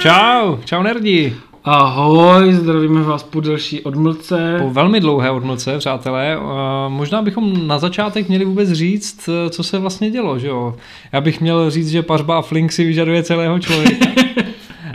Čau, 0.00 0.58
čau 0.64 0.82
nerdi. 0.82 1.34
Ahoj, 1.64 2.52
zdravíme 2.52 3.02
vás 3.02 3.22
po 3.22 3.40
delší 3.40 3.80
odmlce. 3.80 4.56
Po 4.62 4.70
velmi 4.70 5.00
dlouhé 5.00 5.30
odmlce, 5.30 5.78
přátelé. 5.78 6.38
Možná 6.88 7.22
bychom 7.22 7.66
na 7.66 7.78
začátek 7.78 8.28
měli 8.28 8.44
vůbec 8.44 8.72
říct, 8.72 9.28
co 9.50 9.62
se 9.62 9.78
vlastně 9.78 10.10
dělo, 10.10 10.38
že 10.38 10.48
jo? 10.48 10.74
Já 11.12 11.20
bych 11.20 11.40
měl 11.40 11.70
říct, 11.70 11.90
že 11.90 12.02
pařba 12.02 12.38
a 12.38 12.42
flink 12.42 12.72
si 12.72 12.84
vyžaduje 12.84 13.22
celého 13.22 13.58
člověka. 13.58 14.06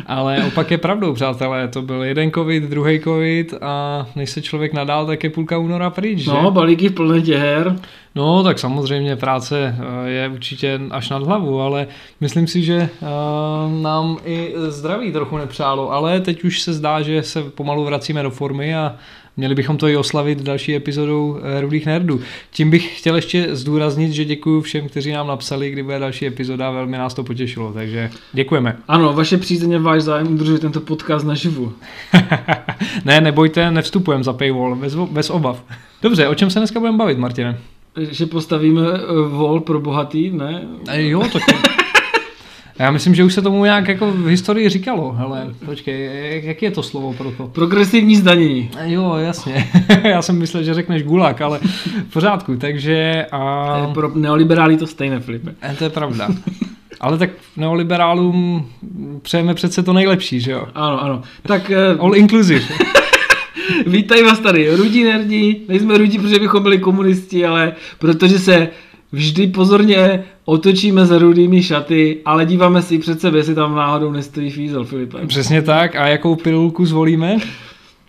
Ale 0.06 0.44
opak 0.48 0.72
je 0.72 0.78
pravdou, 0.78 1.14
přátelé. 1.14 1.68
To 1.68 1.82
byl 1.82 2.04
jeden 2.04 2.32
covid, 2.32 2.64
druhý 2.64 3.00
covid 3.00 3.54
a 3.62 4.08
než 4.16 4.30
se 4.30 4.42
člověk 4.42 4.74
nadál, 4.74 5.06
tak 5.06 5.24
je 5.24 5.30
půlka 5.30 5.58
února 5.58 5.90
pryč, 5.90 6.26
No, 6.28 6.52
balíky 6.52 6.90
v 6.90 6.94
plné 6.94 7.20
her. 7.38 7.76
No, 8.16 8.44
tak 8.44 8.60
samozřejmě 8.60 9.16
práce 9.16 9.76
eh, 10.06 10.10
je 10.10 10.30
určitě 10.30 10.80
až 10.92 11.10
nad 11.10 11.24
hlavu, 11.24 11.62
ale 11.62 11.88
myslím 12.22 12.48
si, 12.48 12.64
že 12.64 12.76
eh, 12.76 13.06
nám 13.82 14.18
i 14.26 14.54
zdraví 14.68 15.12
trochu 15.12 15.38
nepřálo, 15.38 15.92
ale 15.92 16.22
teď 16.22 16.44
už 16.44 16.62
se 16.62 16.74
zdá, 16.74 17.02
že 17.02 17.24
se 17.24 17.44
pomalu 17.44 17.86
vracíme 17.86 18.24
do 18.24 18.30
formy 18.30 18.76
a 18.76 18.96
Měli 19.38 19.56
bychom 19.56 19.78
to 19.78 19.88
i 19.88 19.98
oslavit 19.98 20.42
další 20.42 20.76
epizodou 20.76 21.40
eh, 21.42 21.62
Rudých 21.62 21.86
nerdů. 21.86 22.22
Tím 22.52 22.70
bych 22.70 23.00
chtěl 23.00 23.16
ještě 23.16 23.56
zdůraznit, 23.56 24.12
že 24.12 24.26
děkuji 24.26 24.62
všem, 24.62 24.90
kteří 24.90 25.12
nám 25.12 25.28
napsali, 25.28 25.72
kdy 25.72 25.84
bude 25.84 26.00
další 26.00 26.28
epizoda, 26.28 26.72
velmi 26.72 26.98
nás 26.98 27.14
to 27.14 27.24
potěšilo, 27.24 27.74
takže 27.74 28.10
děkujeme. 28.34 28.78
Ano, 28.88 29.14
vaše 29.14 29.38
přízeň 29.38 29.76
a 29.76 29.80
váš 29.80 30.02
zájem 30.02 30.34
udržuje 30.34 30.60
tento 30.60 30.82
podcast 30.82 31.26
naživu. 31.26 31.74
ne, 33.06 33.22
nebojte, 33.22 33.72
nevstupujeme 33.72 34.24
za 34.24 34.34
paywall, 34.34 34.76
bez, 34.76 34.96
bez 34.96 35.30
obav. 35.30 35.64
Dobře, 36.02 36.28
o 36.28 36.36
čem 36.36 36.50
se 36.50 36.60
dneska 36.60 36.80
budeme 36.80 36.98
bavit, 36.98 37.18
Martine? 37.18 37.58
Že 37.98 38.26
postavíme 38.26 38.82
vol 39.30 39.60
pro 39.60 39.80
bohatý, 39.80 40.32
ne? 40.32 40.62
E, 40.88 41.08
jo, 41.08 41.24
tak 41.34 41.44
já 42.80 42.92
myslím, 42.92 43.16
že 43.16 43.24
už 43.24 43.34
se 43.34 43.42
tomu 43.42 43.64
nějak 43.64 43.88
jako 43.88 44.12
v 44.12 44.26
historii 44.26 44.70
říkalo. 44.70 45.12
Hele, 45.12 45.54
počkej, 45.66 46.42
jak 46.46 46.62
je 46.62 46.72
to 46.72 46.84
slovo 46.84 47.14
pro 47.14 47.32
to? 47.32 47.48
Progresivní 47.48 48.16
zdanění. 48.16 48.70
Jo, 48.84 49.16
jasně. 49.16 49.70
Já 50.04 50.22
jsem 50.22 50.38
myslel, 50.38 50.64
že 50.64 50.74
řekneš 50.74 51.04
gulag, 51.04 51.42
ale 51.42 51.60
v 52.10 52.14
pořádku, 52.14 52.56
takže... 52.56 53.26
A... 53.32 53.92
Pro 53.94 54.12
neoliberály 54.16 54.78
to 54.78 54.88
stejné, 54.88 55.20
Filipe. 55.20 55.56
To 55.78 55.84
je 55.84 55.90
pravda. 55.90 56.30
Ale 57.00 57.18
tak 57.18 57.30
neoliberálům 57.58 58.70
přejeme 59.22 59.54
přece 59.54 59.84
to 59.84 59.94
nejlepší, 59.94 60.40
že 60.40 60.52
jo? 60.52 60.68
Ano, 60.76 61.04
ano. 61.04 61.22
Tak... 61.44 61.72
All 62.00 62.16
inclusive. 62.16 62.66
Vítají 63.88 64.24
vás 64.24 64.40
tady 64.40 64.76
rudí 64.76 65.04
nerdi, 65.04 65.62
nejsme 65.68 65.98
rudí, 65.98 66.20
protože 66.20 66.40
bychom 66.40 66.64
byli 66.64 66.78
komunisti, 66.78 67.46
ale 67.46 67.74
protože 68.00 68.40
se 68.40 68.68
vždy 69.16 69.48
pozorně 69.48 70.24
otočíme 70.46 71.06
za 71.06 71.18
rudými 71.18 71.64
šaty, 71.64 72.18
ale 72.26 72.46
díváme 72.46 72.82
si 72.82 73.00
před 73.00 73.22
sebe, 73.22 73.38
jestli 73.38 73.56
tam 73.56 73.76
náhodou 73.76 74.12
nestojí 74.12 74.52
fízel, 74.52 74.84
Filipe. 74.84 75.28
Přesně 75.28 75.62
tak. 75.62 75.96
A 75.96 76.08
jakou 76.08 76.36
pilulku 76.36 76.86
zvolíme? 76.86 77.38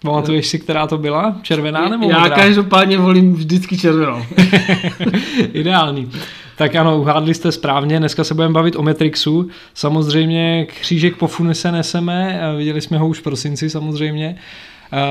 Pamatuješ 0.03 0.47
si, 0.47 0.59
která 0.59 0.87
to 0.87 0.99
byla? 0.99 1.37
Červená 1.43 1.89
nebo 1.89 2.11
Já 2.11 2.19
modrá? 2.19 2.37
každopádně 2.37 2.99
volím 2.99 3.35
vždycky 3.35 3.79
červenou. 3.79 4.23
Ideální. 5.53 6.11
Tak 6.57 6.75
ano, 6.75 6.99
uhádli 7.01 7.35
jste 7.35 7.53
správně, 7.53 7.99
dneska 7.99 8.25
se 8.25 8.35
budeme 8.35 8.55
bavit 8.55 8.77
o 8.77 8.83
Matrixu. 8.83 9.49
Samozřejmě 9.75 10.67
křížek 10.81 11.17
po 11.17 11.27
funese 11.27 11.73
neseme, 11.73 12.41
viděli 12.57 12.81
jsme 12.81 12.99
ho 12.99 13.09
už 13.09 13.19
v 13.19 13.23
prosinci 13.23 13.71
samozřejmě. 13.71 14.37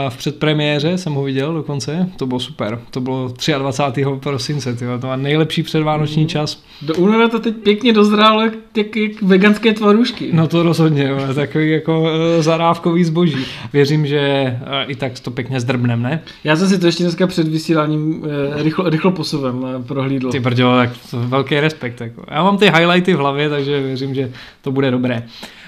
V 0.09 0.17
předpremiéře 0.17 0.97
jsem 0.97 1.13
ho 1.13 1.23
viděl 1.23 1.53
dokonce, 1.53 2.09
to 2.17 2.25
bylo 2.25 2.39
super. 2.39 2.79
To 2.91 3.01
bylo 3.01 3.33
23. 3.57 4.05
prosince, 4.19 4.75
tyjo, 4.75 4.99
to 4.99 5.07
má 5.07 5.15
nejlepší 5.15 5.63
předvánoční 5.63 6.21
mm. 6.21 6.27
čas. 6.29 6.63
Do 6.81 6.95
února 6.95 7.27
to 7.27 7.39
teď 7.39 7.55
pěkně 7.55 7.93
dozrálo 7.93 8.41
jak, 8.41 8.53
jak, 8.77 8.95
jak 8.95 9.21
veganské 9.21 9.73
tvarušky. 9.73 10.29
No 10.33 10.47
to 10.47 10.63
rozhodně, 10.63 11.07
jo, 11.07 11.33
takový 11.35 11.71
jako 11.71 12.09
e, 12.09 12.43
zarávkový 12.43 13.03
zboží. 13.03 13.45
Věřím, 13.73 14.07
že 14.07 14.19
e, 14.19 14.59
i 14.87 14.95
tak 14.95 15.19
to 15.19 15.31
pěkně 15.31 15.59
zdrbnem, 15.59 16.01
ne? 16.01 16.21
Já 16.43 16.55
jsem 16.55 16.69
si 16.69 16.79
to 16.79 16.85
ještě 16.85 17.03
dneska 17.03 17.27
před 17.27 17.47
vysíláním 17.47 18.25
e, 18.59 18.63
rychlo, 18.63 18.89
rychlo 18.89 19.11
posuvem 19.11 19.65
prohlídl. 19.87 20.31
Ty 20.31 20.39
brďo, 20.39 20.75
tak 20.75 20.89
to 21.11 21.19
velký 21.19 21.59
respekt. 21.59 22.01
Jako. 22.01 22.23
Já 22.31 22.43
mám 22.43 22.57
ty 22.57 22.65
highlighty 22.65 23.13
v 23.13 23.17
hlavě, 23.17 23.49
takže 23.49 23.81
věřím, 23.81 24.15
že 24.15 24.31
to 24.61 24.71
bude 24.71 24.91
dobré. 24.91 25.23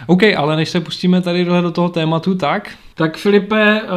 OK, 0.08 0.24
ale 0.38 0.56
než 0.56 0.70
se 0.70 0.80
pustíme 0.80 1.22
tady 1.22 1.46
do 1.46 1.72
toho 1.72 1.90
tématu, 1.90 2.36
tak 2.36 2.70
tak 2.98 3.18
Filipe, 3.18 3.82
eh, 3.82 3.88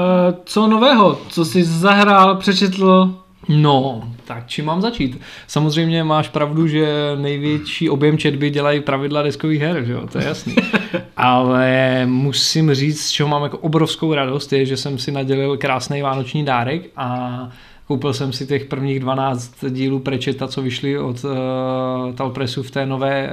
co 0.44 0.66
nového? 0.66 1.20
Co 1.28 1.44
jsi 1.44 1.64
zahrál, 1.64 2.36
přečetl? 2.36 3.14
No, 3.48 4.02
tak 4.24 4.46
čím 4.46 4.64
mám 4.64 4.80
začít? 4.80 5.20
Samozřejmě 5.46 6.04
máš 6.04 6.28
pravdu, 6.28 6.66
že 6.66 7.16
největší 7.16 7.90
objem 7.90 8.18
četby 8.18 8.50
dělají 8.50 8.80
pravidla 8.80 9.22
deskových 9.22 9.60
her, 9.60 9.84
že 9.84 9.92
jo? 9.92 10.06
to 10.12 10.18
je 10.18 10.24
jasný. 10.24 10.56
Ale 11.16 12.02
musím 12.06 12.74
říct, 12.74 13.00
z 13.00 13.10
čeho 13.10 13.28
mám 13.28 13.42
jako 13.42 13.58
obrovskou 13.58 14.14
radost, 14.14 14.52
je, 14.52 14.66
že 14.66 14.76
jsem 14.76 14.98
si 14.98 15.12
nadělil 15.12 15.56
krásný 15.56 16.02
vánoční 16.02 16.44
dárek 16.44 16.82
a 16.96 17.48
Koupil 17.90 18.12
jsem 18.12 18.32
si 18.32 18.46
těch 18.46 18.64
prvních 18.64 19.00
12 19.00 19.54
dílů 19.70 19.98
Prečeta, 19.98 20.48
co 20.48 20.62
vyšly 20.62 20.98
od 20.98 21.24
uh, 21.24 21.30
Talpresu 22.14 22.62
v 22.62 22.70
té 22.70 22.86
nové 22.86 23.30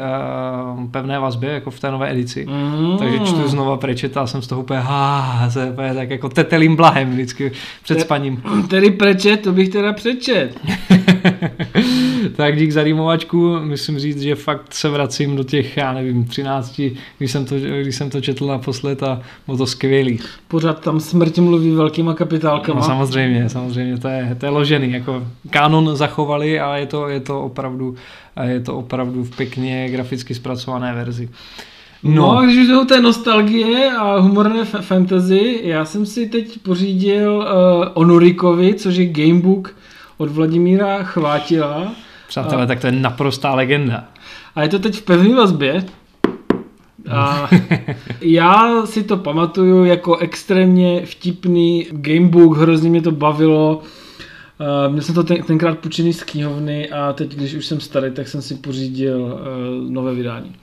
uh, 0.76 0.90
pevné 0.90 1.20
vazbě, 1.20 1.50
jako 1.50 1.72
v 1.72 1.80
té 1.80 1.92
nové 1.92 2.12
edici. 2.12 2.46
Mm. 2.46 2.98
Takže 2.98 3.20
čtu 3.20 3.48
znova 3.48 3.78
Prečeta 3.78 4.22
a 4.22 4.28
jsem 4.28 4.42
z 4.42 4.48
toho 4.48 4.62
úplně, 4.62 4.80
ha, 4.80 5.50
se 5.50 5.70
úplně 5.70 5.94
tak 5.94 6.10
jako 6.10 6.30
tetelým 6.30 6.76
blahem 6.76 7.10
vždycky 7.12 7.52
před 7.84 7.96
Te, 7.96 8.02
spaním. 8.02 8.42
Tedy 8.70 8.92
Prečet, 8.92 9.42
to 9.42 9.52
bych 9.52 9.70
teda 9.70 9.94
přečet. 9.94 10.60
tak 12.30 12.58
dík 12.58 12.72
za 12.72 12.84
rýmovačku, 12.84 13.60
musím 13.64 14.00
říct, 14.00 14.22
že 14.22 14.36
fakt 14.36 14.74
se 14.74 14.90
vracím 14.90 15.36
do 15.36 15.44
těch, 15.44 15.78
já 15.78 15.94
nevím, 15.94 16.26
13, 16.26 16.82
když 17.18 17.32
jsem 17.32 17.46
to, 17.46 17.56
když 17.82 17.96
jsem 17.96 18.10
to 18.10 18.22
četl 18.22 18.48
naposled 18.48 19.04
a 19.04 19.22
bylo 19.46 19.58
to 19.58 19.66
skvělý. 19.68 20.20
Pořád 20.48 20.80
tam 20.80 21.00
smrť 21.00 21.38
mluví 21.38 21.72
velkýma 21.72 22.14
kapitálkama. 22.14 22.80
No 22.80 22.86
samozřejmě, 22.86 23.50
samozřejmě, 23.50 23.98
to 23.98 24.08
je, 24.08 24.36
to 24.40 24.46
je 24.46 24.50
ložený, 24.50 24.92
jako 24.92 25.28
kanon 25.50 25.96
zachovali 25.96 26.60
a 26.60 26.78
je 26.78 26.86
to, 26.86 27.08
je 27.08 27.20
to 27.20 27.42
opravdu, 27.42 27.96
je 28.44 28.60
to 28.60 28.78
opravdu 28.78 29.24
v 29.24 29.38
pěkně 29.38 29.90
graficky 29.90 30.36
zpracované 30.36 30.94
verzi. 30.94 31.30
No, 32.04 32.36
no 32.36 32.42
když 32.42 32.70
už 32.70 32.88
té 32.88 33.02
nostalgie 33.02 33.92
a 33.92 34.20
humorné 34.20 34.62
f- 34.62 34.82
fantasy, 34.82 35.60
já 35.64 35.86
jsem 35.86 36.06
si 36.06 36.30
teď 36.30 36.60
pořídil 36.60 37.38
uh, 37.38 37.86
Onurikovi, 37.94 38.74
což 38.74 38.96
je 38.96 39.06
gamebook 39.06 39.76
od 40.18 40.32
Vladimíra 40.32 41.04
Chvátila. 41.04 41.92
Přátelé, 42.28 42.64
a, 42.64 42.66
tak 42.66 42.80
to 42.80 42.88
je 42.88 42.92
naprostá 42.92 43.56
legenda. 43.56 44.04
A 44.56 44.64
je 44.64 44.70
to 44.70 44.80
teď 44.80 44.96
v 44.96 45.02
pevné 45.02 45.36
vazbě. 45.36 45.86
A 47.10 47.50
já 48.22 48.86
si 48.86 49.04
to 49.04 49.18
pamatuju 49.18 49.86
jako 49.86 50.18
extrémně 50.18 51.06
vtipný 51.06 51.88
gamebook, 51.92 52.58
hrozně 52.58 52.90
mě 52.90 53.02
to 53.02 53.12
bavilo. 53.12 53.82
Uh, 54.60 54.92
měl 54.92 55.04
jsem 55.04 55.16
to 55.16 55.24
ten, 55.24 55.44
tenkrát 55.44 55.80
půjčený 55.80 56.14
z 56.14 56.24
knihovny 56.24 56.90
a 56.90 57.14
teď, 57.14 57.36
když 57.36 57.54
už 57.54 57.66
jsem 57.66 57.80
starý, 57.80 58.12
tak 58.12 58.28
jsem 58.28 58.42
si 58.42 58.56
pořídil 58.56 59.22
uh, 59.22 59.92
nové 59.92 60.14
vydání. 60.14 60.56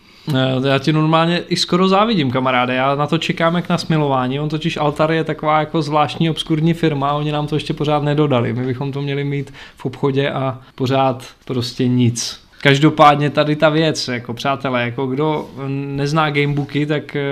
Já 0.65 0.79
ti 0.79 0.93
normálně 0.93 1.39
i 1.39 1.57
skoro 1.57 1.89
závidím, 1.89 2.31
kamaráde. 2.31 2.75
Já 2.75 2.95
na 2.95 3.07
to 3.07 3.19
čekám 3.19 3.55
jak 3.55 3.69
na 3.69 3.79
smilování. 3.79 4.41
On 4.41 4.49
totiž 4.49 4.77
Altar 4.77 5.13
je 5.13 5.25
taková 5.25 5.61
jako 5.61 5.83
zvláštní 5.83 6.31
obskurní 6.31 6.75
firma 6.75 7.13
oni 7.13 7.33
nám 7.33 7.47
to 7.47 7.57
ještě 7.57 7.75
pořád 7.75 8.03
nedodali. 8.03 8.53
My 8.53 8.67
bychom 8.67 8.93
to 8.93 9.03
měli 9.03 9.25
mít 9.25 9.55
v 9.77 9.87
obchodě 9.87 10.31
a 10.31 10.59
pořád 10.75 11.25
prostě 11.45 11.89
nic. 11.89 12.44
Každopádně 12.65 13.31
tady 13.31 13.57
ta 13.57 13.69
věc, 13.69 14.09
jako 14.09 14.35
přátelé, 14.35 14.83
jako 14.83 15.07
kdo 15.07 15.51
nezná 15.69 16.31
gamebooky, 16.31 16.87
tak 16.87 17.17
eh, 17.17 17.23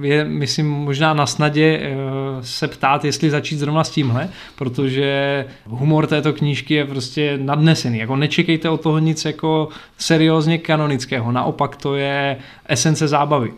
je, 0.00 0.24
myslím, 0.24 0.70
možná 0.70 1.14
na 1.14 1.26
snadě 1.26 1.80
eh, 1.82 1.96
se 2.40 2.68
ptát, 2.68 3.04
jestli 3.04 3.30
začít 3.30 3.58
zrovna 3.58 3.84
s 3.84 3.90
tímhle, 3.90 4.28
protože 4.56 5.44
humor 5.66 6.06
této 6.06 6.32
knížky 6.32 6.74
je 6.74 6.84
prostě 6.84 7.38
nadnesený. 7.42 7.98
Jako 7.98 8.16
nečekejte 8.16 8.70
od 8.70 8.80
toho 8.80 8.98
nic 8.98 9.24
jako 9.24 9.68
seriózně 9.98 10.58
kanonického, 10.58 11.32
naopak 11.32 11.76
to 11.76 11.94
je 11.94 12.36
esence 12.66 13.08
zábavy. 13.08 13.52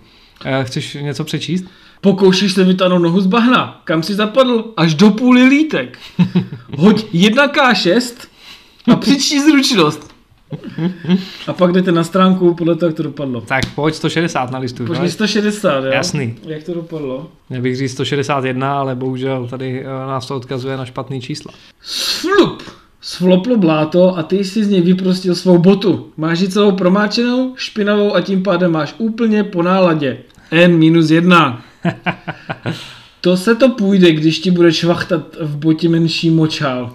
Eh, 0.44 0.64
chceš 0.64 0.94
něco 1.00 1.24
přečíst? 1.24 1.64
Pokoušíš 2.00 2.52
se 2.52 2.64
vytáhnout 2.64 3.02
nohu 3.02 3.20
z 3.20 3.26
bahna. 3.26 3.80
Kam 3.84 4.02
si 4.02 4.14
zapadl? 4.14 4.64
Až 4.76 4.94
do 4.94 5.10
půly 5.10 5.42
lítek. 5.42 5.98
Hoď 6.76 7.04
1K6 7.14 8.14
a 8.92 8.96
přičti 8.96 9.42
zručnost. 9.42 10.07
A 11.46 11.52
pak 11.52 11.72
jdete 11.72 11.92
na 11.92 12.04
stránku 12.04 12.54
podle 12.54 12.76
toho, 12.76 12.88
jak 12.88 12.96
to 12.96 13.02
dopadlo. 13.02 13.40
Tak 13.40 13.74
pojď 13.74 13.94
160 13.94 14.50
na 14.50 14.58
listu. 14.58 14.86
Pojď 14.86 15.10
160, 15.10 15.84
jo? 15.84 15.90
Jasný. 15.92 16.36
Jak 16.46 16.62
to 16.62 16.74
dopadlo? 16.74 17.30
Já 17.50 17.60
bych 17.60 17.76
říct 17.76 17.92
161, 17.92 18.78
ale 18.78 18.94
bohužel 18.94 19.46
tady 19.46 19.80
eh, 19.80 19.84
nás 19.84 20.26
to 20.26 20.36
odkazuje 20.36 20.76
na 20.76 20.84
špatný 20.84 21.20
čísla. 21.20 21.52
Flup! 22.20 22.62
Svloplo 23.00 23.56
bláto 23.56 24.18
a 24.18 24.22
ty 24.22 24.44
jsi 24.44 24.64
z 24.64 24.68
něj 24.68 24.80
vyprostil 24.80 25.34
svou 25.34 25.58
botu. 25.58 26.12
Máš 26.16 26.40
ji 26.40 26.48
celou 26.48 26.72
promáčenou, 26.72 27.54
špinavou 27.56 28.14
a 28.14 28.20
tím 28.20 28.42
pádem 28.42 28.72
máš 28.72 28.94
úplně 28.98 29.44
po 29.44 29.62
náladě. 29.62 30.18
N-1. 30.50 31.58
to 33.20 33.36
se 33.36 33.54
to 33.54 33.68
půjde, 33.68 34.12
když 34.12 34.38
ti 34.38 34.50
bude 34.50 34.72
švachtat 34.72 35.36
v 35.40 35.56
botě 35.56 35.88
menší 35.88 36.30
močál. 36.30 36.94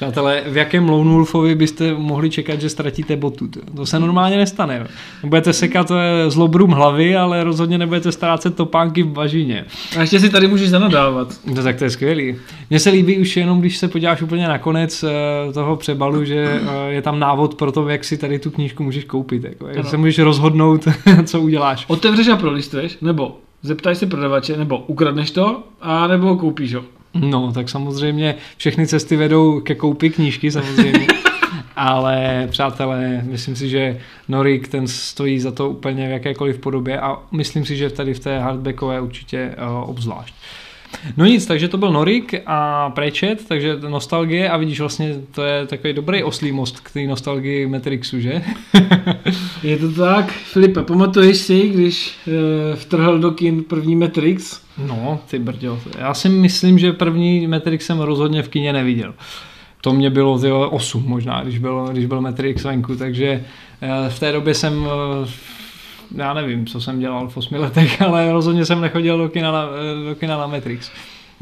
Přátelé, 0.00 0.42
v 0.46 0.56
jakém 0.56 0.88
Lone 0.88 1.10
Wolfovi 1.10 1.54
byste 1.54 1.94
mohli 1.94 2.30
čekat, 2.30 2.60
že 2.60 2.68
ztratíte 2.68 3.16
botu? 3.16 3.48
To 3.76 3.86
se 3.86 3.98
normálně 3.98 4.36
nestane. 4.36 4.86
Budete 5.24 5.52
sekat 5.52 5.90
eh, 5.90 6.30
zlobrum 6.30 6.70
hlavy, 6.70 7.16
ale 7.16 7.44
rozhodně 7.44 7.78
nebudete 7.78 8.12
ztrácet 8.12 8.54
topánky 8.54 9.02
v 9.02 9.08
bažině. 9.08 9.64
A 9.96 10.00
ještě 10.00 10.20
si 10.20 10.30
tady 10.30 10.48
můžeš 10.48 10.70
zanadávat. 10.70 11.28
No 11.46 11.62
tak 11.62 11.76
to 11.76 11.84
je 11.84 11.90
skvělý. 11.90 12.36
Mně 12.70 12.80
se 12.80 12.90
líbí 12.90 13.18
už 13.18 13.36
jenom, 13.36 13.60
když 13.60 13.76
se 13.76 13.88
podíváš 13.88 14.22
úplně 14.22 14.48
na 14.48 14.58
konec 14.58 15.04
eh, 15.04 15.52
toho 15.52 15.76
přebalu, 15.76 16.24
že 16.24 16.60
eh, 16.62 16.92
je 16.92 17.02
tam 17.02 17.18
návod 17.18 17.54
pro 17.54 17.72
to, 17.72 17.88
jak 17.88 18.04
si 18.04 18.16
tady 18.16 18.38
tu 18.38 18.50
knížku 18.50 18.82
můžeš 18.82 19.04
koupit. 19.04 19.44
Jako, 19.44 19.68
jak 19.68 19.86
se 19.86 19.96
můžeš 19.96 20.18
rozhodnout, 20.18 20.88
co 21.24 21.40
uděláš. 21.40 21.84
Otevřeš 21.88 22.28
a 22.28 22.36
prolistuješ, 22.36 22.98
nebo 23.00 23.38
zeptáš 23.62 23.98
se 23.98 24.06
prodavače, 24.06 24.56
nebo 24.56 24.78
ukradneš 24.78 25.30
to, 25.30 25.62
a 25.80 26.06
nebo 26.06 26.36
koupíš 26.36 26.74
ho. 26.74 26.82
No, 27.14 27.52
tak 27.52 27.68
samozřejmě 27.68 28.34
všechny 28.56 28.86
cesty 28.86 29.16
vedou 29.16 29.60
ke 29.60 29.74
koupi 29.74 30.10
knížky 30.10 30.50
samozřejmě. 30.50 31.06
Ale 31.76 32.48
přátelé, 32.50 33.22
myslím 33.24 33.56
si, 33.56 33.68
že 33.68 34.00
Norik 34.28 34.68
ten 34.68 34.88
stojí 34.88 35.40
za 35.40 35.52
to 35.52 35.70
úplně 35.70 36.08
v 36.08 36.10
jakékoliv 36.10 36.58
podobě 36.58 37.00
a 37.00 37.18
myslím 37.32 37.64
si, 37.64 37.76
že 37.76 37.90
tady 37.90 38.14
v 38.14 38.20
té 38.20 38.38
hardbackové 38.38 39.00
určitě 39.00 39.54
uh, 39.58 39.90
obzvlášť. 39.90 40.34
No 41.16 41.26
nic, 41.26 41.46
takže 41.46 41.68
to 41.68 41.78
byl 41.78 41.92
Norik 41.92 42.34
a 42.46 42.90
Prečet, 42.90 43.48
takže 43.48 43.76
nostalgie 43.88 44.50
a 44.50 44.56
vidíš 44.56 44.80
vlastně, 44.80 45.14
to 45.34 45.42
je 45.42 45.66
takový 45.66 45.92
dobrý 45.92 46.22
oslý 46.22 46.52
most 46.52 46.80
k 46.80 46.90
té 46.90 47.06
nostalgii 47.06 47.66
Matrixu, 47.66 48.20
že? 48.20 48.42
je 49.62 49.76
to 49.76 49.92
tak. 49.92 50.32
Filipe, 50.32 50.82
pamatuješ 50.82 51.36
si, 51.36 51.68
když 51.68 52.18
uh, 52.26 52.32
vtrhl 52.76 53.18
do 53.18 53.30
kin 53.30 53.62
první 53.62 53.96
Matrix? 53.96 54.60
No, 54.86 55.20
ty 55.30 55.38
brďo, 55.38 55.80
já 55.98 56.14
si 56.14 56.28
myslím, 56.28 56.78
že 56.78 56.92
první 56.92 57.46
Matrix 57.46 57.86
jsem 57.86 58.00
rozhodně 58.00 58.42
v 58.42 58.48
kině 58.48 58.72
neviděl. 58.72 59.14
To 59.80 59.92
mě 59.92 60.10
bylo 60.10 60.38
tyjo, 60.38 60.70
8 60.70 61.04
možná, 61.06 61.42
když 61.42 61.58
byl, 61.58 61.88
když 61.92 62.06
byl 62.06 62.20
Matrix 62.20 62.64
venku, 62.64 62.96
takže 62.96 63.44
uh, 63.82 64.08
v 64.08 64.18
té 64.20 64.32
době 64.32 64.54
jsem 64.54 64.82
uh, 64.82 64.88
já 66.16 66.34
nevím, 66.34 66.66
co 66.66 66.80
jsem 66.80 67.00
dělal 67.00 67.28
v 67.28 67.36
osmi 67.36 67.58
letech, 67.58 68.02
ale 68.06 68.32
rozhodně 68.32 68.64
jsem 68.66 68.80
nechodil 68.80 69.18
do 69.18 69.28
kina 69.28 69.52
na, 69.52 69.68
do 70.08 70.14
kina 70.14 70.38
na 70.38 70.46
Matrix. 70.46 70.90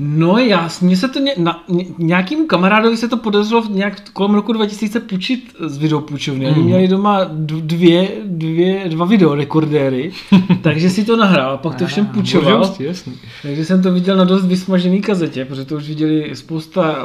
No 0.01 0.39
jasně 0.39 0.97
se 0.97 1.09
to 1.09 1.19
ně, 1.19 1.35
na, 1.39 1.65
ně, 1.69 1.85
nějakým 1.99 2.47
kamarádovi 2.47 2.97
se 2.97 3.09
to 3.09 3.17
podařilo 3.17 3.65
nějak 3.71 4.11
kolem 4.11 4.35
roku 4.35 4.53
2000 4.53 5.01
půjčit 5.01 5.55
z 5.67 5.77
videopůjčovny. 5.77 6.45
Mm. 6.45 6.51
Oni 6.51 6.61
hmm. 6.61 6.67
měli 6.67 6.89
doma 6.89 7.21
dvě, 7.41 8.09
dvě, 8.25 8.89
dva 8.89 9.07
videorekordéry, 9.07 10.13
takže 10.63 10.91
si 10.91 11.05
to 11.05 11.17
nahrál 11.17 11.53
a 11.53 11.57
pak 11.57 11.75
to 11.75 11.87
všem 11.87 12.07
půjčoval. 12.07 12.75
Jasný. 12.79 13.15
Takže 13.43 13.65
jsem 13.65 13.83
to 13.83 13.93
viděl 13.93 14.17
na 14.17 14.25
dost 14.25 14.47
vysmažený 14.47 15.01
kazetě, 15.01 15.45
protože 15.45 15.65
to 15.65 15.77
už 15.77 15.89
viděli 15.89 16.31
spousta 16.37 16.97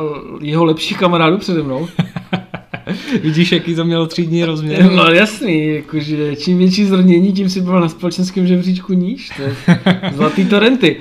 jeho 0.42 0.66
lepších 0.66 0.98
kamarádů 0.98 1.38
přede 1.38 1.64
mnou. 1.64 1.88
Vidíš, 3.22 3.52
jaký 3.52 3.76
to 3.76 3.86
mělo 3.86 4.08
třídní 4.08 4.46
rozměr? 4.46 4.92
No 4.92 5.04
jasný, 5.04 5.68
jakože 5.68 6.36
čím 6.36 6.58
větší 6.58 6.86
zrnění, 6.86 7.34
tím 7.34 7.50
si 7.50 7.62
byl 7.62 7.80
na 7.80 7.90
společenském 7.90 8.48
žebříčku 8.48 8.94
níž. 8.94 9.30
To 9.36 9.42
je 9.42 9.56
zlatý 10.16 10.46
torenty. 10.46 10.98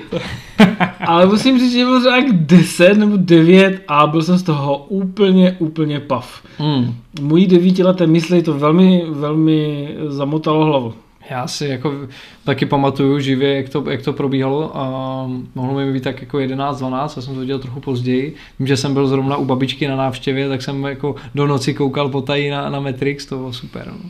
Ale 0.99 1.25
musím 1.25 1.59
říct, 1.59 1.73
že 1.73 1.85
byl 1.85 1.99
třeba 1.99 2.17
10 2.31 2.97
nebo 2.97 3.17
9 3.17 3.81
a 3.87 4.07
byl 4.07 4.21
jsem 4.21 4.37
z 4.37 4.43
toho 4.43 4.77
úplně, 4.77 5.55
úplně 5.59 5.99
pav. 5.99 6.43
Mm. 6.59 6.95
Můj 7.21 7.47
devítileté 7.47 8.07
mysli 8.07 8.43
to 8.43 8.53
velmi, 8.53 9.03
velmi 9.09 9.89
zamotalo 10.07 10.65
hlavu. 10.65 10.93
Já 11.29 11.47
si 11.47 11.65
jako 11.65 11.93
taky 12.43 12.65
pamatuju 12.65 13.19
živě, 13.19 13.55
jak 13.55 13.69
to, 13.69 13.83
jak 13.89 14.01
to 14.01 14.13
probíhalo 14.13 14.77
a 14.77 15.27
mohlo 15.55 15.73
mi 15.73 15.93
být 15.93 16.03
tak 16.03 16.21
jako 16.21 16.37
11-12, 16.37 16.93
já 17.01 17.07
jsem 17.07 17.33
to 17.33 17.39
viděl 17.39 17.59
trochu 17.59 17.79
později. 17.79 18.35
Vím, 18.59 18.67
že 18.67 18.77
jsem 18.77 18.93
byl 18.93 19.07
zrovna 19.07 19.37
u 19.37 19.45
babičky 19.45 19.87
na 19.87 19.95
návštěvě, 19.95 20.49
tak 20.49 20.61
jsem 20.61 20.83
jako 20.83 21.15
do 21.35 21.47
noci 21.47 21.73
koukal 21.73 22.09
potají 22.09 22.49
na, 22.49 22.69
na 22.69 22.79
Matrix, 22.79 23.25
to 23.25 23.37
bylo 23.37 23.53
super. 23.53 23.87
No. 23.87 24.09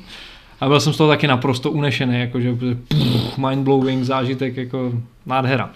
A 0.61 0.67
byl 0.67 0.79
jsem 0.79 0.93
z 0.93 0.97
toho 0.97 1.09
taky 1.09 1.27
naprosto 1.27 1.71
unešený, 1.71 2.19
jakože 2.19 2.57
mind-blowing 3.37 4.03
zážitek, 4.03 4.57
jako 4.57 4.91
nádhera. 5.25 5.71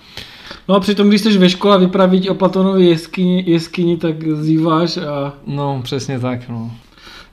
No 0.68 0.75
a 0.75 0.80
přitom, 0.80 1.10
když 1.10 1.22
jsi 1.22 1.38
ve 1.38 1.50
škole 1.50 1.80
vypraví 1.80 2.30
o 2.30 2.34
Platonově 2.34 2.89
jeskyni, 2.89 3.44
jeskyni, 3.48 3.98
tak 3.98 4.16
zýváš 4.34 4.98
a... 4.98 5.34
No, 5.48 5.81
přesně 5.84 6.19
tak, 6.19 6.50
no 6.50 6.72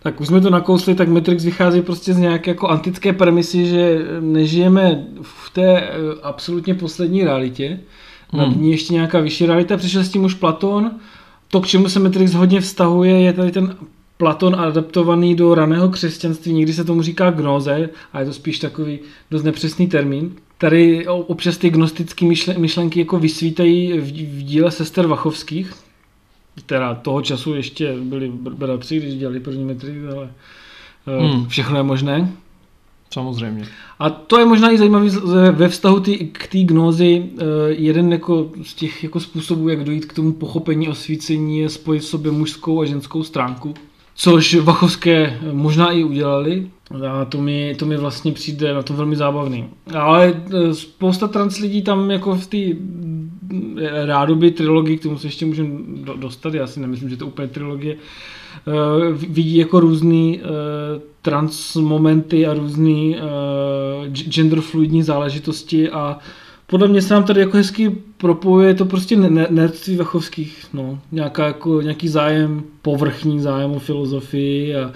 tak 0.04 0.20
už 0.20 0.26
jsme 0.26 0.40
to 0.40 0.50
nakousli, 0.50 0.94
tak 0.94 1.08
Matrix 1.08 1.44
vychází 1.44 1.82
prostě 1.82 2.14
z 2.14 2.18
nějaké 2.18 2.50
jako 2.50 2.68
antické 2.68 3.12
premisy, 3.12 3.66
že 3.66 3.98
nežijeme 4.20 5.04
v 5.22 5.50
té 5.50 5.80
eh, 5.80 5.90
absolutně 6.22 6.74
poslední 6.74 7.24
realitě, 7.24 7.80
hmm. 8.32 8.42
nad 8.42 8.56
ní 8.56 8.70
ještě 8.70 8.94
nějaká 8.94 9.20
vyšší 9.20 9.46
realita, 9.46 9.76
přišel 9.76 10.04
s 10.04 10.08
tím 10.08 10.24
už 10.24 10.34
Platon, 10.34 10.90
to, 11.48 11.60
k 11.60 11.66
čemu 11.66 11.88
se 11.88 12.00
Matrix 12.00 12.34
hodně 12.34 12.60
vztahuje, 12.60 13.20
je 13.20 13.32
tady 13.32 13.52
ten 13.52 13.76
Platon 14.16 14.60
adaptovaný 14.60 15.34
do 15.34 15.54
raného 15.54 15.88
křesťanství, 15.88 16.52
někdy 16.52 16.72
se 16.72 16.84
tomu 16.84 17.02
říká 17.02 17.30
gnoze, 17.30 17.88
a 18.12 18.20
je 18.20 18.26
to 18.26 18.32
spíš 18.32 18.58
takový 18.58 18.98
dost 19.30 19.42
nepřesný 19.42 19.86
termín. 19.86 20.32
Tady 20.58 21.06
občas 21.06 21.58
ty 21.58 21.70
gnostické 21.70 22.26
myšlenky 22.58 22.98
jako 22.98 23.18
vysvítají 23.18 23.98
v, 23.98 24.04
v 24.38 24.42
díle 24.42 24.70
sester 24.70 25.06
Vachovských, 25.06 25.83
teda 26.66 26.94
toho 26.94 27.22
času 27.22 27.54
ještě 27.54 27.94
byli 28.00 28.32
bratři, 28.34 28.98
když 28.98 29.14
dělali 29.14 29.40
první 29.40 29.64
metry, 29.64 29.94
ale 30.16 30.30
eh, 31.06 31.26
hmm. 31.26 31.48
všechno 31.48 31.76
je 31.76 31.82
možné. 31.82 32.32
Samozřejmě. 33.10 33.66
A 33.98 34.10
to 34.10 34.38
je 34.38 34.46
možná 34.46 34.70
i 34.70 34.78
zajímavé 34.78 35.08
ve 35.52 35.68
vztahu 35.68 36.00
tý, 36.00 36.18
k 36.18 36.46
té 36.46 36.58
gnózi. 36.58 37.30
Eh, 37.38 37.44
jeden 37.68 38.12
jako 38.12 38.50
z 38.62 38.74
těch 38.74 39.04
jako 39.04 39.20
způsobů, 39.20 39.68
jak 39.68 39.84
dojít 39.84 40.04
k 40.04 40.12
tomu 40.12 40.32
pochopení 40.32 40.88
osvícení, 40.88 41.58
je 41.58 41.68
spojit 41.68 42.00
v 42.00 42.04
sobě 42.04 42.32
mužskou 42.32 42.80
a 42.80 42.84
ženskou 42.84 43.22
stránku. 43.22 43.74
Což 44.14 44.54
Vachovské 44.54 45.40
možná 45.52 45.90
i 45.90 46.04
udělali. 46.04 46.70
A 46.90 47.24
to 47.24 47.40
mi, 47.40 47.74
to 47.78 47.86
mi 47.86 47.96
vlastně 47.96 48.32
přijde 48.32 48.74
na 48.74 48.82
to 48.82 48.94
velmi 48.94 49.16
zábavný. 49.16 49.68
Ale 49.94 50.34
eh, 50.34 50.74
spousta 50.74 51.28
trans 51.28 51.58
lidí 51.58 51.82
tam 51.82 52.10
jako 52.10 52.36
v 52.36 52.46
té 52.46 52.58
rádoby 54.04 54.50
trilogii, 54.50 54.98
k 54.98 55.02
tomu 55.02 55.18
se 55.18 55.26
ještě 55.26 55.46
můžeme 55.46 55.70
dostat, 56.16 56.54
já 56.54 56.66
si 56.66 56.80
nemyslím, 56.80 57.10
že 57.10 57.16
to 57.16 57.26
úplně 57.26 57.48
trilogie, 57.48 57.96
eh, 57.96 59.12
vidí 59.12 59.56
jako 59.56 59.80
různý 59.80 60.40
trans 61.22 61.76
momenty 61.76 62.46
a 62.46 62.54
různý 62.54 63.16
genderfluidní 64.12 65.02
záležitosti 65.02 65.90
a 65.90 66.18
podle 66.66 66.88
mě 66.88 67.02
se 67.02 67.14
nám 67.14 67.24
tady 67.24 67.40
jako 67.40 67.56
hezky 67.56 67.90
propojuje 68.16 68.74
to 68.74 68.84
prostě 68.84 69.16
nerdství 69.50 69.96
vachovských, 69.96 70.66
no, 70.72 70.98
nějaká 71.12 71.46
jako, 71.46 71.82
nějaký 71.82 72.08
zájem, 72.08 72.62
povrchní 72.82 73.40
zájem 73.40 73.70
o 73.70 73.78
filozofii 73.78 74.76
a 74.76 74.92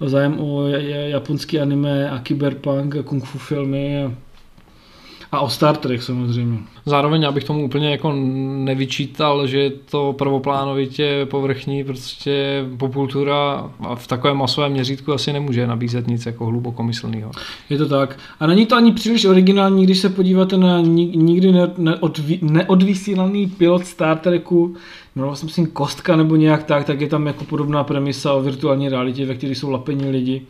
zájem 0.00 0.40
o 0.40 0.68
japonský 1.08 1.60
anime 1.60 2.10
a 2.10 2.18
cyberpunk 2.18 2.96
a 2.96 3.02
kung 3.02 3.24
fu 3.24 3.38
filmy 3.38 4.04
a 4.04 4.12
a 5.32 5.40
o 5.40 5.48
Star 5.48 5.76
Trek 5.76 6.02
samozřejmě. 6.02 6.58
Zároveň 6.86 7.24
abych 7.24 7.44
tomu 7.44 7.64
úplně 7.64 7.90
jako 7.90 8.12
nevyčítal, 8.64 9.46
že 9.46 9.58
je 9.58 9.70
to 9.70 10.14
prvoplánovitě 10.18 11.26
povrchní, 11.30 11.84
prostě 11.84 12.64
popultura 12.76 13.70
v 13.94 14.06
takovém 14.06 14.36
masovém 14.36 14.72
měřítku 14.72 15.12
asi 15.12 15.32
nemůže 15.32 15.66
nabízet 15.66 16.06
nic 16.06 16.26
jako 16.26 16.46
hlubokomyslného. 16.46 17.30
Je 17.70 17.78
to 17.78 17.88
tak. 17.88 18.18
A 18.40 18.46
není 18.46 18.66
to 18.66 18.76
ani 18.76 18.92
příliš 18.92 19.24
originální, 19.24 19.84
když 19.84 19.98
se 19.98 20.08
podíváte 20.08 20.56
na 20.56 20.80
nikdy 20.80 21.52
neodvysílaný 22.40 23.46
pilot 23.46 23.86
Star 23.86 24.18
Treku, 24.18 24.76
jmenoval 25.16 25.36
jsem 25.36 25.48
si 25.48 25.66
Kostka 25.66 26.16
nebo 26.16 26.36
nějak 26.36 26.62
tak, 26.64 26.84
tak 26.84 27.00
je 27.00 27.08
tam 27.08 27.26
jako 27.26 27.44
podobná 27.44 27.84
premisa 27.84 28.32
o 28.32 28.42
virtuální 28.42 28.88
realitě, 28.88 29.26
ve 29.26 29.34
které 29.34 29.54
jsou 29.54 29.70
lapení 29.70 30.10
lidi. 30.10 30.42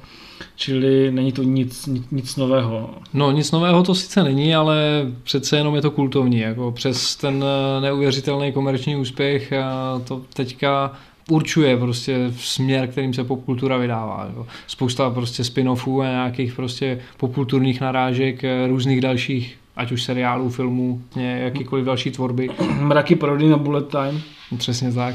Čili 0.57 1.11
není 1.11 1.33
to 1.33 1.43
nic, 1.43 1.87
nic, 1.87 2.11
nic 2.11 2.37
nového. 2.37 2.91
No 3.15 3.33
nic 3.33 3.51
nového 3.51 3.83
to 3.83 3.95
sice 3.95 4.25
není, 4.25 4.55
ale 4.55 5.07
přece 5.23 5.57
jenom 5.57 5.75
je 5.75 5.83
to 5.83 5.91
kultovní. 5.91 6.39
Jako 6.39 6.73
přes 6.73 7.17
ten 7.17 7.45
eh, 7.45 7.81
neuvěřitelný 7.81 8.53
komerční 8.53 8.97
úspěch 8.97 9.53
a 9.53 10.01
to 10.05 10.23
teďka 10.35 10.93
určuje 11.31 11.77
prostě 11.77 12.33
směr, 12.39 12.89
kterým 12.89 13.15
se 13.15 13.25
popkultura 13.25 13.77
vydává. 13.77 14.31
Jo. 14.37 14.47
Spousta 14.67 15.11
prostě 15.11 15.43
spin-offů 15.43 16.01
a 16.01 16.05
nějakých 16.09 16.55
prostě 16.55 16.99
popkulturních 17.17 17.81
narážek, 17.81 18.45
eh, 18.45 18.67
různých 18.67 19.01
dalších, 19.01 19.59
ať 19.77 19.93
už 19.93 20.03
seriálů, 20.03 20.49
filmů, 20.51 21.01
jakýkoliv 21.17 21.85
další 21.85 22.11
tvorby. 22.11 22.51
Mraky 22.81 23.17
parody 23.17 23.49
na 23.49 23.57
Bullet 23.57 23.89
Time. 23.89 24.21
Přesně 24.59 24.93
tak. 24.93 25.15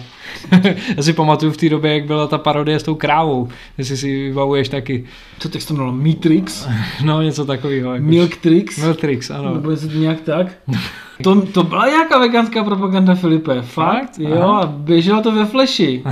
Já 0.97 1.03
si 1.03 1.13
pamatuju 1.13 1.51
v 1.51 1.57
té 1.57 1.69
době, 1.69 1.93
jak 1.93 2.05
byla 2.05 2.27
ta 2.27 2.37
parodie 2.37 2.79
s 2.79 2.83
tou 2.83 2.95
krávou, 2.95 3.47
jestli 3.77 3.97
si 3.97 4.27
vybavuješ 4.27 4.69
taky. 4.69 5.05
Co 5.39 5.49
teď 5.49 5.65
to 5.65 5.73
jmenovalo? 5.73 5.97
Meatrix? 5.97 6.67
No, 7.05 7.21
něco 7.21 7.45
takového. 7.45 7.93
Jako 7.93 8.05
Milktrix? 8.05 8.77
Milktrix, 8.77 9.29
ano. 9.29 9.53
Nebo 9.53 9.71
je 9.71 9.77
to 9.77 9.85
nějak 9.87 10.21
tak? 10.21 10.47
To, 11.23 11.41
to 11.41 11.63
byla 11.63 11.87
nějaká 11.87 12.19
veganská 12.19 12.63
propaganda, 12.63 13.15
Filipe. 13.15 13.61
Fakt? 13.61 14.19
Jo, 14.19 14.41
Aha. 14.41 14.59
a 14.61 14.65
běželo 14.65 15.21
to 15.21 15.31
ve 15.31 15.45
fleši. 15.45 16.03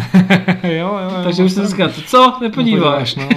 jo, 0.64 0.70
jo, 0.72 1.00
jo. 1.04 1.24
Takže 1.24 1.44
už 1.44 1.52
jsem 1.52 1.68
říkal, 1.68 1.90
co? 2.06 2.34
Nepodíváš. 2.42 3.16
No. 3.16 3.30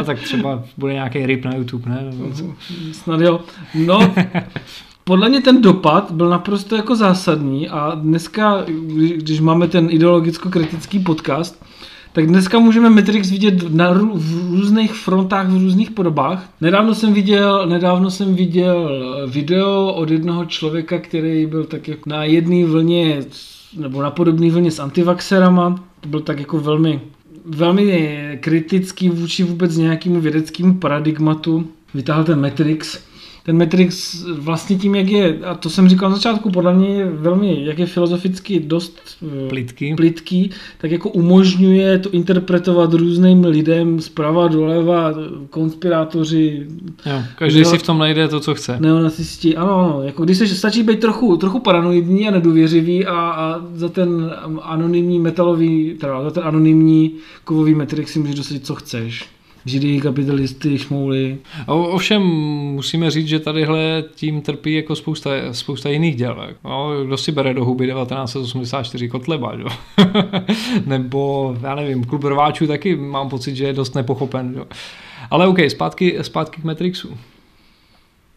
A 0.00 0.04
tak 0.04 0.20
třeba 0.20 0.62
bude 0.78 0.92
nějaký 0.92 1.26
ryb 1.26 1.44
na 1.44 1.54
YouTube, 1.54 1.90
ne? 1.90 2.04
Snad 2.92 3.20
jo. 3.20 3.40
No, 3.74 4.14
podle 5.04 5.28
mě 5.28 5.40
ten 5.40 5.62
dopad 5.62 6.10
byl 6.10 6.28
naprosto 6.28 6.76
jako 6.76 6.96
zásadní 6.96 7.68
a 7.68 7.94
dneska, 7.94 8.64
když 9.16 9.40
máme 9.40 9.68
ten 9.68 9.88
ideologicko-kritický 9.90 11.04
podcast, 11.04 11.64
tak 12.12 12.26
dneska 12.26 12.58
můžeme 12.58 12.90
Matrix 12.90 13.30
vidět 13.30 13.74
na, 13.74 13.92
v 14.14 14.50
různých 14.50 14.92
frontách, 14.94 15.48
v 15.48 15.62
různých 15.62 15.90
podobách. 15.90 16.48
Nedávno 16.60 16.94
jsem 16.94 17.12
viděl, 17.12 17.66
nedávno 17.66 18.10
jsem 18.10 18.34
viděl 18.34 18.90
video 19.28 19.92
od 19.92 20.10
jednoho 20.10 20.44
člověka, 20.44 20.98
který 20.98 21.46
byl 21.46 21.64
tak 21.64 21.88
jako 21.88 22.10
na 22.10 22.24
jedné 22.24 22.64
vlně, 22.64 23.20
nebo 23.76 24.02
na 24.02 24.10
podobné 24.10 24.50
vlně 24.50 24.70
s 24.70 24.78
antivaxerama. 24.78 25.84
To 26.00 26.08
byl 26.08 26.20
tak 26.20 26.38
jako 26.38 26.60
velmi, 26.60 27.00
velmi 27.56 28.38
kritický 28.40 29.08
vůči 29.08 29.44
vůbec 29.44 29.76
nějakému 29.76 30.20
vědeckému 30.20 30.74
paradigmatu. 30.74 31.68
Vytáhl 31.94 32.24
ten 32.24 32.40
Matrix 32.40 32.98
ten 33.42 33.58
Matrix 33.58 34.24
vlastně 34.38 34.76
tím, 34.76 34.94
jak 34.94 35.08
je, 35.08 35.38
a 35.44 35.54
to 35.54 35.70
jsem 35.70 35.88
říkal 35.88 36.10
na 36.10 36.16
začátku, 36.16 36.50
podle 36.50 36.74
mě 36.74 36.88
je 36.88 37.10
velmi, 37.10 37.64
jak 37.64 37.78
je 37.78 37.86
filozoficky 37.86 38.60
dost 38.60 39.00
eh, 39.22 39.48
plitký, 39.48 39.94
plitký 39.94 40.50
tak 40.78 40.90
jako 40.90 41.08
umožňuje 41.08 41.98
to 41.98 42.10
interpretovat 42.10 42.94
různým 42.94 43.44
lidem 43.44 44.00
zprava, 44.00 44.48
doleva, 44.48 45.14
konspirátoři. 45.50 46.66
Jo, 47.06 47.22
každý 47.38 47.60
neo, 47.60 47.70
si 47.70 47.78
v 47.78 47.82
tom 47.82 47.98
najde 47.98 48.28
to, 48.28 48.40
co 48.40 48.54
chce. 48.54 48.76
Neonacisti, 48.80 49.56
ano, 49.56 49.74
ano, 49.74 50.02
jako 50.02 50.24
když 50.24 50.38
se 50.38 50.46
stačí 50.46 50.82
být 50.82 51.00
trochu, 51.00 51.36
trochu 51.36 51.60
paranoidní 51.60 52.28
a 52.28 52.30
nedůvěřivý 52.30 53.06
a, 53.06 53.14
a 53.14 53.60
za 53.74 53.88
ten 53.88 54.34
anonymní 54.62 55.18
metalový, 55.18 55.96
teda 56.00 56.22
za 56.22 56.30
ten 56.30 56.42
anonymní 56.42 57.14
kovový 57.44 57.74
Matrix 57.74 58.12
si 58.12 58.18
můžeš 58.18 58.34
dosadit, 58.34 58.66
co 58.66 58.74
chceš 58.74 59.39
židy, 59.64 60.00
kapitalisty, 60.00 60.78
šmouly. 60.78 61.38
O, 61.66 61.88
ovšem 61.88 62.22
musíme 62.22 63.10
říct, 63.10 63.28
že 63.28 63.38
tadyhle 63.38 64.04
tím 64.14 64.40
trpí 64.40 64.74
jako 64.74 64.96
spousta, 64.96 65.30
spousta 65.52 65.88
jiných 65.88 66.16
děl. 66.16 66.48
No, 66.64 67.04
kdo 67.04 67.16
si 67.16 67.32
bere 67.32 67.54
do 67.54 67.64
huby 67.64 67.86
1984 67.86 69.08
Kotleba, 69.08 69.54
jo? 69.54 69.68
nebo 70.86 71.56
já 71.62 71.74
nevím, 71.74 72.04
klub 72.04 72.24
rváčů 72.24 72.66
taky 72.66 72.96
mám 72.96 73.28
pocit, 73.28 73.56
že 73.56 73.64
je 73.64 73.72
dost 73.72 73.94
nepochopen. 73.94 74.54
Jo? 74.56 74.64
Ale 75.30 75.46
OK, 75.46 75.58
zpátky, 75.68 76.18
zpátky 76.22 76.60
k 76.60 76.64
Matrixu. 76.64 77.18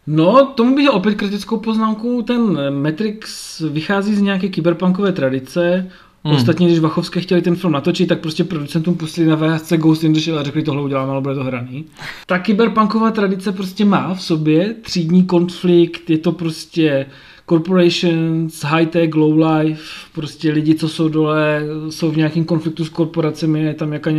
No, 0.08 0.46
tomu 0.46 0.76
bych 0.76 0.90
opět 0.90 1.16
kritickou 1.16 1.58
poznámku. 1.58 2.22
Ten 2.22 2.74
Matrix 2.82 3.60
vychází 3.60 4.16
z 4.16 4.22
nějaké 4.22 4.50
kyberpunkové 4.50 5.12
tradice, 5.12 5.92
Hmm. 6.26 6.36
Ostatně, 6.36 6.68
když 6.68 6.80
Vachovské 6.80 7.22
chtěli 7.22 7.42
ten 7.42 7.56
film 7.56 7.74
natočit, 7.74 8.10
tak 8.10 8.20
prostě 8.20 8.44
producentům 8.44 8.96
pustili 8.96 9.28
na 9.28 9.36
VHC 9.36 9.74
Ghost 9.74 10.04
in 10.04 10.14
the 10.14 10.20
Shell 10.20 10.40
a 10.40 10.44
řekli, 10.44 10.64
tohle 10.64 10.82
uděláme, 10.82 11.12
ale 11.12 11.22
bude 11.22 11.36
to 11.36 11.44
hraný. 11.44 11.86
Ta 12.26 12.40
kyberpunková 12.40 13.12
tradice 13.12 13.52
prostě 13.52 13.86
má 13.86 14.14
v 14.14 14.22
sobě 14.22 14.76
třídní 14.82 15.24
konflikt, 15.24 16.10
je 16.10 16.18
to 16.18 16.32
prostě 16.32 17.06
corporations, 17.50 18.64
high-tech, 18.64 19.10
low-life, 19.10 20.08
prostě 20.14 20.52
lidi, 20.52 20.76
co 20.76 20.90
jsou 20.90 21.10
dole, 21.10 21.62
jsou 21.90 22.12
v 22.12 22.18
nějakém 22.18 22.46
konfliktu 22.46 22.86
s 22.86 22.90
korporacemi, 22.90 23.64
je 23.64 23.74
tam 23.74 23.90
nějaká, 23.90 24.12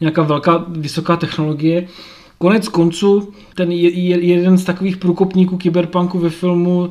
nějaká 0.00 0.22
velká, 0.22 0.64
vysoká 0.68 1.16
technologie. 1.16 1.88
Konec 2.38 2.68
konců, 2.68 3.32
ten 3.54 3.72
je, 3.72 3.90
je, 3.90 4.20
jeden 4.24 4.58
z 4.58 4.64
takových 4.64 4.96
průkopníků 4.96 5.56
kyberpunku 5.56 6.18
ve 6.18 6.30
filmu 6.30 6.90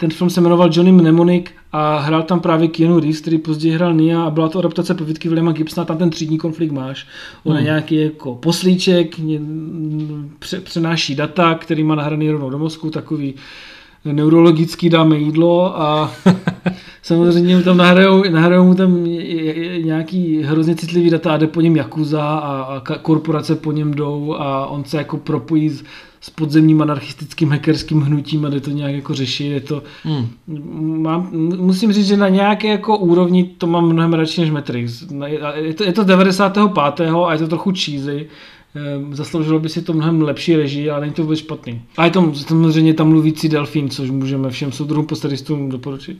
ten 0.00 0.10
film 0.10 0.30
se 0.30 0.40
jmenoval 0.40 0.70
Johnny 0.72 0.92
Mnemonic 0.92 1.46
a 1.72 1.98
hrál 1.98 2.22
tam 2.22 2.40
právě 2.40 2.68
Keanu 2.68 3.00
Reeves, 3.00 3.20
který 3.20 3.38
později 3.38 3.74
hrál 3.74 3.94
Nia 3.94 4.22
a 4.22 4.30
byla 4.30 4.48
to 4.48 4.58
adaptace 4.58 4.94
povídky 4.94 5.28
Williama 5.28 5.52
Gibsona, 5.52 5.84
tam 5.84 5.96
ten 5.98 6.10
třídní 6.10 6.38
konflikt 6.38 6.72
máš. 6.72 7.06
On 7.44 7.52
hmm. 7.52 7.58
je 7.58 7.64
nějaký 7.64 7.96
jako 7.96 8.34
poslíček, 8.34 9.16
přenáší 10.62 11.14
data, 11.14 11.54
který 11.54 11.84
má 11.84 11.94
nahraný 11.94 12.30
rovnou 12.30 12.50
do 12.50 12.58
mozku, 12.58 12.90
takový 12.90 13.34
neurologický 14.04 14.88
dáme 14.88 15.18
jídlo 15.18 15.80
a 15.80 16.12
samozřejmě 17.02 17.56
mu 17.56 17.62
tam 17.62 17.76
nahrajou, 17.76 18.30
nahrajou 18.30 18.64
mu 18.64 18.74
tam 18.74 19.04
nějaký 19.82 20.42
hrozně 20.42 20.76
citlivý 20.76 21.10
data 21.10 21.32
a 21.32 21.36
jde 21.36 21.46
po 21.46 21.60
něm 21.60 21.76
Jakuza 21.76 22.22
a, 22.22 22.62
a 22.62 22.80
korporace 22.80 23.56
po 23.56 23.72
něm 23.72 23.94
jdou 23.94 24.34
a 24.38 24.66
on 24.66 24.84
se 24.84 24.96
jako 24.96 25.16
propojí 25.16 25.70
s, 25.70 25.84
s 26.20 26.30
podzemním 26.30 26.82
anarchistickým 26.82 27.50
hackerským 27.50 28.00
hnutím 28.00 28.44
a 28.44 28.48
jde 28.48 28.60
to 28.60 28.70
nějak 28.70 28.94
jako 28.94 29.14
řešit. 29.14 29.44
Je 29.44 29.60
to, 29.60 29.82
hmm. 30.04 30.28
mám, 31.02 31.30
musím 31.56 31.92
říct, 31.92 32.06
že 32.06 32.16
na 32.16 32.28
nějaké 32.28 32.68
jako 32.68 32.96
úrovni 32.96 33.44
to 33.44 33.66
mám 33.66 33.88
mnohem 33.88 34.12
radši 34.12 34.40
než 34.40 34.50
Matrix. 34.50 35.04
Je 35.54 35.74
to, 35.74 35.84
je 35.84 35.92
to 35.92 36.04
95. 36.04 37.10
a 37.26 37.32
je 37.32 37.38
to 37.38 37.48
trochu 37.48 37.72
cheesy, 37.84 38.28
Ehm, 38.74 39.14
zasloužilo 39.14 39.58
by 39.58 39.68
si 39.68 39.82
to 39.82 39.92
mnohem 39.92 40.22
lepší 40.22 40.56
režii, 40.56 40.90
ale 40.90 41.00
není 41.00 41.12
to 41.12 41.22
vůbec 41.22 41.38
špatný. 41.38 41.82
A 41.96 42.04
je 42.04 42.10
to 42.10 42.34
samozřejmě 42.34 42.94
tam 42.94 43.08
mluvící 43.08 43.48
delfín, 43.48 43.90
což 43.90 44.10
můžeme 44.10 44.50
všem 44.50 44.72
soudruhům 44.72 45.06
postadistům 45.06 45.68
doporučit. 45.68 46.18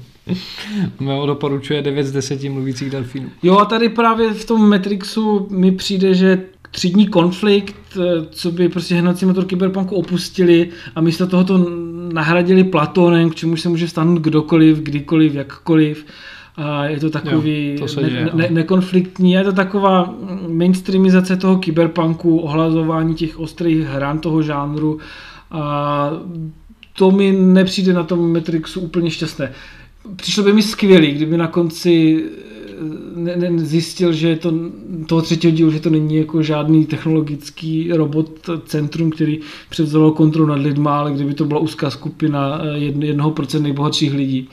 Mého 1.00 1.26
doporučuje 1.26 1.82
9 1.82 2.04
z 2.04 2.12
10 2.12 2.42
mluvících 2.42 2.90
delfínů. 2.90 3.28
Jo 3.42 3.58
a 3.58 3.64
tady 3.64 3.88
právě 3.88 4.34
v 4.34 4.44
tom 4.44 4.68
Matrixu 4.68 5.46
mi 5.50 5.72
přijde, 5.72 6.14
že 6.14 6.42
třídní 6.70 7.06
konflikt, 7.06 7.76
eh, 7.96 8.26
co 8.30 8.50
by 8.50 8.68
prostě 8.68 8.94
hnací 8.94 9.26
motor 9.26 9.46
Cyberpunku 9.46 9.96
opustili 9.96 10.68
a 10.94 11.00
místo 11.00 11.26
toho 11.26 11.44
to 11.44 11.66
nahradili 12.12 12.64
Platonem, 12.64 13.30
k 13.30 13.34
čemu 13.34 13.56
se 13.56 13.68
může 13.68 13.88
stanout 13.88 14.20
kdokoliv, 14.20 14.78
kdykoliv, 14.78 15.34
jakkoliv. 15.34 16.06
A 16.56 16.84
je 16.84 17.00
to 17.00 17.10
takový 17.10 17.76
jo, 17.80 17.86
to 17.86 18.00
ne, 18.00 18.10
děje, 18.10 18.30
ne, 18.34 18.48
nekonfliktní, 18.50 19.32
je 19.32 19.44
to 19.44 19.52
taková 19.52 20.14
mainstreamizace 20.48 21.36
toho 21.36 21.58
kyberpunku, 21.58 22.38
ohlazování 22.38 23.14
těch 23.14 23.40
ostrých 23.40 23.86
hran 23.86 24.18
toho 24.18 24.42
žánru. 24.42 24.98
A 25.50 26.10
to 26.96 27.10
mi 27.10 27.32
nepřijde 27.32 27.92
na 27.92 28.02
tom 28.02 28.32
Matrixu 28.32 28.80
úplně 28.80 29.10
šťastné. 29.10 29.52
Přišlo 30.16 30.44
by 30.44 30.52
mi 30.52 30.62
skvělý, 30.62 31.12
kdyby 31.12 31.36
na 31.36 31.46
konci 31.46 32.24
ne, 33.14 33.36
ne, 33.36 33.58
zjistil, 33.58 34.12
že 34.12 34.36
to, 34.36 34.52
toho 35.06 35.22
třetího 35.22 35.50
dílu, 35.50 35.70
že 35.70 35.80
to 35.80 35.90
není 35.90 36.16
jako 36.16 36.42
žádný 36.42 36.86
technologický 36.86 37.92
robot 37.92 38.50
centrum, 38.64 39.10
který 39.10 39.40
převzalo 39.68 40.12
kontrolu 40.12 40.48
nad 40.48 40.58
lidma, 40.58 40.98
ale 40.98 41.12
kdyby 41.12 41.34
to 41.34 41.44
byla 41.44 41.60
úzká 41.60 41.90
skupina 41.90 42.60
eh, 42.62 42.78
jednoho 42.78 43.30
procent 43.30 43.62
nejbohatších 43.62 44.14
lidí 44.14 44.48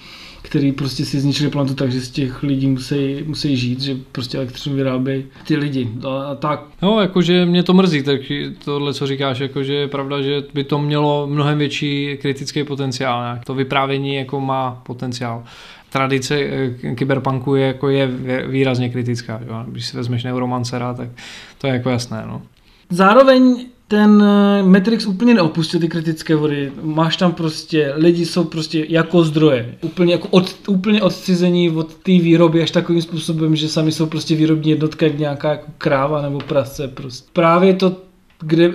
který 0.47 0.71
prostě 0.71 1.05
si 1.05 1.19
zničili 1.19 1.49
planetu 1.49 1.75
tak, 1.75 1.91
že 1.91 2.01
z 2.01 2.09
těch 2.09 2.43
lidí 2.43 2.67
musí, 2.67 3.23
musí 3.25 3.57
žít, 3.57 3.81
že 3.81 3.97
prostě 4.11 4.37
elektřinu 4.37 4.75
vyrábějí 4.75 5.25
ty 5.47 5.55
lidi 5.55 5.89
a, 6.07 6.23
a 6.23 6.35
tak. 6.35 6.63
No, 6.81 7.01
jakože 7.01 7.45
mě 7.45 7.63
to 7.63 7.73
mrzí, 7.73 8.03
tak 8.03 8.21
tohle, 8.65 8.93
co 8.93 9.07
říkáš, 9.07 9.39
jakože 9.39 9.73
je 9.73 9.87
pravda, 9.87 10.21
že 10.21 10.43
by 10.53 10.63
to 10.63 10.79
mělo 10.79 11.27
mnohem 11.27 11.57
větší 11.57 12.17
kritický 12.21 12.63
potenciál. 12.63 13.39
To 13.45 13.53
vyprávění 13.53 14.15
jako 14.15 14.41
má 14.41 14.81
potenciál 14.85 15.43
tradice 15.89 16.35
eh, 16.39 16.95
kyberpunku 16.95 17.55
je, 17.55 17.67
jako 17.67 17.89
je 17.89 18.09
výrazně 18.47 18.89
kritická. 18.89 19.41
Jo? 19.47 19.63
Když 19.67 19.85
si 19.85 19.97
vezmeš 19.97 20.23
Neuromancera, 20.23 20.93
tak 20.93 21.09
to 21.57 21.67
je 21.67 21.73
jako 21.73 21.89
jasné. 21.89 22.23
No. 22.27 22.41
Zároveň 22.89 23.65
ten 23.87 24.23
eh, 24.23 24.63
Matrix 24.63 25.05
úplně 25.05 25.33
neopustil 25.33 25.79
ty 25.79 25.87
kritické 25.87 26.35
vody. 26.35 26.71
Máš 26.81 27.17
tam 27.17 27.31
prostě, 27.31 27.93
lidi 27.95 28.25
jsou 28.25 28.43
prostě 28.43 28.85
jako 28.89 29.23
zdroje. 29.23 29.75
Úplně, 29.81 30.13
jako 30.13 30.27
od, 30.31 30.55
úplně 30.67 31.01
odcizení 31.01 31.69
od 31.69 31.93
té 31.93 32.11
výroby 32.11 32.61
až 32.61 32.71
takovým 32.71 33.01
způsobem, 33.01 33.55
že 33.55 33.69
sami 33.69 33.91
jsou 33.91 34.05
prostě 34.05 34.35
výrobní 34.35 34.71
jednotka 34.71 35.05
jak 35.05 35.19
nějaká 35.19 35.49
jako 35.49 35.71
kráva 35.77 36.21
nebo 36.21 36.39
prase. 36.39 36.87
Prostě. 36.87 37.29
Právě 37.33 37.73
to, 37.73 37.97
kde 38.39 38.73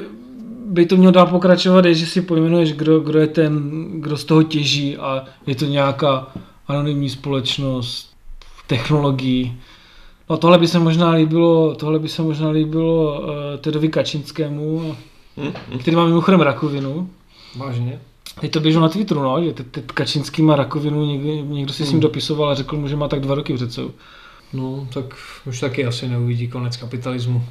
by 0.67 0.87
to 0.87 0.97
mělo 0.97 1.13
dál 1.13 1.27
pokračovat, 1.27 1.85
je, 1.85 1.95
že 1.95 2.07
si 2.07 2.23
pojmenuješ, 2.23 2.73
kdo, 2.73 3.01
kdo 3.01 3.19
je 3.19 3.27
ten, 3.27 3.71
kdo 3.95 4.17
z 4.17 4.25
toho 4.25 4.43
těží 4.43 4.97
a 4.97 5.25
je 5.47 5.55
to 5.55 5.65
nějaká 5.65 6.33
anonymní 6.73 7.11
společnost, 7.11 8.13
technologií 8.67 9.59
No 10.31 10.39
tohle 10.39 10.59
by 10.59 10.69
se 10.69 10.79
možná 10.79 11.11
líbilo, 11.11 11.75
tohle 11.75 11.99
by 11.99 12.09
se 12.09 12.23
možná 12.23 12.51
líbilo 12.51 13.21
uh, 13.21 13.29
Tedovi 13.61 13.89
Kačinskému, 13.89 14.97
který 15.81 15.97
má 15.97 16.05
mimochodem 16.05 16.41
rakovinu. 16.41 17.11
Vážně? 17.57 18.01
Teď 18.41 18.53
to 18.53 18.61
běželo 18.61 18.83
na 18.83 18.89
Twitteru, 18.89 19.23
no, 19.23 19.45
že 19.45 19.53
Ted 19.53 19.93
Kačinský 19.93 20.43
má 20.43 20.57
rakovinu, 20.57 21.07
někdy, 21.07 21.43
někdo 21.43 21.73
si 21.73 21.85
s 21.85 21.87
ním 21.87 21.93
hmm. 21.93 22.01
dopisoval 22.01 22.51
a 22.51 22.55
řekl 22.55 22.77
mu, 22.77 22.89
že 22.89 22.97
má 22.97 23.09
tak 23.09 23.21
dva 23.21 23.35
roky 23.35 23.55
před 23.55 23.73
sebou. 23.73 23.91
No, 24.53 24.89
tak 24.95 25.05
už 25.47 25.61
taky 25.61 25.87
asi 25.87 26.09
neuvidí 26.09 26.49
konec 26.49 26.77
kapitalismu. 26.77 27.45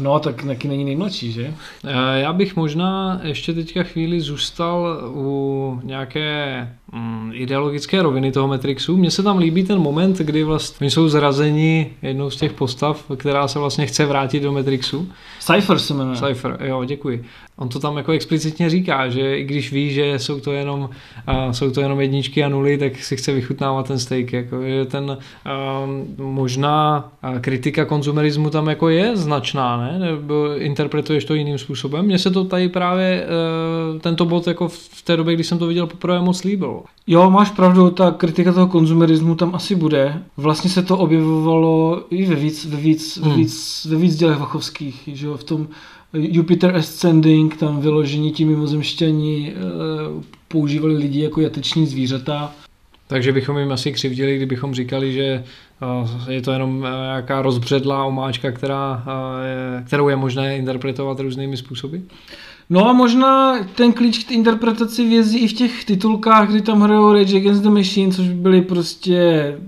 No, 0.00 0.18
tak 0.18 0.44
taky 0.44 0.68
není 0.68 0.84
nejmladší, 0.84 1.32
že? 1.32 1.54
Eh, 1.84 2.20
já 2.20 2.32
bych 2.32 2.56
možná 2.56 3.20
ještě 3.22 3.54
teďka 3.54 3.82
chvíli 3.82 4.20
zůstal 4.20 5.10
u 5.14 5.80
nějaké 5.84 6.68
mm, 6.92 7.30
ideologické 7.34 8.02
roviny 8.02 8.32
toho 8.32 8.48
Matrixu. 8.48 8.96
Mně 8.96 9.10
se 9.10 9.22
tam 9.22 9.38
líbí 9.38 9.64
ten 9.64 9.78
moment, 9.78 10.18
kdy 10.18 10.44
vlastně 10.44 10.90
jsou 10.90 11.08
zrazeni 11.08 11.90
jednou 12.02 12.30
z 12.30 12.36
těch 12.36 12.52
postav, 12.52 13.04
která 13.16 13.48
se 13.48 13.58
vlastně 13.58 13.86
chce 13.86 14.06
vrátit 14.06 14.40
do 14.40 14.52
Matrixu. 14.52 15.08
Cypher 15.40 15.78
se 15.78 15.94
jmenuje. 15.94 16.16
Cypher, 16.16 16.58
jo, 16.64 16.84
děkuji. 16.84 17.24
On 17.56 17.68
to 17.68 17.78
tam 17.78 17.96
jako 17.96 18.12
explicitně 18.12 18.70
říká, 18.70 19.08
že 19.08 19.38
i 19.38 19.44
když 19.44 19.72
ví, 19.72 19.90
že 19.90 20.18
jsou 20.18 20.40
to 20.40 20.52
jenom, 20.52 20.80
uh, 20.80 21.50
jsou 21.50 21.70
to 21.70 21.80
jenom 21.80 22.00
jedničky 22.00 22.44
a 22.44 22.48
nuly, 22.48 22.78
tak 22.78 22.96
si 22.96 23.16
chce 23.16 23.32
vychutnávat 23.32 23.88
ten 23.88 23.98
steak. 23.98 24.32
Jako, 24.32 24.62
že 24.62 24.84
ten 24.84 25.04
uh, 25.10 26.24
možná 26.24 27.08
uh, 27.24 27.38
kritika 27.38 27.84
konzumerismu 27.84 28.50
tam 28.50 28.68
jako 28.68 28.88
je 28.88 29.16
značná, 29.16 29.76
ne? 29.76 29.98
Nebo 29.98 30.56
interpretuješ 30.56 31.24
to 31.24 31.34
jiným 31.34 31.58
způsobem? 31.58 32.04
Mně 32.04 32.18
se 32.18 32.30
to 32.30 32.44
tady 32.44 32.68
právě 32.68 33.26
uh, 33.92 34.00
tento 34.00 34.24
bod 34.24 34.46
jako 34.46 34.68
v 34.68 35.02
té 35.04 35.16
době, 35.16 35.34
kdy 35.34 35.44
jsem 35.44 35.58
to 35.58 35.66
viděl 35.66 35.86
poprvé 35.86 36.20
moc 36.20 36.44
líbil. 36.44 36.79
Jo, 37.06 37.30
máš 37.30 37.50
pravdu, 37.50 37.90
ta 37.90 38.10
kritika 38.10 38.52
toho 38.52 38.66
konzumerismu 38.66 39.34
tam 39.34 39.54
asi 39.54 39.74
bude. 39.74 40.22
Vlastně 40.36 40.70
se 40.70 40.82
to 40.82 40.98
objevovalo 40.98 42.02
i 42.10 42.26
ve 42.26 42.34
víc, 42.34 42.64
ve 42.64 42.76
víc, 42.76 43.18
hmm. 43.18 43.30
ve 43.30 43.36
víc, 43.36 43.86
ve 43.90 43.96
víc 43.96 44.16
dělech 44.16 44.38
Vachovských, 44.38 45.08
že 45.12 45.26
jo, 45.26 45.36
v 45.36 45.44
tom 45.44 45.68
Jupiter 46.12 46.76
Ascending, 46.76 47.56
tam 47.56 47.80
vyložení 47.80 48.32
ti 48.32 48.44
mimozemštění 48.44 49.50
eh, 49.50 49.54
používali 50.48 50.96
lidi 50.96 51.22
jako 51.22 51.40
jateční 51.40 51.86
zvířata. 51.86 52.52
Takže 53.06 53.32
bychom 53.32 53.58
jim 53.58 53.72
asi 53.72 53.92
křivdili, 53.92 54.36
kdybychom 54.36 54.74
říkali, 54.74 55.12
že 55.12 55.44
eh, 56.26 56.32
je 56.32 56.42
to 56.42 56.52
jenom 56.52 56.86
eh, 56.86 56.90
nějaká 56.90 57.42
rozbředlá 57.42 58.04
omáčka, 58.04 58.52
která, 58.52 59.04
kterou 59.86 60.08
je 60.08 60.16
možné 60.16 60.56
interpretovat 60.56 61.20
různými 61.20 61.56
způsoby? 61.56 61.96
No 62.72 62.88
a 62.88 62.92
možná 62.92 63.64
ten 63.74 63.92
klíč 63.92 64.24
k 64.24 64.30
interpretaci 64.30 65.08
vězí 65.08 65.38
i 65.38 65.48
v 65.48 65.52
těch 65.52 65.84
titulkách, 65.84 66.50
kdy 66.50 66.62
tam 66.62 66.80
hrajou 66.80 67.12
Rage 67.12 67.36
Against 67.36 67.62
the 67.62 67.68
Machine, 67.68 68.12
což 68.12 68.28
byli 68.28 68.62
prostě 68.62 69.58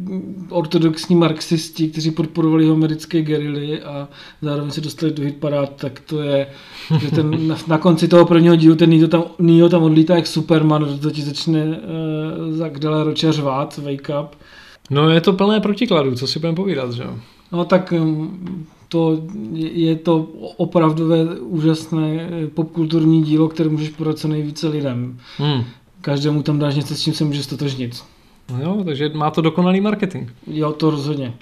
ortodoxní 0.48 1.16
marxisti, 1.16 1.88
kteří 1.88 2.10
podporovali 2.10 2.70
americké 2.70 3.22
gerily 3.22 3.82
a 3.82 4.08
zároveň 4.42 4.70
se 4.70 4.80
dostali 4.80 5.12
do 5.12 5.22
hitparád, 5.22 5.76
tak 5.76 6.00
to 6.00 6.22
je, 6.22 6.46
že 7.00 7.10
ten, 7.10 7.48
na, 7.48 7.56
na 7.66 7.78
konci 7.78 8.08
toho 8.08 8.26
prvního 8.26 8.56
dílu 8.56 8.76
ten 8.76 8.90
Neo 8.90 9.08
tam, 9.08 9.24
Neo 9.38 9.68
tam 9.68 9.82
odlítá 9.82 10.16
jak 10.16 10.26
Superman, 10.26 10.98
to 10.98 11.10
ti 11.10 11.22
začne 11.22 11.64
uh, 11.64 12.56
za 12.56 12.68
Gdela 12.68 13.04
Roča 13.04 13.32
řvát, 13.32 13.78
wake 13.78 14.10
up. 14.22 14.36
No 14.90 15.10
je 15.10 15.20
to 15.20 15.32
plné 15.32 15.60
protikladů, 15.60 16.14
co 16.14 16.26
si 16.26 16.38
budeme 16.38 16.56
povídat, 16.56 16.92
že 16.92 17.02
jo? 17.02 17.14
No 17.52 17.64
tak 17.64 17.92
um, 17.92 18.66
to 18.92 19.22
je 19.54 19.96
to 19.96 20.28
opravdové 20.56 21.24
úžasné 21.40 22.28
popkulturní 22.54 23.22
dílo, 23.22 23.48
které 23.48 23.68
můžeš 23.68 23.88
podat 23.88 24.18
co 24.18 24.28
nejvíce 24.28 24.68
lidem. 24.68 25.18
Hmm. 25.36 25.64
Každému 26.00 26.42
tam 26.42 26.58
dáš 26.58 26.74
něco, 26.74 26.94
s 26.94 27.02
čím 27.02 27.14
se 27.14 27.24
může 27.24 27.42
stotožnit. 27.42 28.02
Jo, 28.62 28.82
takže 28.84 29.10
má 29.14 29.30
to 29.30 29.40
dokonalý 29.40 29.80
marketing. 29.80 30.30
Jo, 30.46 30.72
to 30.72 30.90
rozhodně. 30.90 31.34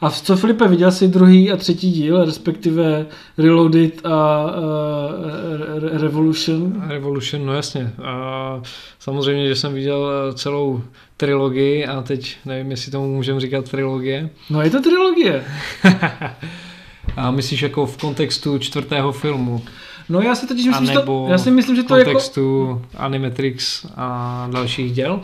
A 0.00 0.10
co 0.10 0.36
Filipe, 0.36 0.68
viděl 0.68 0.92
jsi 0.92 1.08
druhý 1.08 1.52
a 1.52 1.56
třetí 1.56 1.92
díl, 1.92 2.24
respektive 2.24 3.06
Reloaded 3.38 4.06
a 4.06 4.44
uh, 4.44 6.00
Revolution? 6.00 6.82
Revolution, 6.88 7.46
no 7.46 7.54
jasně. 7.54 7.92
A 8.02 8.62
samozřejmě, 8.98 9.48
že 9.48 9.56
jsem 9.56 9.74
viděl 9.74 10.32
celou 10.34 10.82
trilogii 11.16 11.86
a 11.86 12.02
teď 12.02 12.36
nevím, 12.44 12.70
jestli 12.70 12.92
tomu 12.92 13.14
můžeme 13.14 13.40
říkat 13.40 13.70
trilogie. 13.70 14.30
No 14.50 14.62
je 14.62 14.70
to 14.70 14.82
trilogie. 14.82 15.44
A 17.16 17.30
myslíš 17.30 17.62
jako 17.62 17.86
v 17.86 17.96
kontextu 17.96 18.58
čtvrtého 18.58 19.12
filmu? 19.12 19.62
No 20.08 20.20
já 20.20 20.34
si 20.34 20.46
totiž 20.46 20.66
myslím, 20.66 20.86
že 20.86 20.92
to, 20.92 21.26
já 21.30 21.38
si 21.38 21.50
myslím, 21.50 21.76
že 21.76 21.82
to 21.82 21.94
v 21.94 22.04
kontextu 22.04 22.66
jako... 22.68 23.02
Animatrix 23.04 23.86
a 23.96 24.48
dalších 24.52 24.92
děl? 24.92 25.20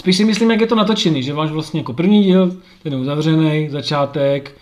Spíš 0.00 0.16
si 0.16 0.24
myslím, 0.24 0.50
jak 0.50 0.60
je 0.60 0.66
to 0.66 0.74
natočený, 0.74 1.22
že 1.22 1.34
máš 1.34 1.50
vlastně 1.50 1.80
jako 1.80 1.92
první 1.92 2.24
díl, 2.24 2.56
ten 2.82 2.92
je 2.92 2.98
uzavřený, 2.98 3.68
začátek, 3.70 4.56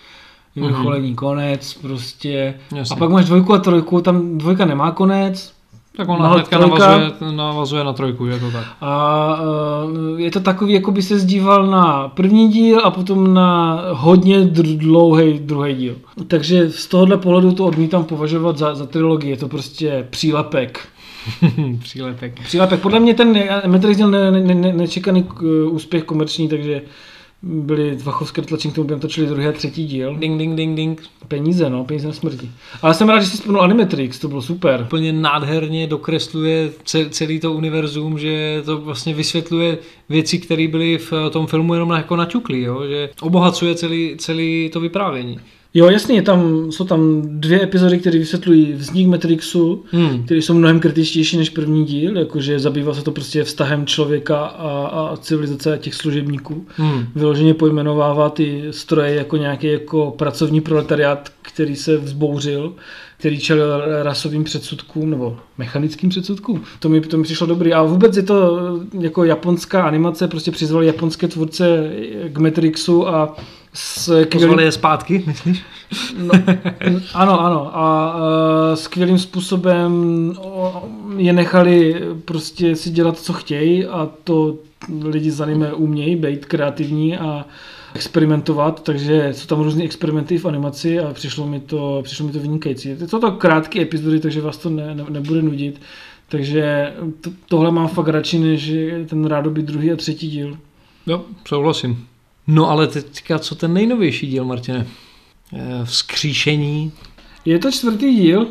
vyvrcholení, 0.56 1.12
mm-hmm. 1.12 1.14
konec, 1.14 1.74
prostě. 1.74 2.54
Jasně. 2.74 2.96
A 2.96 2.98
pak 2.98 3.10
máš 3.10 3.24
dvojku 3.24 3.54
a 3.54 3.58
trojku, 3.58 4.00
tam 4.00 4.38
dvojka 4.38 4.64
nemá 4.64 4.90
konec, 4.90 5.52
tak 5.96 6.08
ona 6.08 6.28
hnedka 6.28 6.58
navazuje, 6.58 7.12
navazuje 7.36 7.84
na 7.84 7.92
trojku, 7.92 8.26
je 8.26 8.40
to 8.40 8.50
tak. 8.50 8.64
A 8.80 9.40
uh, 9.84 10.20
je 10.20 10.30
to 10.30 10.40
takový, 10.40 10.72
jako 10.72 10.92
by 10.92 11.02
se 11.02 11.18
zdíval 11.18 11.66
na 11.66 12.08
první 12.08 12.48
díl 12.48 12.80
a 12.84 12.90
potom 12.90 13.34
na 13.34 13.82
hodně 13.90 14.44
dlouhý 14.44 15.38
druhý 15.38 15.74
díl. 15.74 15.96
Takže 16.28 16.70
z 16.70 16.86
tohohle 16.86 17.16
pohledu 17.16 17.52
to 17.52 17.64
odmítám 17.64 18.04
považovat 18.04 18.58
za, 18.58 18.74
za 18.74 18.86
trilogii, 18.86 19.30
je 19.30 19.36
to 19.36 19.48
prostě 19.48 20.06
přílepek. 20.10 20.88
přílepek. 21.78 22.40
Přílepek. 22.40 22.80
Podle 22.80 23.00
mě 23.00 23.14
ten 23.14 23.44
Matrix 23.66 23.96
měl 23.96 24.10
ne, 24.10 24.30
ne, 24.30 24.54
ne, 24.54 24.72
nečekaný 24.72 25.28
úspěch 25.70 26.04
komerční, 26.04 26.48
takže 26.48 26.82
byly 27.42 27.96
Vachovské 27.96 28.42
tlačení, 28.42 28.72
k 28.72 28.74
tomu 28.74 28.88
by 28.88 29.00
točili 29.00 29.26
druhý 29.26 29.46
a 29.46 29.52
třetí 29.52 29.86
díl. 29.86 30.16
Ding, 30.16 30.38
ding, 30.38 30.56
ding, 30.56 30.76
ding. 30.76 31.02
Peníze, 31.28 31.70
no, 31.70 31.84
peníze 31.84 32.06
na 32.06 32.12
smrti. 32.12 32.50
Ale 32.82 32.94
jsem 32.94 33.08
rád, 33.08 33.20
že 33.20 33.26
jsi 33.26 33.36
vzpomněl 33.36 33.62
Animatrix, 33.62 34.18
to 34.18 34.28
bylo 34.28 34.42
super. 34.42 34.82
Úplně 34.82 35.12
nádherně 35.12 35.86
dokresluje 35.86 36.70
celý 37.10 37.40
to 37.40 37.52
univerzum, 37.52 38.18
že 38.18 38.62
to 38.64 38.78
vlastně 38.78 39.14
vysvětluje 39.14 39.78
věci, 40.08 40.38
které 40.38 40.68
byly 40.68 40.98
v 40.98 41.12
tom 41.30 41.46
filmu 41.46 41.74
jenom 41.74 41.90
jako 41.90 42.16
načuklí, 42.16 42.62
jo? 42.62 42.86
že 42.88 43.10
obohacuje 43.20 43.74
celý, 43.74 44.14
celý 44.18 44.70
to 44.72 44.80
vyprávění. 44.80 45.40
Jo, 45.76 45.88
jasně, 45.90 46.22
tam, 46.22 46.72
jsou 46.72 46.84
tam 46.84 47.22
dvě 47.24 47.62
epizody, 47.62 47.98
které 47.98 48.18
vysvětlují 48.18 48.72
vznik 48.72 49.06
Matrixu, 49.06 49.84
hmm. 49.90 50.24
které 50.24 50.42
jsou 50.42 50.54
mnohem 50.54 50.80
kritičtější 50.80 51.36
než 51.36 51.50
první 51.50 51.84
díl, 51.84 52.18
jakože 52.18 52.58
zabývá 52.58 52.94
se 52.94 53.02
to 53.02 53.12
prostě 53.12 53.44
vztahem 53.44 53.86
člověka 53.86 54.38
a, 54.38 54.86
a 54.86 55.16
civilizace 55.16 55.78
těch 55.82 55.94
služebníků. 55.94 56.66
Hmm. 56.76 57.06
Vyloženě 57.14 57.54
pojmenovává 57.54 58.30
ty 58.30 58.64
stroje 58.70 59.14
jako 59.14 59.36
nějaký 59.36 59.66
jako 59.66 60.14
pracovní 60.18 60.60
proletariát, 60.60 61.32
který 61.42 61.76
se 61.76 61.96
vzbouřil, 61.96 62.72
který 63.18 63.40
čelil 63.40 63.82
rasovým 64.02 64.44
předsudkům 64.44 65.10
nebo 65.10 65.36
mechanickým 65.58 66.10
předsudkům. 66.10 66.62
To 66.80 66.88
mi, 66.88 67.00
to 67.00 67.16
mi 67.16 67.22
přišlo 67.22 67.46
dobrý. 67.46 67.72
A 67.72 67.82
vůbec 67.82 68.16
je 68.16 68.22
to 68.22 68.58
jako 69.00 69.24
japonská 69.24 69.82
animace, 69.82 70.28
prostě 70.28 70.50
přizvali 70.50 70.86
japonské 70.86 71.28
tvůrce 71.28 71.90
k 72.28 72.38
Matrixu 72.38 73.08
a 73.08 73.36
s 73.76 74.24
Pozvali 74.32 74.64
je 74.64 74.72
zpátky, 74.72 75.24
myslíš? 75.26 75.62
No, 76.18 76.34
ano, 77.14 77.40
ano. 77.40 77.76
A 77.76 78.16
uh, 78.16 78.22
skvělým 78.74 79.18
způsobem 79.18 79.92
je 81.16 81.32
nechali 81.32 82.02
prostě 82.24 82.76
si 82.76 82.90
dělat, 82.90 83.18
co 83.18 83.32
chtějí 83.32 83.86
a 83.86 84.08
to 84.24 84.56
lidi 85.02 85.30
za 85.30 85.46
nimi 85.46 85.72
umějí, 85.72 86.16
být 86.16 86.46
kreativní 86.46 87.16
a 87.16 87.44
experimentovat, 87.94 88.82
takže 88.82 89.28
jsou 89.32 89.46
tam 89.46 89.60
různé 89.60 89.84
experimenty 89.84 90.38
v 90.38 90.46
animaci 90.46 91.00
a 91.00 91.12
přišlo 91.12 91.46
mi 91.46 91.60
to, 91.60 92.00
přišlo 92.04 92.26
mi 92.26 92.32
to 92.32 92.38
vynikající. 92.38 92.96
Jsou 93.06 93.18
to 93.18 93.32
krátké 93.32 93.82
epizody, 93.82 94.20
takže 94.20 94.40
vás 94.40 94.56
to 94.56 94.70
ne, 94.70 94.94
ne, 94.94 95.04
nebude 95.08 95.42
nudit. 95.42 95.80
Takže 96.28 96.94
to, 97.20 97.30
tohle 97.48 97.70
mám 97.70 97.88
fakt 97.88 98.08
radši, 98.08 98.38
než 98.38 98.72
ten 99.06 99.24
rádoby 99.24 99.62
druhý 99.62 99.92
a 99.92 99.96
třetí 99.96 100.28
díl. 100.28 100.58
Jo, 101.06 101.24
souhlasím. 101.48 102.06
No 102.46 102.70
ale 102.70 102.86
teďka, 102.86 103.38
co 103.38 103.54
ten 103.54 103.72
nejnovější 103.72 104.26
díl, 104.26 104.44
Martine? 104.44 104.86
Eh, 105.52 105.84
vzkříšení. 105.84 106.92
Je 107.44 107.58
to 107.58 107.72
čtvrtý 107.72 108.14
díl? 108.14 108.46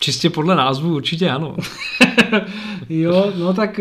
Čistě 0.00 0.30
podle 0.30 0.56
názvu 0.56 0.94
určitě 0.94 1.30
ano. 1.30 1.56
jo, 2.88 3.32
no 3.38 3.54
tak 3.54 3.80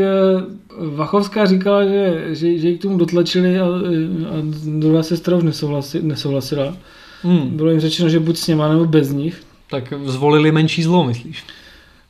uh, 0.78 0.96
Vachovská 0.96 1.46
říkala, 1.46 1.86
že, 1.86 2.26
že, 2.28 2.58
že 2.58 2.70
ji 2.70 2.78
k 2.78 2.82
tomu 2.82 2.98
dotlačili 2.98 3.60
a, 3.60 3.66
a 3.66 4.36
druhá 4.66 5.04
sestra 5.04 5.38
už 5.38 5.44
nesouhlasi, 5.44 6.02
nesouhlasila. 6.02 6.78
Hmm. 7.22 7.50
Bylo 7.58 7.70
jim 7.70 7.80
řečeno, 7.80 8.10
že 8.10 8.20
buď 8.20 8.38
s 8.38 8.48
něma 8.48 8.70
nebo 8.70 8.86
bez 8.86 9.12
nich. 9.12 9.44
Tak 9.70 9.94
zvolili 10.06 10.52
menší 10.52 10.84
zlo, 10.84 11.04
myslíš? 11.04 11.44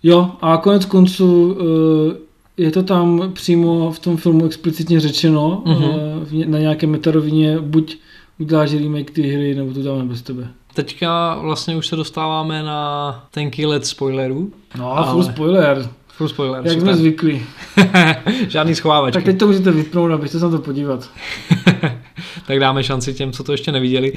Jo, 0.03 0.31
a 0.41 0.57
konec 0.57 0.85
konců 0.85 1.57
je 2.57 2.71
to 2.71 2.83
tam 2.83 3.31
přímo 3.33 3.91
v 3.91 3.99
tom 3.99 4.17
filmu 4.17 4.45
explicitně 4.45 4.99
řečeno 4.99 5.63
uh-huh. 5.65 6.47
na 6.47 6.59
nějaké 6.59 6.87
metarovině, 6.87 7.59
buď 7.59 7.97
uděláš 8.39 8.73
remake 8.73 9.11
ty 9.11 9.21
hry, 9.21 9.55
nebo 9.55 9.73
to 9.73 9.83
dáme 9.83 10.03
bez 10.03 10.21
tebe. 10.21 10.47
Teďka 10.73 11.35
vlastně 11.41 11.75
už 11.75 11.87
se 11.87 11.95
dostáváme 11.95 12.63
na 12.63 13.25
tenký 13.31 13.65
let 13.65 13.85
spoilerů. 13.85 14.51
No 14.77 14.97
a 14.97 15.11
full 15.11 15.23
spoiler. 15.23 15.89
Full 16.07 16.29
spoiler. 16.29 16.61
Jak 16.65 16.73
super. 16.73 16.81
jsme 16.81 16.95
zvyklí. 16.95 17.41
Žádný 18.47 18.75
schovávačky. 18.75 19.17
Tak 19.17 19.23
teď 19.23 19.39
to 19.39 19.47
můžete 19.47 19.71
vypnout, 19.71 20.11
abyste 20.11 20.39
se 20.39 20.45
na 20.45 20.51
to 20.51 20.59
podívat. 20.59 21.09
tak 22.47 22.59
dáme 22.59 22.83
šanci 22.83 23.13
těm, 23.13 23.31
co 23.31 23.43
to 23.43 23.51
ještě 23.51 23.71
neviděli. 23.71 24.13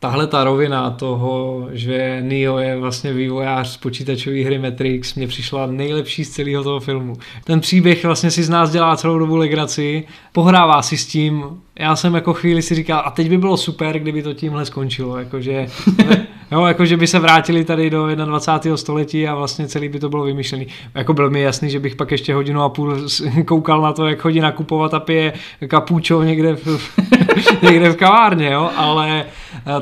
Tahle 0.00 0.26
ta 0.26 0.44
rovina 0.44 0.90
toho, 0.90 1.68
že 1.72 2.18
Neo 2.22 2.58
je 2.58 2.78
vlastně 2.78 3.12
vývojář 3.12 3.68
z 3.68 3.76
počítačové 3.76 4.44
hry 4.44 4.58
Matrix, 4.58 5.14
mě 5.14 5.26
přišla 5.26 5.66
nejlepší 5.66 6.24
z 6.24 6.30
celého 6.30 6.64
toho 6.64 6.80
filmu. 6.80 7.14
Ten 7.44 7.60
příběh 7.60 8.04
vlastně 8.04 8.30
si 8.30 8.42
z 8.42 8.48
nás 8.48 8.70
dělá 8.70 8.96
celou 8.96 9.18
dobu 9.18 9.36
legraci, 9.36 10.04
pohrává 10.32 10.82
si 10.82 10.96
s 10.96 11.06
tím, 11.06 11.44
já 11.78 11.96
jsem 11.96 12.14
jako 12.14 12.34
chvíli 12.34 12.62
si 12.62 12.74
říkal, 12.74 13.02
a 13.04 13.10
teď 13.10 13.28
by 13.28 13.38
bylo 13.38 13.56
super, 13.56 13.98
kdyby 13.98 14.22
to 14.22 14.34
tímhle 14.34 14.66
skončilo, 14.66 15.18
jakože 15.18 15.66
Jo, 16.52 16.64
jako 16.64 16.86
že 16.86 16.96
by 16.96 17.06
se 17.06 17.18
vrátili 17.18 17.64
tady 17.64 17.90
do 17.90 18.14
21. 18.14 18.76
století 18.76 19.28
a 19.28 19.34
vlastně 19.34 19.68
celý 19.68 19.88
by 19.88 19.98
to 19.98 20.08
bylo 20.08 20.24
vymyšlený. 20.24 20.66
Jako 20.94 21.14
byl 21.14 21.30
mi 21.30 21.40
jasný, 21.40 21.70
že 21.70 21.80
bych 21.80 21.96
pak 21.96 22.10
ještě 22.10 22.34
hodinu 22.34 22.62
a 22.62 22.68
půl 22.68 22.96
koukal 23.44 23.82
na 23.82 23.92
to, 23.92 24.06
jak 24.06 24.18
chodí 24.18 24.40
nakupovat 24.40 24.94
a 24.94 25.00
pije 25.00 25.32
kapučo 25.68 26.22
někde 26.22 26.56
v, 26.56 26.90
někde 27.62 27.90
v 27.90 27.96
kavárně, 27.96 28.50
jo, 28.50 28.70
ale 28.76 29.24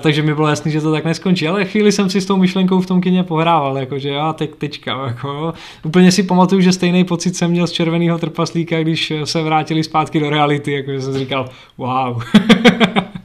takže 0.00 0.22
mi 0.22 0.34
bylo 0.34 0.48
jasný, 0.48 0.72
že 0.72 0.80
to 0.80 0.92
tak 0.92 1.04
neskončí. 1.04 1.48
Ale 1.48 1.64
chvíli 1.64 1.92
jsem 1.92 2.10
si 2.10 2.20
s 2.20 2.26
tou 2.26 2.36
myšlenkou 2.36 2.80
v 2.80 2.86
tom 2.86 3.00
kině 3.00 3.22
pohrával, 3.22 3.78
jakože 3.78 4.08
já 4.08 4.32
teď 4.32 4.54
tečka, 4.54 5.06
jako, 5.06 5.54
Úplně 5.84 6.12
si 6.12 6.22
pamatuju, 6.22 6.60
že 6.60 6.72
stejný 6.72 7.04
pocit 7.04 7.36
jsem 7.36 7.50
měl 7.50 7.66
z 7.66 7.72
červeného 7.72 8.18
trpaslíka, 8.18 8.80
když 8.80 9.12
se 9.24 9.42
vrátili 9.42 9.84
zpátky 9.84 10.20
do 10.20 10.30
reality, 10.30 10.72
jakože 10.72 11.00
jsem 11.00 11.18
říkal, 11.18 11.48
wow. 11.78 12.22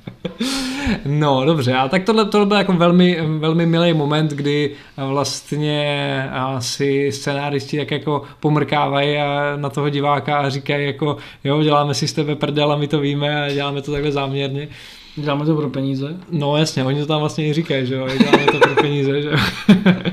No, 1.06 1.46
dobře, 1.46 1.74
a 1.74 1.88
tak 1.88 2.04
tohle, 2.04 2.26
tohle 2.26 2.48
byl 2.48 2.58
jako 2.58 2.74
velmi, 2.74 3.18
velmi 3.40 3.66
milý 3.66 3.94
moment, 3.94 4.32
kdy 4.32 4.72
vlastně 4.98 6.30
asi 6.32 7.12
scenáristi 7.12 7.78
jak 7.78 7.92
jako 7.92 8.22
pomrkávají 8.40 9.18
na 9.56 9.70
toho 9.70 9.90
diváka 9.90 10.38
a 10.38 10.50
říkají 10.50 10.86
jako, 10.86 11.18
jo, 11.44 11.64
děláme 11.64 11.94
si 11.94 12.08
z 12.08 12.14
tebe 12.14 12.36
prdel 12.36 12.72
a 12.72 12.76
my 12.76 12.88
to 12.88 13.00
víme 13.00 13.44
a 13.46 13.54
děláme 13.54 13.82
to 13.82 13.92
takhle 13.92 14.12
záměrně. 14.12 14.68
Děláme 15.16 15.46
to 15.46 15.56
pro 15.56 15.70
peníze? 15.70 16.18
No 16.32 16.58
jasně, 16.58 16.84
oni 16.84 17.00
to 17.00 17.06
tam 17.06 17.20
vlastně 17.20 17.48
i 17.48 17.54
říkají, 17.54 17.88
že 17.88 17.96
jo, 17.96 18.08
děláme 18.20 18.46
to 18.52 18.60
pro 18.60 18.76
peníze, 18.76 19.22
že 19.22 19.30
jo. 19.30 19.38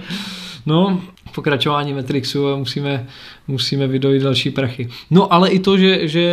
No, 0.67 1.01
pokračování 1.35 1.95
Matrixu 1.95 2.49
a 2.49 2.57
musíme, 2.57 3.07
musíme 3.49 3.87
vydojit 3.87 4.23
další 4.23 4.51
prachy. 4.51 4.89
No 5.11 5.33
ale 5.33 5.51
i 5.51 5.59
to, 5.59 5.79
že, 5.79 6.09
že 6.09 6.33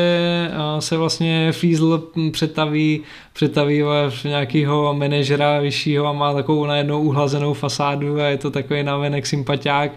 se 0.79 0.97
vlastně 0.97 1.51
Fiesl 1.51 2.03
přetaví, 2.31 3.01
přetaví 3.33 3.81
v 4.09 4.25
nějakého 4.25 4.93
manažera 4.93 5.59
vyššího 5.59 6.07
a 6.07 6.13
má 6.13 6.33
takovou 6.33 6.65
najednou 6.65 7.01
uhlazenou 7.01 7.53
fasádu 7.53 8.21
a 8.21 8.25
je 8.25 8.37
to 8.37 8.51
takový 8.51 8.83
navenek 8.83 9.25
sympatiák. 9.25 9.91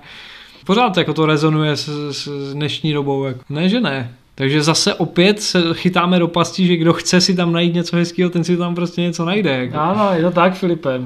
Pořád 0.67 0.97
jako 0.97 1.15
to 1.15 1.27
rezonuje 1.27 1.77
s, 1.77 1.89
s 2.11 2.55
dnešní 2.55 2.93
dobou. 2.93 3.25
Jako. 3.25 3.41
Ne, 3.51 3.69
že 3.69 3.81
ne. 3.81 4.18
Takže 4.39 4.63
zase 4.63 4.95
opět 4.95 5.41
se 5.41 5.63
chytáme 5.73 6.19
do 6.19 6.29
pastí, 6.29 6.67
že 6.67 6.77
kdo 6.77 6.93
chce 6.93 7.21
si 7.21 7.35
tam 7.35 7.53
najít 7.53 7.75
něco 7.75 7.97
hezkého, 7.97 8.31
ten 8.31 8.45
si 8.45 8.57
tam 8.57 8.75
prostě 8.75 9.01
něco 9.01 9.25
najde. 9.25 9.51
Jako. 9.51 9.79
Ano, 9.79 10.11
je 10.15 10.23
to 10.23 10.31
tak, 10.31 10.55
Filipe. 10.55 11.01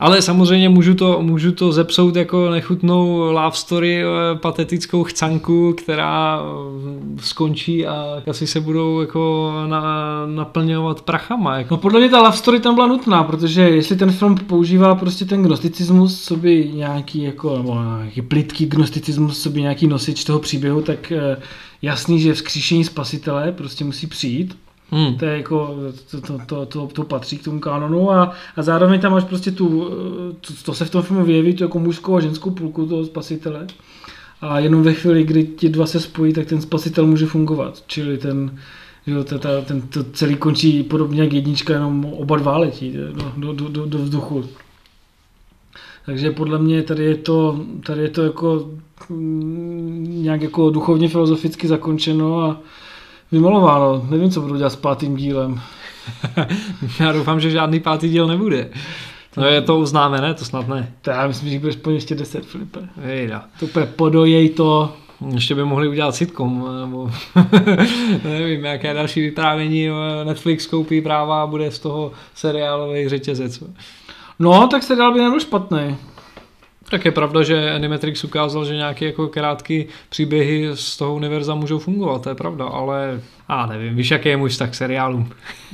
Ale 0.00 0.22
samozřejmě 0.22 0.68
můžu 0.68 0.94
to, 0.94 1.22
můžu 1.22 1.52
to 1.52 1.72
zepsout 1.72 2.16
jako 2.16 2.50
nechutnou 2.50 3.16
love 3.32 3.56
story, 3.56 4.02
eh, 4.02 4.38
patetickou 4.38 5.04
chcanku, 5.04 5.74
která 5.78 6.40
eh, 6.40 7.20
skončí 7.20 7.86
a 7.86 8.22
asi 8.30 8.46
se 8.46 8.60
budou 8.60 9.00
jako 9.00 9.52
na, 9.66 9.82
naplňovat 10.26 11.02
prachama. 11.02 11.58
Jako. 11.58 11.74
No 11.74 11.78
podle 11.78 12.00
mě 12.00 12.08
ta 12.08 12.22
love 12.22 12.36
story 12.36 12.60
tam 12.60 12.74
byla 12.74 12.86
nutná, 12.86 13.24
protože 13.24 13.62
jestli 13.62 13.96
ten 13.96 14.12
film 14.12 14.34
používá 14.36 14.94
prostě 14.94 15.24
ten 15.24 15.42
gnosticismus, 15.42 16.24
co 16.24 16.36
by 16.36 16.70
nějaký 16.74 17.22
jako, 17.22 17.56
nebo 17.56 17.74
nějaký 17.98 18.22
plitký 18.22 18.66
gnosticismus, 18.66 19.42
co 19.42 19.50
by 19.50 19.60
nějaký 19.60 19.86
nosič 19.86 20.24
toho 20.24 20.38
příběhu, 20.38 20.82
tak 20.82 21.12
eh, 21.12 21.36
jasný, 21.82 22.20
že 22.20 22.34
vzkříšení 22.34 22.84
spasitele 22.84 23.52
prostě 23.52 23.84
musí 23.84 24.06
přijít. 24.06 24.56
Hmm. 24.90 25.14
To 25.14 25.24
je 25.24 25.36
jako, 25.36 25.76
to, 26.10 26.20
to, 26.20 26.38
to, 26.46 26.66
to, 26.66 26.86
to 26.86 27.02
patří 27.04 27.38
k 27.38 27.44
tomu 27.44 27.60
kanonu 27.60 28.10
a, 28.10 28.32
a 28.56 28.62
zároveň 28.62 29.00
tam 29.00 29.12
máš 29.12 29.24
prostě 29.24 29.50
tu, 29.50 29.90
to, 30.40 30.52
to 30.64 30.74
se 30.74 30.84
v 30.84 30.90
tom 30.90 31.02
filmu 31.02 31.24
vyjeví, 31.24 31.54
tu 31.54 31.64
jako 31.64 31.78
mužskou 31.78 32.16
a 32.16 32.20
ženskou 32.20 32.50
půlku 32.50 32.86
toho 32.86 33.04
spasitele. 33.04 33.66
A 34.40 34.58
jenom 34.58 34.82
ve 34.82 34.94
chvíli, 34.94 35.24
kdy 35.24 35.44
ti 35.44 35.68
dva 35.68 35.86
se 35.86 36.00
spojí, 36.00 36.32
tak 36.32 36.46
ten 36.46 36.60
spasitel 36.60 37.06
může 37.06 37.26
fungovat. 37.26 37.82
Čili 37.86 38.18
ten, 38.18 38.58
že 39.06 39.24
ta, 39.24 39.38
ta, 39.38 39.60
ten 39.60 39.80
to 39.80 40.04
celý 40.04 40.36
končí 40.36 40.82
podobně 40.82 41.22
jak 41.22 41.32
jednička, 41.32 41.72
jenom 41.72 42.04
oba 42.04 42.36
dva 42.36 42.58
letí 42.58 42.96
do, 43.36 43.52
do, 43.52 43.68
do, 43.68 43.86
do 43.86 43.98
vzduchu. 43.98 44.44
Takže 46.06 46.30
podle 46.30 46.58
mě 46.58 46.82
tady 46.82 47.04
je 47.04 47.16
to, 47.16 47.60
tady 47.86 48.02
je 48.02 48.08
to 48.08 48.22
jako 48.22 48.70
mm, 49.08 50.22
nějak 50.22 50.42
jako 50.42 50.70
duchovně 50.70 51.08
filozoficky 51.08 51.68
zakončeno 51.68 52.40
a 52.40 52.60
vymalováno. 53.32 54.06
Nevím, 54.10 54.30
co 54.30 54.40
budu 54.40 54.56
dělat 54.56 54.70
s 54.70 54.76
pátým 54.76 55.16
dílem. 55.16 55.60
Já 57.00 57.12
doufám, 57.12 57.40
že 57.40 57.50
žádný 57.50 57.80
pátý 57.80 58.08
díl 58.08 58.26
nebude. 58.26 58.70
No 59.36 59.44
je 59.46 59.62
to 59.62 59.78
uznáme, 59.78 60.20
ne? 60.20 60.34
To 60.34 60.44
snad 60.44 60.68
ne. 60.68 60.92
To 61.02 61.10
já 61.10 61.26
myslím, 61.26 61.50
že 61.50 61.58
budeš 61.58 61.76
po 61.76 61.90
ještě 61.90 62.14
deset, 62.14 62.46
Filipe. 62.46 62.80
Ejda. 63.02 63.44
To 63.60 63.66
úplně 63.66 63.86
podojej 63.86 64.48
to. 64.48 64.92
Ještě 65.34 65.54
by 65.54 65.64
mohli 65.64 65.88
udělat 65.88 66.14
sitcom, 66.14 66.68
nebo 66.80 67.10
nevím, 68.24 68.64
jaké 68.64 68.94
další 68.94 69.20
vyprávění 69.20 69.88
Netflix 70.24 70.66
koupí 70.66 71.00
práva 71.00 71.42
a 71.42 71.46
bude 71.46 71.70
z 71.70 71.78
toho 71.78 72.12
seriálový 72.34 73.08
řetězec. 73.08 73.62
No, 74.38 74.68
tak 74.68 74.82
seriál 74.82 75.12
by 75.12 75.20
nebyl 75.20 75.40
špatný. 75.40 75.96
Tak 76.90 77.04
je 77.04 77.10
pravda, 77.10 77.42
že 77.42 77.72
Animatrix 77.74 78.24
ukázal, 78.24 78.64
že 78.64 78.76
nějaké 78.76 79.04
jako 79.04 79.28
krátké 79.28 79.84
příběhy 80.08 80.70
z 80.74 80.96
toho 80.96 81.14
univerza 81.14 81.54
můžou 81.54 81.78
fungovat, 81.78 82.22
to 82.22 82.28
je 82.28 82.34
pravda, 82.34 82.64
ale 82.64 83.20
a 83.48 83.66
nevím, 83.66 83.96
víš, 83.96 84.10
jaký 84.10 84.28
je 84.28 84.36
můj 84.36 84.48
vztah 84.48 84.70
k 84.70 84.74
seriálům. 84.74 85.28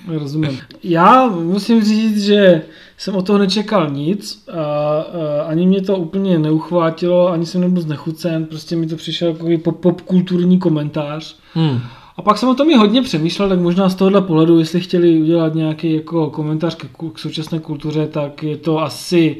Rozumím. 0.09 0.59
Já 0.83 1.27
musím 1.27 1.85
říct, 1.85 2.25
že 2.25 2.63
jsem 2.97 3.17
o 3.17 3.23
toho 3.23 3.39
nečekal 3.39 3.91
nic 3.91 4.49
a, 4.49 4.61
a 4.61 5.43
ani 5.47 5.67
mě 5.67 5.83
to 5.83 5.97
úplně 5.97 6.39
neuchvátilo, 6.39 7.29
ani 7.29 7.47
jsem 7.47 7.61
nebyl 7.61 7.83
znechucen, 7.83 8.47
prostě 8.47 8.77
mi 8.77 8.87
to 8.87 8.97
přišel 8.97 9.29
jako 9.29 9.47
pop, 9.65 9.81
pop 9.81 10.01
kulturní 10.01 10.59
komentář. 10.59 11.37
Hmm. 11.55 11.81
A 12.19 12.23
pak 12.23 12.39
jsem 12.39 12.49
o 12.49 12.55
tom 12.55 12.71
i 12.71 12.75
hodně 12.75 13.03
přemýšlel, 13.03 13.49
tak 13.49 13.61
možná 13.61 13.89
z 13.89 13.95
tohohle 13.95 14.23
pohledu, 14.23 14.59
jestli 14.59 14.81
chtěli 14.81 15.21
udělat 15.21 15.55
nějaký 15.55 15.93
jako 15.93 16.31
komentář 16.31 16.75
k, 16.75 16.87
k 17.13 17.19
současné 17.19 17.59
kultuře, 17.59 18.07
tak 18.07 18.43
je 18.43 18.57
to 18.57 18.79
asi, 18.79 19.37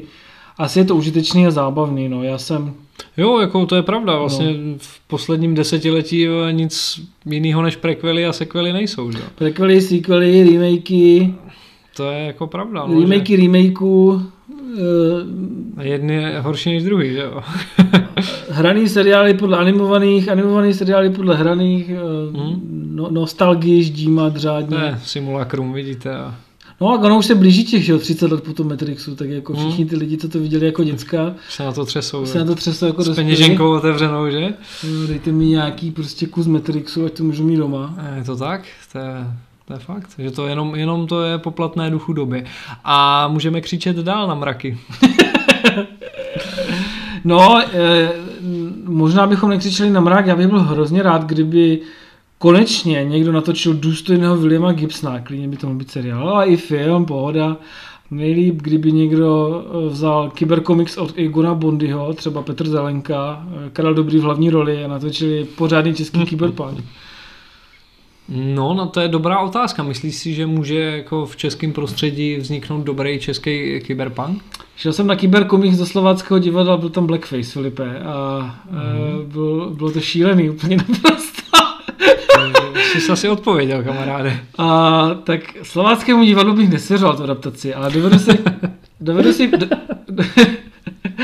asi 0.57 0.79
je 0.79 0.85
to 0.85 0.95
užitečný 0.95 1.47
a 1.47 1.51
zábavný. 1.51 2.09
No. 2.09 2.23
Já 2.23 2.37
jsem 2.37 2.73
Jo, 3.17 3.39
jako 3.39 3.65
to 3.65 3.75
je 3.75 3.83
pravda. 3.83 4.17
Vlastně 4.17 4.45
no. 4.45 4.77
v 4.77 4.99
posledním 5.07 5.55
desetiletí 5.55 6.27
nic 6.51 7.01
jiného 7.25 7.61
než 7.61 7.75
prequely 7.75 8.25
a 8.25 8.33
sequely 8.33 8.73
nejsou. 8.73 9.11
Že? 9.11 9.19
Prequely, 9.35 9.81
sequely, 9.81 10.43
remakey. 10.43 11.33
To 11.95 12.11
je 12.11 12.19
jako 12.19 12.47
pravda. 12.47 12.85
No, 12.87 12.99
remakey, 12.99 13.37
že... 13.37 13.43
Uh, 14.49 15.83
Jedny 15.83 16.13
je 16.13 16.39
horší 16.39 16.73
než 16.73 16.83
druhý, 16.83 17.13
že 17.13 17.19
jo? 17.19 17.41
hraný 18.49 18.89
seriály 18.89 19.33
podle 19.33 19.57
animovaných, 19.57 20.29
animovaný 20.29 20.73
seriály 20.73 21.09
podle 21.09 21.35
hraných, 21.35 21.89
uh, 21.89 22.41
hmm? 22.41 22.89
no, 22.95 23.11
nostalgii 23.11 23.83
ždímat 23.83 24.35
řádně. 24.35 24.77
Ne, 24.77 24.99
simulakrum, 25.03 25.73
vidíte. 25.73 26.15
A... 26.15 26.35
No 26.81 26.89
a 26.89 26.99
ono 26.99 27.17
už 27.17 27.25
se 27.25 27.35
blíží 27.35 27.63
těch, 27.65 27.85
že 27.85 27.97
30 27.97 28.31
let 28.31 28.43
po 28.43 28.53
tom 28.53 28.67
Matrixu, 28.67 29.15
tak 29.15 29.29
jako 29.29 29.53
hmm. 29.53 29.67
všichni 29.67 29.85
ty 29.85 29.95
lidi, 29.95 30.17
co 30.17 30.29
to 30.29 30.39
viděli 30.39 30.65
jako 30.65 30.83
děcka, 30.83 31.35
se 31.49 31.63
na 31.63 31.71
to 31.71 31.85
třesou. 31.85 32.25
Se 32.25 32.39
na 32.39 32.45
to 32.45 32.55
třesou 32.55 32.85
jako 32.85 33.03
S 33.03 33.15
peněženkou 33.15 33.71
otevřenou, 33.71 34.29
že? 34.29 34.39
No, 34.39 35.07
dejte 35.07 35.31
mi 35.31 35.45
nějaký 35.45 35.91
prostě 35.91 36.27
kus 36.27 36.47
Matrixu, 36.47 37.05
ať 37.05 37.13
to 37.13 37.23
můžu 37.23 37.43
mít 37.43 37.57
doma. 37.57 37.95
Je 38.15 38.23
to 38.23 38.35
tak? 38.35 38.61
To 38.91 38.97
je, 38.97 39.25
to 39.69 39.73
je 39.73 39.79
fakt, 39.79 40.09
že 40.17 40.31
to 40.31 40.47
jenom, 40.47 40.75
jenom 40.75 41.07
to 41.07 41.23
je 41.23 41.37
poplatné 41.37 41.89
duchu 41.89 42.13
doby. 42.13 42.45
A 42.83 43.27
můžeme 43.27 43.61
křičet 43.61 43.95
dál 43.95 44.27
na 44.27 44.35
mraky. 44.35 44.77
no, 47.25 47.61
e, 47.73 48.09
možná 48.83 49.27
bychom 49.27 49.49
nekřičeli 49.49 49.89
na 49.89 50.01
mrak, 50.01 50.27
já 50.27 50.35
bych 50.35 50.47
byl 50.47 50.59
hrozně 50.59 51.03
rád, 51.03 51.23
kdyby 51.23 51.81
konečně 52.37 53.03
někdo 53.03 53.31
natočil 53.31 53.73
důstojného 53.73 54.37
Williama 54.37 54.71
Gibsona, 54.71 55.19
klidně 55.19 55.47
by 55.47 55.57
to 55.57 55.67
mohl 55.67 55.79
být 55.79 55.91
seriál, 55.91 56.29
ale 56.29 56.47
i 56.47 56.57
film, 56.57 57.05
pohoda. 57.05 57.57
Nejlíp, 58.11 58.61
kdyby 58.61 58.91
někdo 58.91 59.61
eh, 59.65 59.89
vzal 59.89 60.31
Cybercomics 60.37 60.97
od 60.97 61.13
Egona 61.17 61.53
Bondyho, 61.53 62.13
třeba 62.13 62.41
Petr 62.41 62.67
Zelenka, 62.67 63.47
eh, 63.47 63.69
Karel 63.69 63.93
Dobrý 63.93 64.19
v 64.19 64.23
hlavní 64.23 64.49
roli 64.49 64.85
a 64.85 64.87
natočili 64.87 65.43
pořádný 65.43 65.93
český 65.93 66.25
Cyberpunk. 66.29 66.83
No, 68.31 68.73
no 68.73 68.85
to 68.87 68.99
je 68.99 69.07
dobrá 69.07 69.39
otázka. 69.39 69.83
Myslíš 69.83 70.15
si, 70.15 70.33
že 70.33 70.45
může 70.45 70.79
jako 70.79 71.25
v 71.25 71.35
českém 71.35 71.73
prostředí 71.73 72.35
vzniknout 72.35 72.83
dobrý 72.83 73.19
český 73.19 73.79
kyberpunk? 73.85 74.43
Šel 74.75 74.93
jsem 74.93 75.07
na 75.07 75.15
Cybercomics 75.15 75.77
do 75.77 75.85
slováckého 75.85 76.39
divadla, 76.39 76.77
byl 76.77 76.89
tam 76.89 77.07
Blackface, 77.07 77.43
Filipe, 77.43 77.99
a 77.99 78.55
mm. 78.71 79.31
bylo, 79.31 79.69
bylo 79.69 79.91
to 79.91 79.99
šílený 79.99 80.49
úplně 80.49 80.77
naprosto. 80.77 81.41
Jsi 82.99 83.11
asi 83.11 83.29
odpověděl, 83.29 83.83
kamaráde. 83.83 84.39
A, 84.57 85.09
tak 85.23 85.41
slováckému 85.63 86.23
divadlu 86.23 86.53
bych 86.53 86.69
nesvěřoval 86.69 87.17
tu 87.17 87.23
adaptaci, 87.23 87.73
ale 87.73 87.91
dovedu 87.91 88.19
si, 88.19 88.39
dovedu 89.01 89.33
si, 89.33 89.47
do, 89.47 89.67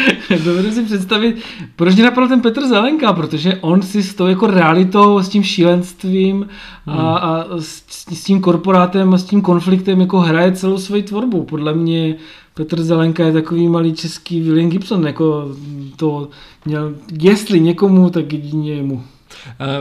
dovedu 0.43 0.71
si 0.71 0.83
představit, 0.83 1.35
proč 1.75 1.95
mě 1.95 2.03
napadl 2.03 2.27
ten 2.27 2.41
Petr 2.41 2.67
Zelenka, 2.67 3.13
protože 3.13 3.55
on 3.55 3.81
si 3.81 4.03
s 4.03 4.15
tou 4.15 4.25
jako 4.25 4.47
realitou, 4.47 5.19
s 5.19 5.29
tím 5.29 5.43
šílenstvím 5.43 6.47
a, 6.85 6.91
hmm. 6.91 7.07
a 7.07 7.45
s, 7.59 7.83
s 8.13 8.23
tím 8.23 8.41
korporátem 8.41 9.13
a 9.13 9.17
s 9.17 9.23
tím 9.23 9.41
konfliktem 9.41 10.01
jako 10.01 10.19
hraje 10.19 10.51
celou 10.51 10.77
svoji 10.77 11.03
tvorbu. 11.03 11.43
Podle 11.43 11.73
mě 11.73 12.15
Petr 12.53 12.83
Zelenka 12.83 13.25
je 13.25 13.33
takový 13.33 13.67
malý 13.67 13.93
český 13.93 14.41
William 14.41 14.69
Gibson, 14.69 15.07
jako 15.07 15.55
to 15.95 16.29
měl, 16.65 16.93
jestli 17.21 17.59
někomu, 17.59 18.09
tak 18.09 18.33
jedině 18.33 18.83
mu. 18.83 19.03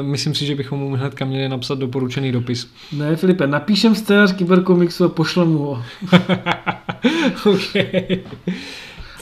Myslím 0.03 0.35
si, 0.35 0.47
že 0.47 0.55
bychom 0.55 0.79
mu 0.79 0.97
hnedka 0.97 1.25
měli 1.25 1.49
napsat 1.49 1.79
doporučený 1.79 2.33
dopis. 2.33 2.71
Ne, 2.93 3.17
Filipe, 3.17 3.47
napíšem 3.47 3.95
scénář 3.95 4.33
Kyberkomiksu 4.33 5.05
a 5.05 5.09
pošlem 5.09 5.49
mu 5.49 5.59
ho. 5.59 5.83
okay. 7.45 8.21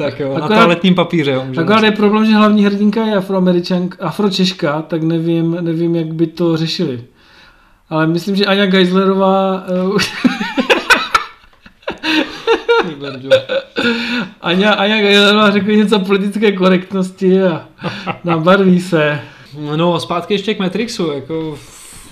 Tak 0.02 0.20
jo, 0.20 0.32
Akorát- 0.32 0.50
na 0.50 0.56
toaletním 0.56 0.94
papíře. 0.94 1.30
jo, 1.30 1.44
Akorát 1.60 1.82
je 1.84 1.90
problém, 1.90 2.26
že 2.26 2.32
hlavní 2.34 2.64
hrdinka 2.64 3.04
je 3.04 3.16
afroameričanka, 3.16 4.06
afročeška, 4.06 4.82
tak 4.82 5.02
nevím, 5.02 5.56
nevím, 5.60 5.96
jak 5.96 6.14
by 6.14 6.26
to 6.26 6.56
řešili. 6.56 7.04
Ale 7.90 8.06
myslím, 8.06 8.36
že 8.36 8.46
Aňa 8.46 8.66
Geislerová, 8.66 9.64
eh. 9.68 10.02
Aňa, 14.40 14.72
Aňa 14.72 15.00
Geislerová 15.00 15.50
řekne 15.50 15.74
něco 15.76 15.96
o 15.96 16.04
politické 16.04 16.52
korektnosti 16.52 17.42
a 17.42 17.68
nabarví 18.24 18.80
se. 18.80 19.20
No, 19.76 20.00
zpátky 20.00 20.34
ještě 20.34 20.54
k 20.54 20.58
Matrixu, 20.58 21.12
jako, 21.12 21.58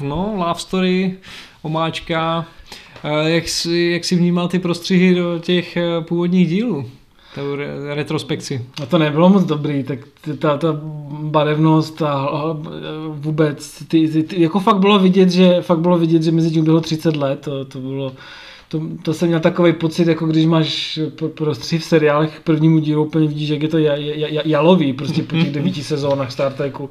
no, 0.01 0.33
love 0.37 0.61
story, 0.61 1.17
omáčka, 1.63 2.47
Eh, 3.05 3.31
jak 3.31 3.49
jsi, 3.49 3.91
jak 3.93 4.05
jsi 4.05 4.17
vnímal 4.17 4.49
ty 4.49 4.59
prostřihy 4.59 5.15
do 5.15 5.39
těch 5.39 5.77
eh, 5.77 5.83
původních 6.01 6.49
dílů, 6.49 6.91
tu 7.35 7.57
re- 7.57 7.95
retrospekci? 7.95 8.67
A 8.83 8.87
to 8.87 8.99
nebylo 8.99 9.29
moc 9.29 9.45
dobrý, 9.45 9.85
tak 9.85 9.99
ta, 10.39 10.57
ta 10.59 10.69
barevnost 11.23 12.03
a, 12.03 12.29
vůbec, 13.09 13.79
ty, 13.89 14.09
ty, 14.09 14.23
ty, 14.23 14.43
jako 14.43 14.61
fakt 14.61 14.79
bylo 14.79 14.99
vidět, 14.99 15.31
že 15.31 15.63
fakt 15.63 15.79
bylo 15.81 15.99
vidět, 15.99 16.23
že 16.23 16.31
mezi 16.33 16.51
tím 16.51 16.65
bylo 16.65 16.81
30 16.81 17.17
let, 17.17 17.41
to, 17.41 17.65
to 17.65 17.79
bylo, 17.79 18.13
to, 18.69 18.81
to 19.03 19.15
jsem 19.15 19.29
měl 19.29 19.41
takový 19.41 19.73
pocit, 19.73 20.09
jako 20.09 20.27
když 20.27 20.47
máš 20.47 20.99
pro- 21.17 21.29
prostřih 21.29 21.81
v 21.83 21.85
seriálech 21.85 22.39
k 22.39 22.43
prvnímu 22.43 22.79
dílu, 22.79 23.05
úplně 23.05 23.29
vidíš, 23.29 23.49
jak 23.49 23.63
je 23.63 23.69
to 23.69 23.77
ja- 23.79 23.97
ja- 23.97 24.29
ja- 24.29 24.43
jalový, 24.45 24.93
prostě 24.93 25.23
po 25.23 25.37
těch 25.37 25.51
devíti 25.53 25.85
sezónách 25.85 26.33
Star 26.33 26.53
Treku. 26.53 26.91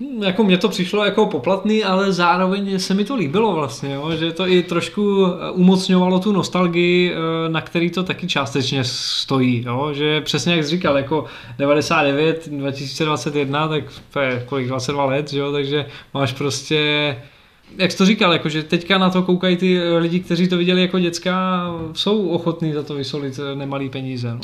Hm, 0.00 0.22
Jako 0.22 0.44
mně 0.44 0.58
to 0.58 0.68
přišlo 0.68 1.04
jako 1.04 1.26
poplatný, 1.26 1.84
ale 1.84 2.12
zároveň 2.12 2.78
se 2.78 2.94
mi 2.94 3.04
to 3.04 3.16
líbilo 3.16 3.52
vlastně, 3.52 3.94
jo? 3.94 4.12
že 4.16 4.32
to 4.32 4.48
i 4.48 4.62
trošku 4.62 5.26
eh, 5.26 5.50
umocňovalo 5.50 6.18
tu 6.18 6.32
nostalgii, 6.32 7.12
eh, 7.12 7.48
na 7.48 7.60
který 7.60 7.90
to 7.90 8.02
taky 8.02 8.26
částečně 8.26 8.84
stojí, 8.84 9.64
jo? 9.66 9.90
že 9.92 10.20
přesně 10.20 10.54
jak 10.54 10.64
jsi 10.64 10.70
říkal, 10.70 10.96
jako 10.96 11.24
99, 11.58 12.48
2021, 12.48 13.68
tak 13.68 13.84
to 14.12 14.20
je 14.20 14.44
kolik, 14.46 14.66
22 14.66 15.04
let, 15.04 15.30
že 15.30 15.38
jo? 15.38 15.52
takže 15.52 15.86
máš 16.14 16.32
prostě 16.32 17.16
jak 17.78 17.92
jsi 17.92 17.98
to 17.98 18.06
říkal, 18.06 18.32
jako, 18.32 18.48
že 18.48 18.62
teďka 18.62 18.98
na 18.98 19.10
to 19.10 19.22
koukají 19.22 19.56
ty 19.56 19.78
eh, 19.78 19.98
lidi, 19.98 20.20
kteří 20.20 20.48
to 20.48 20.56
viděli 20.56 20.80
jako 20.80 20.98
děcka, 20.98 21.64
jsou 21.92 22.28
ochotní 22.28 22.72
za 22.72 22.82
to 22.82 22.94
vysolit 22.94 23.40
nemalý 23.54 23.88
peníze. 23.88 24.34
No. 24.34 24.40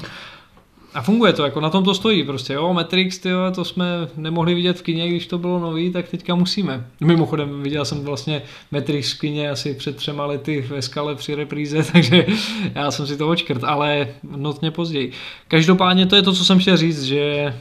A 0.95 1.03
funguje 1.03 1.33
to, 1.33 1.45
jako 1.45 1.61
na 1.61 1.71
tom 1.71 1.85
to 1.85 1.95
stojí 1.95 2.25
prostě, 2.25 2.53
jo, 2.53 2.73
Matrix, 2.73 3.19
tyjo, 3.19 3.51
to 3.55 3.65
jsme 3.65 3.87
nemohli 4.17 4.55
vidět 4.55 4.79
v 4.79 4.83
kině, 4.83 5.09
když 5.09 5.27
to 5.27 5.39
bylo 5.39 5.59
nový, 5.59 5.93
tak 5.93 6.09
teďka 6.09 6.35
musíme. 6.35 6.87
Mimochodem, 7.01 7.63
viděl 7.63 7.85
jsem 7.85 8.05
vlastně 8.05 8.43
Matrix 8.71 9.13
v 9.13 9.21
kině 9.21 9.51
asi 9.51 9.75
před 9.75 9.97
třema 9.97 10.27
lety 10.27 10.61
ve 10.61 10.83
skale 10.83 11.15
při 11.15 11.35
repríze, 11.35 11.83
takže 11.93 12.27
já 12.75 12.91
jsem 12.91 13.07
si 13.07 13.17
to 13.17 13.29
očkrt, 13.29 13.65
ale 13.65 14.09
notně 14.37 14.71
později. 14.71 15.13
Každopádně 15.49 16.07
to 16.07 16.17
je 16.17 16.23
to, 16.23 16.33
co 16.33 16.45
jsem 16.45 16.59
chtěl 16.59 16.77
říct, 16.77 17.03
že 17.03 17.21
eh, 17.21 17.55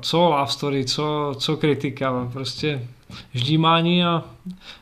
co 0.00 0.20
love 0.30 0.50
story, 0.50 0.84
co, 0.84 1.34
co 1.38 1.56
kritika, 1.56 2.28
prostě 2.32 2.80
ždímání 3.34 4.04
a 4.04 4.24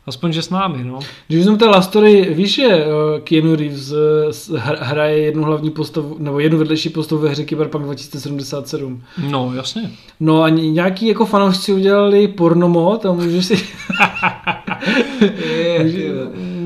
aspoň, 0.07 0.33
že 0.33 0.43
s 0.43 0.51
námi, 0.51 0.85
no. 0.85 0.99
Když 1.29 1.45
jsem 1.45 1.59
té 1.59 1.65
Love 1.67 1.83
Story, 1.83 2.35
víš, 2.35 2.55
že 2.55 2.67
eh, 2.67 2.85
Keanu 3.25 3.57
Reeves 3.57 3.93
eh, 3.93 4.59
hraje 4.81 5.19
jednu 5.19 5.45
hlavní 5.45 5.71
postavu, 5.71 6.17
nebo 6.19 6.39
jednu 6.41 6.59
vedlejší 6.59 6.89
postavu 6.89 7.21
ve 7.21 7.29
hře 7.29 7.45
Cyberpunk 7.45 7.85
2077. 7.85 9.03
No, 9.31 9.53
jasně. 9.57 9.91
No 10.21 10.43
a 10.43 10.49
ně- 10.49 10.71
nějaký 10.71 11.07
jako 11.07 11.27
fanoušci 11.27 11.73
udělali 11.73 12.29
pornomod 12.29 13.07
a 13.07 13.13
můžeš 13.13 13.47
si... 13.47 13.57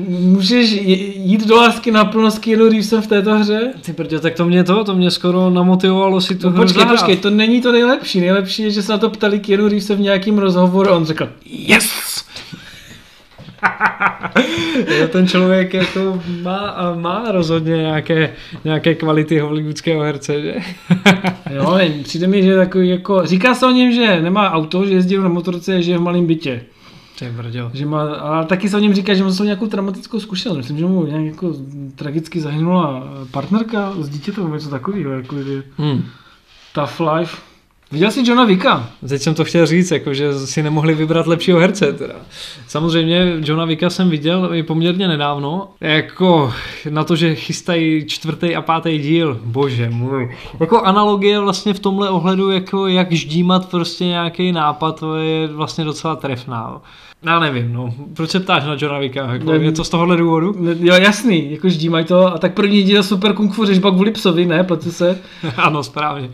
můžeš 0.09 0.71
j- 0.71 1.12
jít 1.23 1.47
do 1.47 1.55
lásky 1.55 1.91
naplno 1.91 2.31
s 2.31 2.39
Keanu 2.39 2.69
Reevesem 2.69 3.01
v 3.01 3.07
této 3.07 3.37
hře? 3.37 3.73
Ty 3.81 3.93
prdě, 3.93 4.19
tak 4.19 4.33
to 4.33 4.45
mě 4.45 4.63
to, 4.63 4.83
to 4.83 4.95
mě 4.95 5.11
skoro 5.11 5.49
namotivovalo 5.49 6.21
si 6.21 6.35
to 6.35 6.49
No 6.49 6.55
počkej, 6.55 6.85
počkej, 6.85 7.17
to 7.17 7.29
není 7.29 7.61
to 7.61 7.71
nejlepší. 7.71 8.21
Nejlepší 8.21 8.63
je, 8.63 8.71
že 8.71 8.81
se 8.81 8.91
na 8.91 8.97
to 8.97 9.09
ptali 9.09 9.39
Keanu 9.39 9.67
Reevese 9.67 9.95
v 9.95 9.99
nějakým 9.99 10.37
rozhovoru 10.37 10.89
a 10.89 10.95
on 10.95 11.05
řekl 11.05 11.29
yes! 11.45 12.23
Ten 15.11 15.27
člověk 15.27 15.73
jako 15.73 16.21
má, 16.41 16.93
má 16.95 17.31
rozhodně 17.31 17.77
nějaké, 17.77 18.33
nějaké 18.63 18.95
kvality 18.95 19.39
hollywoodského 19.39 20.01
herce, 20.01 20.41
že? 20.41 20.55
Jo, 21.55 21.79
přijde 22.03 22.27
mi, 22.27 22.43
že 22.43 22.55
takový 22.55 22.89
jako... 22.89 23.25
Říká 23.25 23.55
se 23.55 23.65
o 23.65 23.71
něm, 23.71 23.91
že 23.91 24.21
nemá 24.21 24.51
auto, 24.51 24.85
že 24.85 24.93
jezdí 24.93 25.17
na 25.17 25.27
motorce, 25.27 25.81
že 25.81 25.91
je 25.91 25.97
v 25.97 26.01
malém 26.01 26.25
bytě. 26.25 26.61
Ty 27.19 27.29
brďo. 27.29 27.71
Že 27.73 27.85
má, 27.85 28.15
a 28.15 28.43
taky 28.43 28.69
se 28.69 28.77
o 28.77 28.79
něm 28.79 28.93
říká, 28.93 29.13
že 29.13 29.31
jsou 29.31 29.43
nějakou 29.43 29.67
traumatickou 29.67 30.19
zkušenost. 30.19 30.57
Myslím, 30.57 30.77
že 30.77 30.85
mu 30.85 31.05
nějak 31.05 31.25
jako 31.25 31.53
tragicky 31.95 32.41
zahynula 32.41 33.03
partnerka 33.31 33.93
s 33.99 34.09
dítětem, 34.09 34.53
něco 34.53 34.69
takového, 34.69 35.11
jako 35.11 35.43
že 35.43 35.63
Hmm. 35.77 36.03
tough 36.73 36.99
life. 36.99 37.41
Viděl 37.93 38.11
jsi 38.11 38.23
Johna 38.25 38.45
Vicka? 38.45 38.89
Teď 39.09 39.21
jsem 39.21 39.33
to 39.35 39.43
chtěl 39.45 39.65
říct, 39.65 39.91
jako, 39.91 40.13
že 40.13 40.33
si 40.33 40.63
nemohli 40.63 40.93
vybrat 40.93 41.27
lepšího 41.27 41.59
herce. 41.59 41.93
Teda. 41.93 42.13
Samozřejmě 42.67 43.33
Johna 43.39 43.65
Vicka 43.65 43.89
jsem 43.89 44.09
viděl 44.09 44.49
i 44.53 44.63
poměrně 44.63 45.07
nedávno. 45.07 45.67
Jako 45.81 46.53
na 46.89 47.03
to, 47.03 47.15
že 47.15 47.35
chystají 47.35 48.05
čtvrtý 48.07 48.55
a 48.55 48.61
pátý 48.61 48.97
díl, 48.99 49.39
bože 49.43 49.89
můj. 49.89 50.35
Jako 50.59 50.81
analogie 50.81 51.39
vlastně 51.39 51.73
v 51.73 51.79
tomhle 51.79 52.09
ohledu, 52.09 52.49
jako 52.51 52.87
jak 52.87 53.11
ždímat 53.11 53.69
prostě 53.69 54.05
nějaký 54.05 54.51
nápad, 54.51 54.99
to 54.99 55.15
je 55.15 55.47
vlastně 55.47 55.83
docela 55.83 56.15
trefná. 56.15 56.81
Já 57.23 57.39
nevím, 57.39 57.73
no. 57.73 57.93
Proč 58.15 58.29
se 58.29 58.39
ptáš 58.39 58.63
na 58.63 58.75
Johna 58.79 58.99
Vicka? 58.99 59.33
Jako, 59.33 59.51
Ne- 59.51 59.57
je 59.57 59.71
to 59.71 59.83
z 59.83 59.89
tohohle 59.89 60.17
důvodu? 60.17 60.55
Ne, 60.59 60.75
Jo, 60.79 60.93
jasný, 60.95 61.51
jako 61.51 61.69
ždímaj 61.69 62.03
to. 62.03 62.33
A 62.33 62.37
tak 62.37 62.53
první 62.53 62.83
díl 62.83 63.03
Super 63.03 63.33
Kung 63.33 63.53
Fu 63.53 63.65
řežba 63.65 63.91
kvůli 63.91 64.11
psovi, 64.11 64.45
ne, 64.45 64.63
pletu 64.63 64.91
se. 64.91 65.19
ano, 65.57 65.83
správně. 65.83 66.29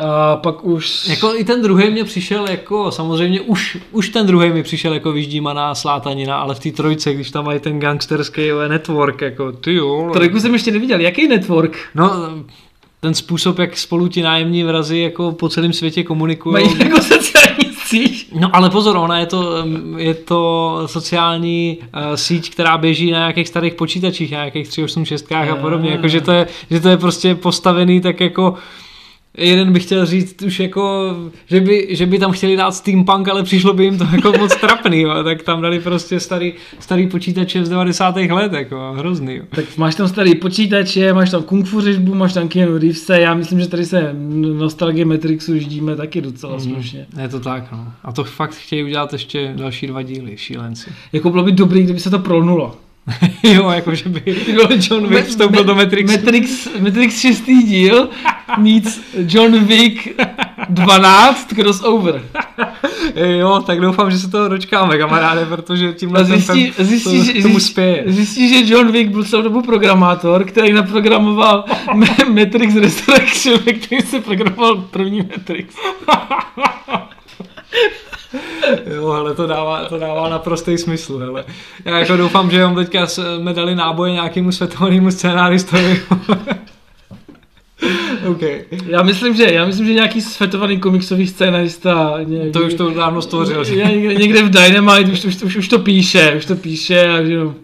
A 0.00 0.36
pak 0.36 0.64
už... 0.64 1.08
Jako 1.08 1.34
i 1.34 1.44
ten 1.44 1.62
druhý 1.62 1.90
mě 1.90 2.04
přišel 2.04 2.46
jako, 2.50 2.90
samozřejmě 2.90 3.40
už, 3.40 3.78
už 3.92 4.08
ten 4.08 4.26
druhý 4.26 4.50
mi 4.50 4.62
přišel 4.62 4.94
jako 4.94 5.12
vyždímaná 5.12 5.74
slátanina, 5.74 6.36
ale 6.36 6.54
v 6.54 6.60
té 6.60 6.70
trojce, 6.70 7.14
když 7.14 7.30
tam 7.30 7.44
mají 7.44 7.60
ten 7.60 7.80
gangsterský 7.80 8.42
network, 8.68 9.20
jako 9.20 9.52
ty 9.52 9.74
jo. 9.74 10.10
Trojku 10.12 10.40
jsem 10.40 10.52
ještě 10.52 10.70
neviděl. 10.70 11.00
Jaký 11.00 11.28
network? 11.28 11.76
No, 11.94 12.10
ten 13.00 13.14
způsob, 13.14 13.58
jak 13.58 13.76
spolu 13.76 14.08
ti 14.08 14.22
nájemní 14.22 14.64
vrazy 14.64 14.98
jako 14.98 15.32
po 15.32 15.48
celém 15.48 15.72
světě 15.72 16.02
komunikují. 16.02 16.52
Mají 16.52 16.78
jako 16.78 17.02
sociální 17.02 17.74
síť. 17.86 18.28
No 18.40 18.56
ale 18.56 18.70
pozor, 18.70 18.96
ona 18.96 19.18
je 19.18 19.26
to, 19.26 19.64
je 19.96 20.14
to 20.14 20.82
sociální 20.86 21.78
uh, 21.80 22.14
síť, 22.14 22.50
která 22.50 22.78
běží 22.78 23.10
na 23.10 23.18
nějakých 23.18 23.48
starých 23.48 23.74
počítačích, 23.74 24.32
na 24.32 24.38
nějakých 24.38 24.68
386 24.68 25.32
a 25.32 25.56
podobně, 25.56 25.90
jako, 25.90 26.08
že, 26.08 26.20
to 26.20 26.32
je, 26.32 26.46
že 26.70 26.80
to 26.80 26.88
je 26.88 26.96
prostě 26.96 27.34
postavený 27.34 28.00
tak 28.00 28.20
jako 28.20 28.54
Jeden 29.38 29.72
bych 29.72 29.82
chtěl 29.84 30.06
říct 30.06 30.42
už 30.42 30.60
jako, 30.60 31.14
že 31.46 31.60
by, 31.60 31.86
že 31.90 32.06
by 32.06 32.18
tam 32.18 32.32
chtěli 32.32 32.56
dát 32.56 32.70
steampunk, 32.74 33.28
ale 33.28 33.42
přišlo 33.42 33.72
by 33.74 33.84
jim 33.84 33.98
to 33.98 34.06
jako 34.12 34.32
moc 34.38 34.56
trapný, 34.56 35.00
jo. 35.00 35.10
tak 35.24 35.42
tam 35.42 35.62
dali 35.62 35.80
prostě 35.80 36.20
starý, 36.20 36.52
starý 36.80 37.06
počítače 37.06 37.64
z 37.64 37.68
90. 37.68 38.16
let, 38.16 38.52
jako 38.52 38.92
hrozný. 38.96 39.34
Jo. 39.36 39.42
Tak 39.50 39.64
máš 39.76 39.94
tam 39.94 40.08
starý 40.08 40.34
počítače, 40.34 41.12
máš 41.12 41.30
tam 41.30 41.42
kung 41.42 41.66
fu 41.66 41.80
řežbu, 41.80 42.14
máš 42.14 42.32
tam 42.32 42.48
Keanu 42.48 42.78
Reevese, 42.78 43.20
já 43.20 43.34
myslím, 43.34 43.60
že 43.60 43.68
tady 43.68 43.84
se 43.84 44.10
nostalgie 44.58 45.04
Matrixu 45.04 45.58
ždíme 45.58 45.96
taky 45.96 46.20
docela 46.20 46.52
Mhm. 46.56 46.62
slušně. 46.74 47.06
Je 47.22 47.28
to 47.28 47.40
tak, 47.40 47.72
no. 47.72 47.92
A 48.04 48.12
to 48.12 48.24
fakt 48.24 48.54
chtějí 48.54 48.84
udělat 48.84 49.12
ještě 49.12 49.52
další 49.56 49.86
dva 49.86 50.02
díly, 50.02 50.32
šílenci. 50.36 50.90
Jako 51.12 51.30
bylo 51.30 51.42
by 51.42 51.52
dobrý, 51.52 51.82
kdyby 51.82 52.00
se 52.00 52.10
to 52.10 52.18
prolnulo. 52.18 52.76
jo, 53.42 53.70
jako 53.70 53.94
že 53.94 54.08
by 54.08 54.22
John 54.90 55.06
Wick 55.06 55.26
vstoupil 55.26 55.64
do 55.64 55.74
Matrixu. 55.74 56.16
Matrix, 56.16 56.68
Matrix 56.80 57.20
6. 57.20 57.42
díl 57.46 58.08
meets 58.58 59.00
John 59.26 59.64
Wick 59.64 60.08
12 60.68 61.46
crossover. 61.54 62.22
Jo, 63.38 63.62
tak 63.66 63.80
doufám, 63.80 64.10
že 64.10 64.18
se 64.18 64.30
toho 64.30 64.48
dočkáme, 64.48 64.98
kamaráde, 64.98 65.46
protože 65.46 65.92
tímhle 65.92 66.24
zjistí, 66.24 66.72
ten, 66.76 66.86
zjistí, 66.86 67.18
to, 67.18 67.24
že, 67.24 67.32
tomu 67.42 67.54
zjistí, 67.54 67.60
spěje. 67.72 68.04
zjistí, 68.06 68.48
že 68.48 68.74
John 68.74 68.92
Wick 68.92 69.10
byl 69.10 69.24
celou 69.24 69.42
dobu 69.42 69.62
programátor, 69.62 70.44
který 70.44 70.72
naprogramoval 70.72 71.64
Ma- 71.94 72.44
Matrix 72.44 72.74
Resurrection, 72.74 73.58
který 73.58 74.00
se 74.02 74.20
programoval 74.20 74.76
první 74.76 75.18
Matrix. 75.22 75.74
Jo, 78.94 79.08
ale 79.08 79.34
to 79.34 79.46
dává, 79.46 79.84
to 79.84 79.98
dává 79.98 80.28
naprostý 80.28 80.78
smysl, 80.78 81.18
hele. 81.18 81.44
Já 81.84 81.98
jako 81.98 82.16
doufám, 82.16 82.50
že 82.50 82.62
vám 82.62 82.74
teďka 82.74 83.06
jsme 83.06 83.54
dali 83.54 83.74
náboje 83.74 84.12
nějakému 84.12 84.52
světovému 84.52 85.10
scénáristovi. 85.10 86.02
OK. 88.26 88.40
Já 88.86 89.02
myslím, 89.02 89.34
že, 89.34 89.52
já 89.52 89.66
myslím, 89.66 89.86
že 89.86 89.94
nějaký 89.94 90.20
světovaný 90.20 90.80
komiksový 90.80 91.26
scénarista 91.26 92.14
ně, 92.24 92.50
To 92.50 92.60
už 92.60 92.74
to 92.74 92.90
dávno 92.90 93.22
stvořil. 93.22 93.64
že? 93.64 93.76
Někde, 93.76 94.14
někde 94.14 94.42
v 94.42 94.50
Dynamite 94.50 95.12
už, 95.12 95.24
už, 95.24 95.42
už, 95.42 95.56
už, 95.56 95.68
to 95.68 95.78
píše, 95.78 96.34
už 96.36 96.44
to 96.46 96.56
píše 96.56 97.08
a 97.08 97.24
že 97.24 97.32
jo, 97.34 97.54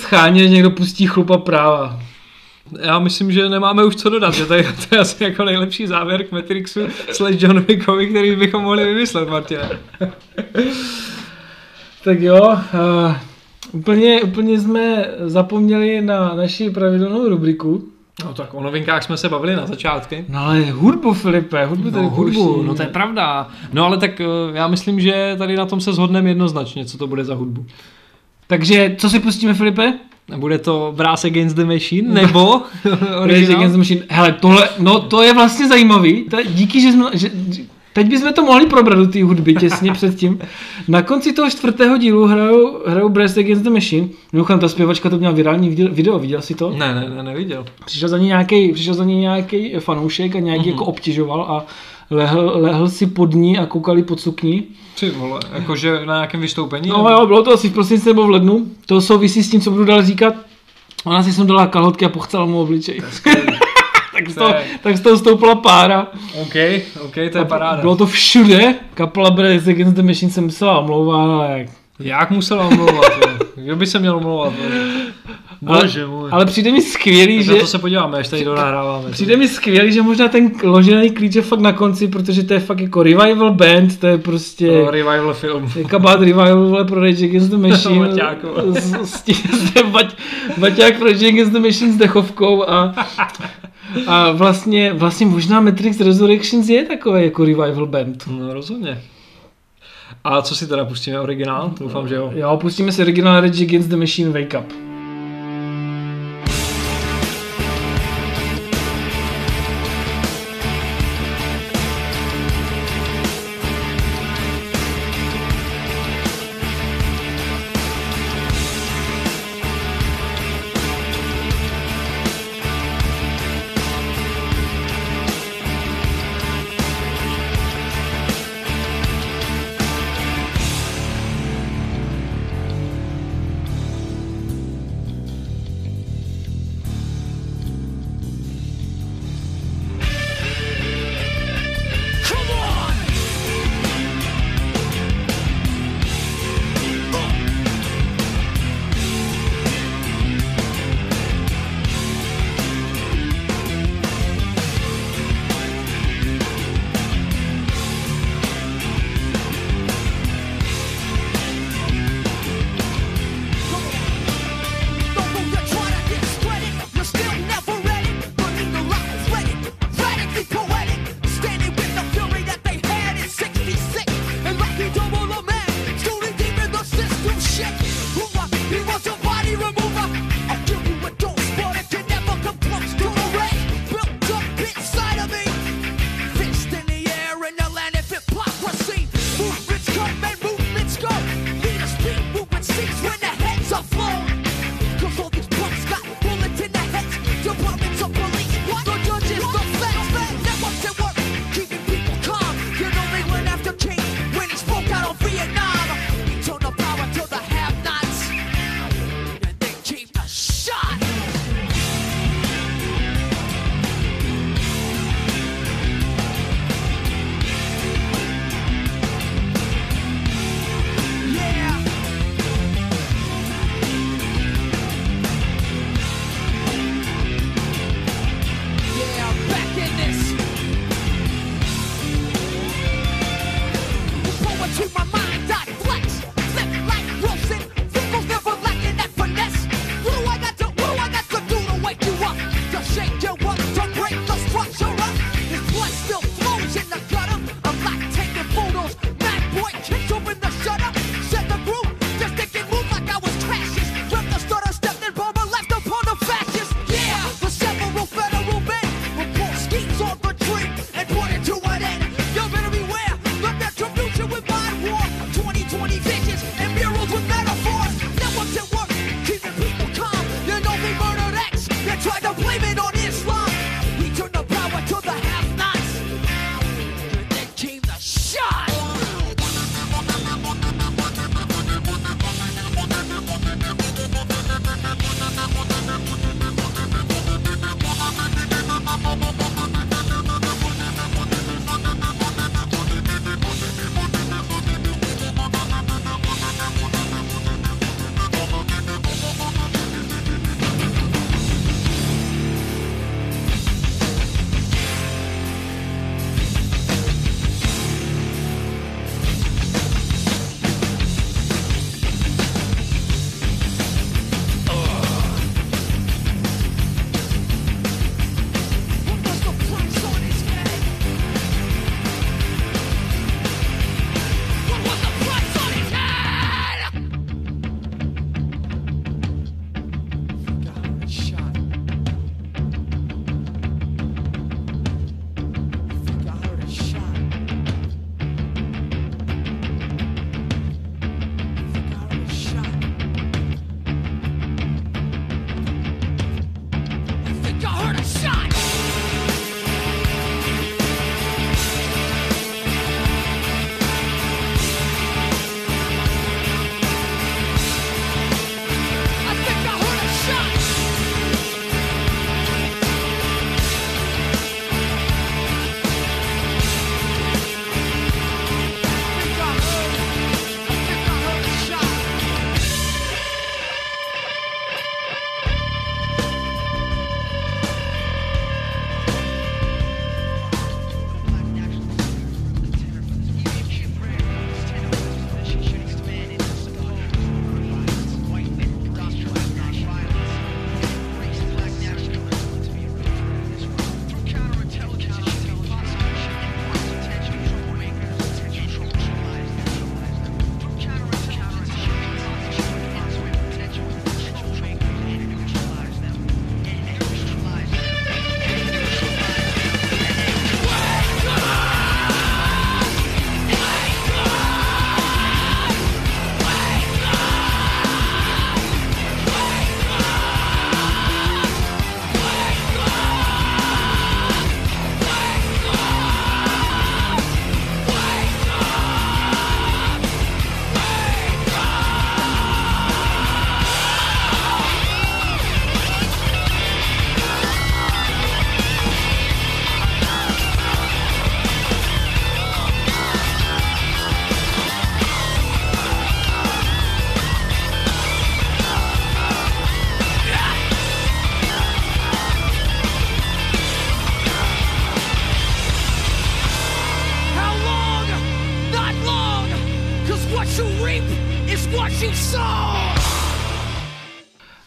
scháně 0.00 0.48
někdo 0.48 0.70
pustí 0.70 1.06
chlupa 1.06 1.38
práva. 1.38 2.00
Já 2.80 2.98
myslím, 2.98 3.32
že 3.32 3.48
nemáme 3.48 3.84
už 3.84 3.96
co 3.96 4.08
dodat, 4.10 4.34
že 4.34 4.46
to 4.46 4.54
je, 4.54 4.62
to 4.88 4.94
je 4.94 5.00
asi 5.00 5.24
jako 5.24 5.44
nejlepší 5.44 5.86
závěr 5.86 6.24
k 6.24 6.32
Matrixu 6.32 6.80
slash 7.12 7.42
John 7.42 7.60
Wickovi, 7.60 8.06
který 8.06 8.36
bychom 8.36 8.62
mohli 8.62 8.84
vymyslet, 8.84 9.28
Martine. 9.28 9.68
Tak 12.04 12.20
jo, 12.20 12.42
uh, 12.52 13.14
úplně, 13.72 14.22
úplně 14.22 14.60
jsme 14.60 15.04
zapomněli 15.18 16.00
na 16.00 16.34
naši 16.34 16.70
pravidelnou 16.70 17.28
rubriku. 17.28 17.88
No 18.24 18.34
tak 18.34 18.54
o 18.54 18.62
novinkách 18.62 19.02
jsme 19.02 19.16
se 19.16 19.28
bavili 19.28 19.56
na 19.56 19.66
začátky. 19.66 20.24
No 20.28 20.38
ale 20.40 20.70
hudbu, 20.70 21.12
Filipe, 21.14 21.64
hudbu 21.64 21.90
tady 21.90 22.02
No, 22.04 22.10
hudbu, 22.10 22.44
pouští. 22.46 22.66
no 22.66 22.74
to 22.74 22.82
je 22.82 22.88
pravda. 22.88 23.48
No 23.72 23.84
ale 23.84 23.96
tak 23.96 24.20
eh, 24.20 24.24
já 24.52 24.68
myslím, 24.68 25.00
že 25.00 25.34
tady 25.38 25.56
na 25.56 25.66
tom 25.66 25.80
se 25.80 25.92
shodneme 25.92 26.30
jednoznačně, 26.30 26.84
co 26.84 26.98
to 26.98 27.06
bude 27.06 27.24
za 27.24 27.34
hudbu. 27.34 27.66
Takže 28.46 28.94
co 28.98 29.10
si 29.10 29.20
pustíme, 29.20 29.54
Filipe? 29.54 29.92
Bude 30.36 30.58
to 30.58 30.92
Brass 30.96 31.24
Against 31.24 31.56
the 31.56 31.64
Machine, 31.64 32.14
nebo 32.14 32.62
Rage? 33.24 33.54
Against 33.54 33.72
the 33.72 33.78
Machine. 33.78 34.02
Hele, 34.08 34.32
tohle, 34.32 34.68
no 34.78 35.00
to 35.00 35.22
je 35.22 35.34
vlastně 35.34 35.68
zajímavý. 35.68 36.24
Je, 36.38 36.44
díky, 36.44 36.80
že 36.80 36.92
jsme, 36.92 37.10
že, 37.12 37.30
teď 37.92 38.06
bychom 38.06 38.32
to 38.32 38.44
mohli 38.44 38.66
probrat 38.66 38.98
do 38.98 39.06
té 39.06 39.24
hudby 39.24 39.54
těsně 39.54 39.92
předtím. 39.92 40.38
Na 40.88 41.02
konci 41.02 41.32
toho 41.32 41.50
čtvrtého 41.50 41.96
dílu 41.96 42.26
hrajou, 42.26 42.82
hrajou 42.86 43.08
Brass 43.08 43.36
Against 43.36 43.62
the 43.62 43.70
Machine. 43.70 44.08
Mimochodem, 44.32 44.60
ta 44.60 44.68
zpěvačka 44.68 45.10
to 45.10 45.18
měla 45.18 45.32
virální 45.32 45.68
video, 45.68 45.94
video 45.94 46.18
viděl 46.18 46.42
jsi 46.42 46.54
to? 46.54 46.70
Ne, 46.70 46.94
ne, 46.94 47.10
ne, 47.16 47.22
neviděl. 47.22 47.64
Přišel 47.84 48.08
za 48.08 48.18
ní 48.18 48.26
nějaký, 48.26 48.72
přišel 48.72 48.94
za 48.94 49.04
ní 49.04 49.20
nějaký 49.20 49.74
fanoušek 49.78 50.36
a 50.36 50.38
nějaký 50.38 50.64
mm-hmm. 50.64 50.70
jako 50.70 50.84
obtěžoval 50.84 51.42
a 51.42 51.66
lehl, 52.10 52.52
lehl 52.54 52.88
si 52.88 53.06
pod 53.06 53.34
ní 53.34 53.58
a 53.58 53.66
koukali 53.66 54.02
pod 54.02 54.20
sukní. 54.20 54.64
Ty 55.00 55.10
vole, 55.10 55.40
jakože 55.52 56.06
na 56.06 56.14
nějakém 56.14 56.40
vystoupení? 56.40 56.88
No 56.88 57.10
jo, 57.10 57.26
bylo 57.26 57.42
to 57.42 57.52
asi 57.52 57.68
v 57.68 57.72
prosinci 57.72 58.08
nebo 58.08 58.26
v 58.26 58.30
lednu. 58.30 58.66
To 58.86 59.00
souvisí 59.00 59.42
s 59.42 59.50
tím, 59.50 59.60
co 59.60 59.70
budu 59.70 59.84
dál 59.84 60.02
říkat. 60.02 60.34
Ona 61.04 61.22
si 61.22 61.32
sundala 61.32 61.66
kalhotky 61.66 62.04
a 62.04 62.08
pochcela 62.08 62.44
mu 62.44 62.60
obličej. 62.60 63.00
tak, 64.12 64.30
z 64.30 64.34
toho, 64.34 64.54
tak 64.82 64.96
z 64.96 65.00
toho 65.00 65.18
stoupila 65.18 65.54
pára. 65.54 66.06
OK, 66.42 66.54
OK, 67.04 67.14
to 67.32 67.38
je 67.38 67.44
paráda. 67.44 67.80
Bylo 67.80 67.96
to 67.96 68.06
všude. 68.06 68.74
Kapela 68.94 69.30
Brass 69.30 69.66
Against 69.68 69.96
the 69.96 70.02
Machine 70.02 70.32
se 70.32 70.40
musela 70.40 70.78
omlouvat, 70.78 71.20
ale 71.20 71.58
jak. 71.58 71.68
Jak 72.00 72.30
musela 72.30 72.66
omlouvat? 72.66 73.12
jo? 73.20 73.38
Kdo 73.54 73.76
by 73.76 73.86
se 73.86 73.98
měl 73.98 74.16
omlouvat? 74.16 74.52
Bože 75.62 76.06
můj. 76.06 76.28
Ale 76.32 76.46
přijde 76.46 76.72
mi 76.72 76.82
skvělý, 76.82 77.36
Tak 77.36 77.46
že... 77.46 77.52
na 77.52 77.58
to 77.58 77.66
se 77.66 77.78
podíváme, 77.78 78.18
až 78.18 78.28
tady 78.28 78.44
donahráváme. 78.44 79.10
Přijde 79.10 79.36
mi 79.36 79.48
skvělý, 79.48 79.92
že 79.92 80.02
možná 80.02 80.28
ten 80.28 80.50
ložený 80.64 81.10
klíč 81.10 81.34
je 81.34 81.42
fakt 81.42 81.60
na 81.60 81.72
konci, 81.72 82.08
protože 82.08 82.42
to 82.42 82.54
je 82.54 82.60
fakt 82.60 82.80
jako 82.80 83.02
revival 83.02 83.54
band, 83.54 84.00
to 84.00 84.06
je 84.06 84.18
prostě... 84.18 84.66
No, 84.72 84.90
revival 84.90 85.34
film. 85.34 85.72
Kabát 85.88 86.20
revival 86.20 86.68
vole, 86.68 86.84
pro 86.84 87.00
Rage 87.00 87.24
Against 87.24 87.50
the 87.50 87.56
Machine. 87.68 88.08
S, 88.72 88.92
s, 88.92 89.24
s 89.50 89.82
Bať, 89.90 90.16
Baťák 90.58 90.98
pro 90.98 91.06
Rage 91.06 91.28
Against 91.28 91.52
the 91.52 91.58
Machine 91.58 91.92
s 91.92 91.96
dechovkou 91.96 92.70
a, 92.70 92.94
a 94.06 94.30
vlastně, 94.32 94.92
vlastně 94.92 95.26
možná 95.26 95.60
Matrix 95.60 96.00
Resurrections 96.00 96.68
je 96.68 96.84
takový 96.84 97.24
jako 97.24 97.44
revival 97.44 97.86
band. 97.86 98.24
No 98.30 98.54
rozhodně. 98.54 99.00
A 100.24 100.42
co 100.42 100.54
si 100.54 100.66
teda 100.66 100.84
pustíme? 100.84 101.20
Originál? 101.20 101.72
Doufám, 101.80 102.08
že 102.08 102.14
jo. 102.14 102.30
Jo, 102.34 102.58
pustíme 102.60 102.92
si 102.92 103.02
originál 103.02 103.40
Rage 103.40 103.64
Against 103.64 103.88
the 103.88 103.96
Machine 103.96 104.30
Wake 104.30 104.60
Up. 104.60 104.87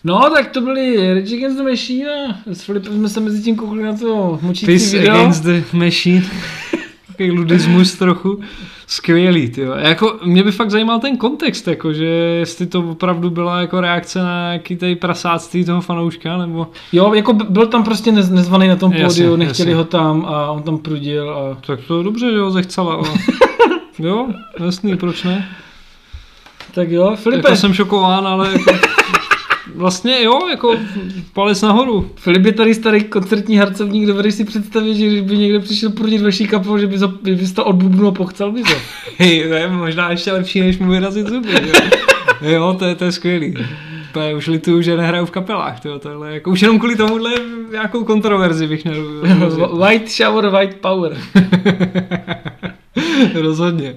No, 0.03 0.29
tak 0.35 0.47
to 0.51 0.61
byly 0.61 1.13
Rage 1.13 1.35
Against 1.35 1.57
the 1.57 1.63
Machine 1.69 2.09
a 2.27 2.53
s 2.53 2.61
Filipem 2.61 2.93
jsme 2.93 3.09
se 3.09 3.19
mezi 3.19 3.43
tím 3.43 3.55
koukli 3.55 3.83
na 3.83 3.97
to 3.97 4.39
mučící 4.41 4.65
Piss 4.65 4.91
video. 4.91 5.15
Against 5.15 5.43
the 5.43 5.63
Machine. 5.73 6.25
Takový 7.07 7.31
ludismus 7.31 7.95
trochu. 7.95 8.41
Skvělý, 8.87 9.49
ty 9.49 9.61
Jako, 9.77 10.19
mě 10.25 10.43
by 10.43 10.51
fakt 10.51 10.71
zajímal 10.71 10.99
ten 10.99 11.17
kontext, 11.17 11.67
jako, 11.67 11.93
že 11.93 12.05
jestli 12.05 12.65
to 12.65 12.79
opravdu 12.79 13.29
byla 13.29 13.61
jako 13.61 13.81
reakce 13.81 14.19
na 14.19 14.47
nějaký 14.47 14.75
tady 14.75 14.95
prasáctví 14.95 15.65
toho 15.65 15.81
fanouška, 15.81 16.37
nebo... 16.37 16.67
Jo, 16.91 17.13
jako 17.13 17.33
by- 17.33 17.45
byl 17.49 17.67
tam 17.67 17.83
prostě 17.83 18.11
nez, 18.11 18.29
nezvaný 18.29 18.67
na 18.67 18.75
tom 18.75 18.91
pódiu, 18.91 19.35
nechtěli 19.35 19.69
jasně. 19.71 19.75
ho 19.75 19.83
tam 19.83 20.25
a 20.25 20.51
on 20.51 20.63
tam 20.63 20.77
prudil 20.77 21.29
a... 21.29 21.57
Tak 21.67 21.79
to 21.87 22.03
dobře, 22.03 22.31
že 22.31 22.39
ho 22.39 22.51
zechcela, 22.51 22.93
ale... 22.93 23.09
jo, 23.99 24.27
jasný, 24.65 24.97
proč 24.97 25.23
ne? 25.23 25.49
Tak 26.73 26.89
jo, 26.91 27.15
Filipe, 27.15 27.47
Jako 27.47 27.57
jsem 27.57 27.73
šokován, 27.73 28.27
ale 28.27 28.51
jako, 28.53 28.71
vlastně 29.76 30.24
jo, 30.24 30.47
jako 30.49 30.78
palec 31.34 31.61
nahoru. 31.61 32.09
Filip 32.15 32.45
je 32.45 32.51
tady 32.51 32.74
starý 32.74 33.03
koncertní 33.03 33.57
harcovník, 33.57 34.07
dovedeš 34.07 34.36
si 34.36 34.43
představit, 34.43 34.95
že 34.95 35.07
kdyby 35.07 35.38
někdo 35.38 35.59
přišel 35.61 35.89
prudit 35.89 36.22
vaší 36.22 36.47
kapou, 36.47 36.78
že 36.78 36.88
by, 36.88 36.97
za, 36.97 37.07
by 37.07 37.47
to 37.55 37.65
odbubnul 37.65 38.07
a 38.07 38.11
pochcel 38.11 38.51
by 38.51 38.61
to. 38.61 38.74
Hej, 39.17 39.47
to 39.49 39.53
je 39.53 39.67
možná 39.67 40.11
ještě 40.11 40.32
lepší, 40.32 40.61
než 40.61 40.78
mu 40.78 40.91
vyrazit 40.91 41.28
zuby. 41.28 41.49
Jo, 41.51 41.72
jo 42.51 42.76
to, 42.80 42.86
je, 42.86 42.95
to 42.95 43.05
je 43.05 43.11
skvělý. 43.11 43.53
To 44.13 44.19
je, 44.19 44.36
už 44.36 44.47
lituju, 44.47 44.82
že 44.82 44.97
nehraju 44.97 45.26
v 45.26 45.32
kapelách. 45.32 45.80
Tyjo, 45.80 45.99
tohle, 45.99 46.34
jako 46.34 46.51
už 46.51 46.61
jenom 46.61 46.80
kvůli 46.80 46.95
tomuhle 46.95 47.32
nějakou 47.72 48.03
kontroverzi 48.03 48.67
bych 48.67 48.86
měl. 48.86 49.05
white 49.80 50.11
shower, 50.11 50.49
white 50.49 50.76
power. 50.76 51.17
Rozhodně. 53.34 53.95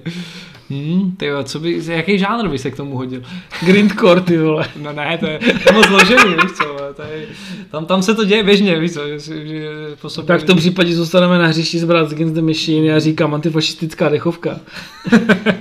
Hmm, 0.69 1.15
tyjo, 1.17 1.43
co 1.43 1.59
by, 1.59 1.81
jaký 1.87 2.17
žánr 2.17 2.49
by 2.49 2.57
se 2.57 2.71
k 2.71 2.75
tomu 2.75 2.97
hodil? 2.97 3.21
Grindcore, 3.65 4.21
ty 4.21 4.37
vole. 4.37 4.67
No 4.81 4.93
ne, 4.93 5.17
to 5.17 5.25
je, 5.25 5.39
to 5.39 5.45
je 5.45 5.73
moc 5.73 5.85
složený, 5.85 6.33
víš 6.33 6.51
co, 6.57 6.63
to 6.95 7.01
je, 7.01 7.27
tam, 7.71 7.85
tam 7.85 8.03
se 8.03 8.15
to 8.15 8.25
děje 8.25 8.43
běžně, 8.43 8.79
víš 8.79 8.93
co, 8.93 9.07
že, 9.07 9.19
že 9.19 9.69
po 10.01 10.09
sobě, 10.09 10.27
Tak 10.27 10.41
v 10.41 10.45
tom 10.45 10.57
případě 10.57 10.95
zůstaneme 10.95 11.39
na 11.39 11.47
hřišti 11.47 11.79
s 11.79 11.83
Bratz 11.83 12.11
Against 12.11 12.35
the 12.35 12.41
Machine, 12.41 12.87
já 12.87 12.99
říkám 12.99 13.33
antifašistická 13.33 14.09
dechovka. 14.09 14.59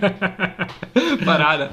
paráda. 1.24 1.68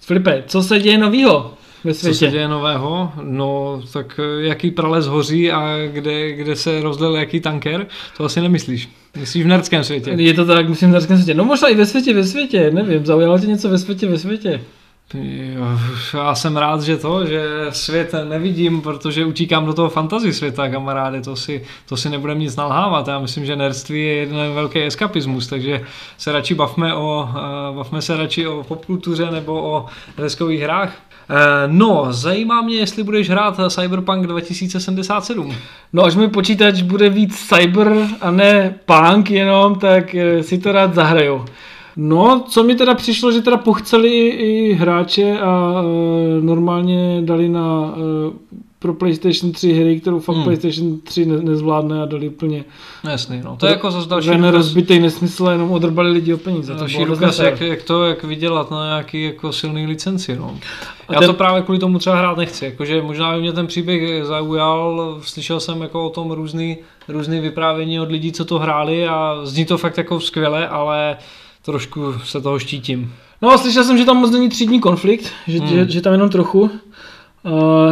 Filipe, 0.00 0.44
co 0.46 0.62
se 0.62 0.78
děje 0.78 0.98
novýho 0.98 1.54
ve 1.84 1.94
Co 1.94 2.00
se 2.00 2.14
světě? 2.14 2.32
děje 2.32 2.48
nového? 2.48 3.12
No, 3.22 3.82
tak 3.92 4.20
eh, 4.22 4.46
jaký 4.46 4.70
prales 4.70 5.06
hoří 5.06 5.52
a 5.52 5.86
kde, 5.86 6.32
kde 6.32 6.56
se 6.56 6.80
rozlil 6.80 7.16
jaký 7.16 7.40
tanker, 7.40 7.86
to 8.16 8.24
asi 8.24 8.40
nemyslíš. 8.40 8.88
Myslíš 9.16 9.44
v 9.44 9.46
nerdském 9.46 9.84
světě. 9.84 10.10
Je 10.10 10.34
to 10.34 10.44
tak, 10.44 10.68
myslím, 10.68 10.90
na 10.90 11.00
světě. 11.00 11.34
No 11.34 11.44
možná 11.44 11.68
i 11.68 11.74
ve 11.74 11.86
světě, 11.86 12.14
ve 12.14 12.24
světě, 12.24 12.70
nevím, 12.70 13.06
zaujalo 13.06 13.38
tě 13.38 13.46
něco 13.46 13.68
ve 13.68 13.78
světě, 13.78 14.06
ve 14.06 14.18
světě. 14.18 14.60
Já 16.14 16.34
jsem 16.34 16.56
rád, 16.56 16.82
že 16.82 16.96
to, 16.96 17.26
že 17.26 17.42
svět 17.70 18.14
nevidím, 18.28 18.80
protože 18.80 19.24
utíkám 19.24 19.66
do 19.66 19.72
toho 19.72 19.88
fantasy 19.88 20.32
světa, 20.32 20.68
kamaráde, 20.68 21.20
to 21.20 21.36
si, 21.36 21.64
to 21.88 21.96
si 21.96 22.10
nebudem 22.10 22.38
nic 22.38 22.56
nalhávat. 22.56 23.08
Já 23.08 23.18
myslím, 23.18 23.46
že 23.46 23.56
nerdství 23.56 24.04
je 24.04 24.14
jeden 24.14 24.54
velký 24.54 24.82
eskapismus, 24.82 25.46
takže 25.46 25.80
se 26.18 26.32
radši 26.32 26.54
bavme, 26.54 26.94
o, 26.94 27.28
eh, 27.30 27.74
bavme 27.74 28.02
se 28.02 28.16
radši 28.16 28.46
o 28.46 28.64
popkultuře 28.68 29.30
nebo 29.30 29.62
o 29.62 29.86
deskových 30.18 30.60
hrách. 30.60 31.09
Eh, 31.30 31.68
No, 31.68 32.06
zajímá 32.10 32.62
mě, 32.62 32.76
jestli 32.76 33.02
budeš 33.02 33.30
hrát 33.30 33.60
Cyberpunk 33.68 34.26
2077. 34.26 35.54
No 35.92 36.04
až 36.04 36.16
můj 36.16 36.28
počítač 36.28 36.82
bude 36.82 37.08
víc 37.08 37.38
cyber 37.38 38.08
a 38.20 38.30
ne 38.30 38.74
punk 38.84 39.30
jenom, 39.30 39.74
tak 39.74 40.14
eh, 40.14 40.42
si 40.42 40.58
to 40.58 40.72
rád 40.72 40.94
zahraju. 40.94 41.44
No, 41.96 42.44
co 42.48 42.64
mi 42.64 42.74
teda 42.74 42.94
přišlo, 42.94 43.32
že 43.32 43.42
teda 43.42 43.56
pochceli 43.56 44.28
i 44.28 44.72
hráče 44.72 45.38
a 45.40 45.82
e, 45.82 46.42
normálně 46.42 47.22
dali 47.22 47.48
na 47.48 47.94
e, 47.94 48.60
pro 48.82 48.94
PlayStation 48.94 49.52
3 49.52 49.72
hry, 49.72 50.00
kterou 50.00 50.20
fakt 50.20 50.36
Hmm. 50.36 50.44
PlayStation 50.44 51.00
3 51.00 51.26
ne, 51.26 51.38
nezvládne 51.42 52.02
a 52.02 52.06
dali 52.06 52.28
úplně 52.28 52.64
No, 53.04 53.10
Jasný, 53.10 53.40
no. 53.44 53.56
To 53.56 53.66
je 53.66 53.72
jako 53.72 53.90
zase 53.90 54.08
další 54.08 54.28
ten 54.28 54.36
důkaz, 54.40 54.54
rozbitý 54.54 54.98
nesmysl 54.98 55.48
a 55.48 55.52
jenom 55.52 55.70
odrbali 55.70 56.10
lidi 56.10 56.34
o 56.34 56.38
peníze. 56.38 56.72
To 56.72 56.78
další 56.78 57.04
důkaz 57.04 57.38
jak, 57.38 57.60
jak, 57.60 57.82
to, 57.82 58.04
jak 58.04 58.24
vydělat 58.24 58.70
na 58.70 58.84
nějaký 58.86 59.22
jako 59.22 59.52
silný 59.52 59.86
licenci, 59.86 60.36
no. 60.36 60.58
A 61.08 61.12
Já 61.14 61.18
ten- 61.18 61.28
to 61.28 61.34
právě 61.34 61.62
kvůli 61.62 61.78
tomu 61.78 61.98
třeba 61.98 62.16
hrát 62.16 62.36
nechci, 62.36 62.64
jakože 62.64 63.02
možná 63.02 63.34
by 63.34 63.40
mě 63.40 63.52
ten 63.52 63.66
příběh 63.66 64.24
zaujal, 64.24 65.18
slyšel 65.22 65.60
jsem 65.60 65.82
jako 65.82 66.06
o 66.06 66.10
tom 66.10 66.30
různý, 66.30 66.76
různý 67.08 67.40
vyprávění 67.40 68.00
od 68.00 68.10
lidí, 68.10 68.32
co 68.32 68.44
to 68.44 68.58
hráli 68.58 69.06
a 69.08 69.40
zní 69.44 69.64
to 69.64 69.78
fakt 69.78 69.98
jako 69.98 70.20
skvěle, 70.20 70.68
ale 70.68 71.16
trošku 71.62 72.14
se 72.24 72.40
toho 72.40 72.58
štítím. 72.58 73.14
No, 73.42 73.58
slyšel 73.58 73.84
jsem, 73.84 73.98
že 73.98 74.04
tam 74.04 74.16
moc 74.16 74.30
není 74.30 74.48
třídní 74.48 74.80
konflikt, 74.80 75.32
že, 75.46 75.58
hmm. 75.58 75.68
že, 75.68 75.86
že 75.88 76.00
tam 76.00 76.12
jenom 76.12 76.30
trochu. 76.30 76.70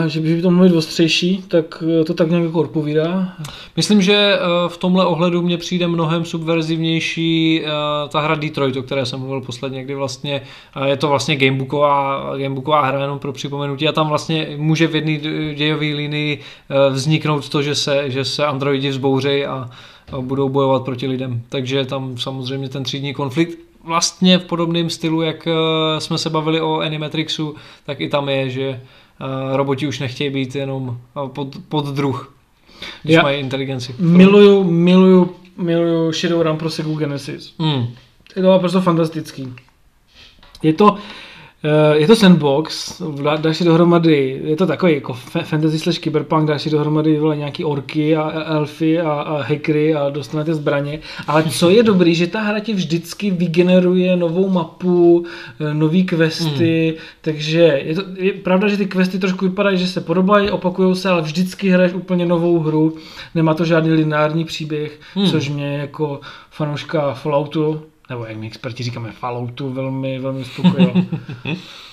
Že 0.07 0.21
by 0.21 0.43
to 0.43 0.51
být 0.51 0.73
ostřejší, 0.73 1.45
tak 1.49 1.83
eh, 2.01 2.05
to 2.05 2.15
tak 2.15 2.31
nějak 2.31 2.45
jako 2.45 2.61
odpovídá. 2.61 3.33
Myslím, 3.77 4.03
že 4.03 4.15
eh, 4.15 4.39
v 4.69 4.77
tomhle 4.77 5.07
ohledu 5.07 5.43
mně 5.43 5.59
přijde 5.59 5.87
mnohem 5.87 6.25
subverzivnější 6.25 7.63
eh, 7.65 7.69
ta 8.09 8.21
hra 8.21 8.35
Detroit, 8.35 8.77
o 8.77 8.83
které 8.83 9.07
jsem 9.07 9.21
mluvil 9.21 9.41
posledně, 9.41 9.85
kdy 9.85 9.95
vlastně 9.95 10.43
je 10.85 10.97
to 10.97 11.09
vlastně 11.09 11.37
gamebooková, 11.37 12.33
gamebooková 12.37 12.87
hra 12.87 13.01
jenom 13.01 13.19
pro 13.19 13.33
připomenutí 13.33 13.89
a 13.89 13.93
tam 13.93 14.09
vlastně 14.09 14.49
může 14.57 14.87
v 14.87 14.95
jedné 14.95 15.17
dějové 15.55 15.87
linii 15.87 16.41
vzniknout 16.91 17.49
to, 17.49 17.63
že 17.63 17.75
se, 17.75 18.11
že 18.11 18.25
se 18.25 18.47
androidi 18.47 18.89
vzbouřejí 18.89 19.45
a, 19.45 19.71
budou 20.21 20.49
bojovat 20.49 20.85
proti 20.85 21.07
lidem. 21.07 21.43
Takže 21.49 21.85
tam 21.85 22.19
samozřejmě 22.19 22.69
ten 22.69 22.83
třídní 22.83 23.15
konflikt 23.15 23.59
vlastně 23.85 24.39
v 24.39 24.45
podobném 24.45 24.91
stylu, 24.91 25.23
jak 25.23 25.49
jsme 25.99 26.19
se 26.19 26.31
bavili 26.31 26.61
o 26.61 26.81
Animatrixu, 26.81 27.55
tak 27.87 28.01
i 28.01 28.09
tam 28.09 28.29
je, 28.29 28.51
že 28.51 28.81
roboti 29.57 29.87
už 29.87 29.99
nechtějí 29.99 30.31
být 30.31 30.55
jenom 30.55 30.99
eh, 31.17 31.29
pod, 31.29 31.57
pod 31.69 31.87
druh, 31.87 32.35
když 33.03 33.15
Já- 33.15 33.23
mají 33.23 33.41
inteligenci. 33.41 33.95
Miluju, 33.99 34.65
miluju, 34.65 35.37
miluju 35.57 36.13
Shadowrun 36.13 36.57
pro 36.57 36.71
Sega 36.71 36.89
Genesis. 36.99 37.55
Mm. 37.59 37.87
Je 38.37 38.43
to 38.43 38.51
naprosto 38.51 38.81
fantastický. 38.81 39.53
Je 40.63 40.73
to, 40.73 40.97
eh, 40.97 41.01
je 41.93 42.07
to 42.07 42.17
sandbox, 42.17 43.03
dá- 43.23 43.37
dáš 43.37 43.57
si 43.57 43.65
dohromady, 43.65 44.41
je 44.45 44.57
to 44.57 44.67
takový 44.67 44.95
jako 44.95 45.13
fa- 45.13 45.43
fantasy 45.43 45.79
slash 45.79 45.99
cyberpunk, 45.99 46.49
dáš 46.49 46.63
si 46.63 46.71
dohromady 46.71 47.19
vole, 47.19 47.37
nějaký 47.37 47.65
orky 47.65 48.17
a, 48.17 48.43
elfy 48.47 49.01
a, 49.01 49.11
a 49.11 49.43
hackery 49.43 49.95
a 49.95 50.11
dostanete 50.11 50.55
zbraně. 50.55 51.01
Ale 51.27 51.45
co 51.45 51.71
je 51.71 51.83
dobrý, 51.83 52.15
že 52.15 52.27
ta 52.27 52.41
hra 52.41 52.61
ti 52.61 52.73
vždycky 52.73 53.31
vygeneruje 53.31 54.17
novou 54.17 54.49
mapu, 54.49 55.27
eh, 55.61 55.75
nový 55.75 56.05
questy, 56.05 56.89
hmm. 56.89 57.07
takže 57.21 57.81
je, 57.85 57.95
to, 57.95 58.03
je 58.17 58.33
pravda, 58.33 58.69
že 58.69 58.77
ty 58.77 58.87
questy 58.87 59.19
trošku 59.19 59.45
vypadají, 59.45 59.79
že 59.79 59.87
se 59.87 60.01
podobají, 60.01 60.51
opakují 60.51 60.97
se, 60.97 61.09
ale 61.09 61.23
vždycky 61.23 61.69
hraješ 61.69 61.93
úplně 61.93 62.27
novou 62.27 62.59
hru, 62.59 62.97
nemá 63.35 63.55
to 63.55 63.65
žádný 63.65 63.91
lineární 63.91 64.45
příběh, 64.45 65.01
hmm. 65.15 65.27
což 65.27 65.49
mě 65.49 65.77
jako 65.79 66.21
fanouška 66.51 67.15
Falloutu 67.15 67.83
nebo 68.09 68.25
jak 68.25 68.37
my 68.37 68.47
experti 68.47 68.83
říkáme 68.83 69.13
Falloutu, 69.13 69.73
velmi, 69.73 70.19
velmi 70.19 70.41
uspokojilo. 70.41 70.93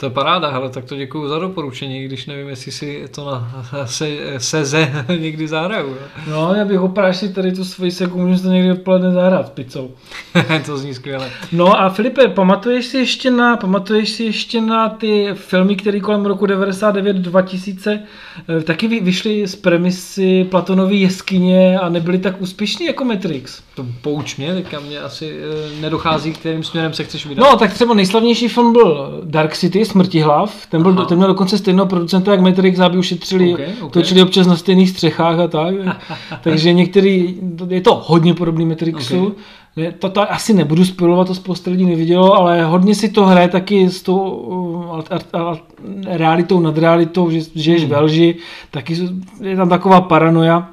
To 0.00 0.06
je 0.06 0.10
paráda, 0.10 0.50
hele, 0.50 0.70
tak 0.70 0.84
to 0.84 0.96
děkuju 0.96 1.28
za 1.28 1.38
doporučení, 1.38 2.04
když 2.04 2.26
nevím, 2.26 2.48
jestli 2.48 2.72
si 2.72 3.04
to 3.14 3.30
na 3.30 3.64
se, 3.86 4.08
seze 4.38 5.04
někdy 5.18 5.48
zahraju. 5.48 5.96
No, 6.30 6.54
já 6.54 6.64
bych 6.64 6.80
oprášil 6.80 7.28
tady 7.28 7.52
tu 7.52 7.64
svoji 7.64 7.90
seku, 7.90 8.18
můžu 8.18 8.42
to 8.42 8.48
někdy 8.48 8.72
odpoledne 8.72 9.12
zahrát 9.12 9.46
s 9.46 9.50
pizzou. 9.50 9.90
to 10.66 10.78
zní 10.78 10.94
skvěle. 10.94 11.30
No 11.52 11.80
a 11.80 11.88
Filipe, 11.88 12.28
pamatuješ 12.28 12.86
si 12.86 12.98
ještě 12.98 13.30
na, 13.30 13.56
pamatuješ 13.56 14.10
si 14.10 14.24
ještě 14.24 14.60
na 14.60 14.88
ty 14.88 15.28
filmy, 15.34 15.76
které 15.76 16.00
kolem 16.00 16.26
roku 16.26 16.46
99-2000 16.46 18.00
eh, 18.48 18.62
taky 18.62 18.88
vy- 18.88 19.00
vyšly 19.00 19.46
z 19.46 19.56
premisy 19.56 20.44
Platonové 20.50 20.94
jeskyně 20.94 21.78
a 21.78 21.88
nebyly 21.88 22.18
tak 22.18 22.40
úspěšní 22.40 22.86
jako 22.86 23.04
Matrix? 23.04 23.62
To 23.74 23.86
pouč 24.02 24.36
mě, 24.36 24.54
teďka 24.54 24.80
mě 24.80 25.00
asi 25.00 25.38
e, 25.76 25.80
nedochází, 25.80 26.32
kterým 26.32 26.64
směrem 26.64 26.92
se 26.92 27.04
chceš 27.04 27.26
vydat. 27.26 27.42
No, 27.50 27.56
tak 27.56 27.72
třeba 27.72 27.94
nejslavnější 27.94 28.48
film 28.48 28.72
byl 28.72 29.20
Dark 29.24 29.56
City, 29.56 29.84
Smrtihlav. 29.88 30.66
Ten, 30.66 30.82
byl, 30.82 30.92
Aha. 30.96 31.04
ten 31.04 31.16
měl 31.18 31.28
dokonce 31.28 31.58
stejného 31.58 31.86
producenta, 31.86 32.30
jak 32.30 32.40
Matrix, 32.40 32.78
aby 32.78 32.98
ušetřili, 32.98 33.54
Ok, 33.54 33.60
ok. 33.82 33.92
točili 33.92 34.22
občas 34.22 34.46
na 34.46 34.56
stejných 34.56 34.90
střechách 34.90 35.38
a 35.38 35.48
tak. 35.48 35.74
Takže 36.42 36.72
některý, 36.72 37.34
je 37.68 37.80
to 37.80 38.02
hodně 38.06 38.34
podobný 38.34 38.66
Matrixu. 38.66 39.26
Ok. 39.26 39.36
Ne, 39.76 39.92
to, 39.92 40.08
to 40.10 40.32
asi 40.32 40.54
nebudu 40.54 40.84
spojovat, 40.84 41.26
to 41.26 41.34
spousta 41.34 41.70
lidí 41.70 41.84
nevidělo, 41.84 42.34
ale 42.34 42.64
hodně 42.64 42.94
si 42.94 43.08
to 43.08 43.26
hraje 43.26 43.48
taky 43.48 43.90
s 43.90 44.02
tou 44.02 44.18
uh, 44.18 44.84
alt- 44.96 45.08
alt- 45.32 45.60
realitou 46.06 46.60
nad 46.60 46.78
realitou, 46.78 47.30
že 47.30 47.40
žiješ 47.54 47.80
Hmm. 47.82 47.90
ve 47.90 48.00
lži, 48.00 48.34
taky 48.70 48.96
je 49.40 49.56
tam 49.56 49.68
taková 49.68 50.00
paranoja. 50.00 50.70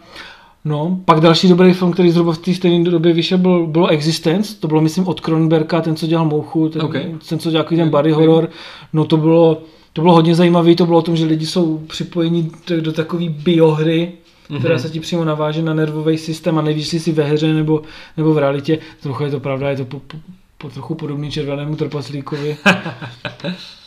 No, 0.66 1.00
pak 1.06 1.20
další 1.20 1.48
dobrý 1.50 1.74
film, 1.74 1.92
který 1.92 2.12
zhruba 2.12 2.34
v 2.34 2.38
té 2.38 2.54
stejné 2.54 2.90
době 2.90 3.14
vyšel, 3.14 3.38
byl, 3.38 3.68
bylo 3.68 3.88
Existence, 3.88 4.56
to 4.60 4.68
bylo 4.68 4.82
myslím 4.82 5.08
od 5.08 5.22
Cronenberga, 5.22 5.82
ten, 5.82 5.96
co 5.96 6.08
dělal 6.08 6.26
Mouchu, 6.26 6.70
ten, 6.70 6.82
Ok. 6.82 6.96
ten 7.30 7.40
co 7.40 7.52
dělal 7.52 7.64
takový 7.64 7.78
ten 7.80 7.90
body 7.90 8.12
horror. 8.12 8.50
No 8.94 9.06
to 9.06 9.18
bylo, 9.18 9.62
to 9.94 10.02
bylo 10.02 10.14
hodně 10.14 10.36
zajímavé, 10.36 10.76
to 10.76 10.86
bylo 10.86 11.00
o 11.00 11.02
tom, 11.02 11.16
že 11.16 11.26
lidi 11.26 11.46
jsou 11.46 11.78
připojeni 11.78 12.52
do, 12.82 12.94
takové 12.94 13.30
biohry, 13.30 14.12
která 14.60 14.74
Mhm. 14.76 14.80
se 14.84 14.90
ti 14.90 15.00
přímo 15.00 15.26
naváže 15.26 15.62
na 15.62 15.74
nervový 15.74 16.18
systém 16.18 16.58
a 16.58 16.62
nevíš, 16.62 16.84
jestli 16.86 17.00
jsi 17.00 17.12
ve 17.12 17.24
hře 17.24 17.54
nebo, 17.54 17.82
nebo 18.18 18.34
v 18.34 18.38
realitě. 18.38 18.80
Trochu 19.02 19.24
je 19.24 19.32
to 19.32 19.40
pravda, 19.40 19.70
je 19.70 19.78
to 19.78 19.86
po, 19.86 20.00
po, 20.00 20.18
po 20.58 20.70
trochu 20.70 20.96
podobný 20.96 21.32
červenému 21.32 21.76
trpaslíkovi. 21.76 22.58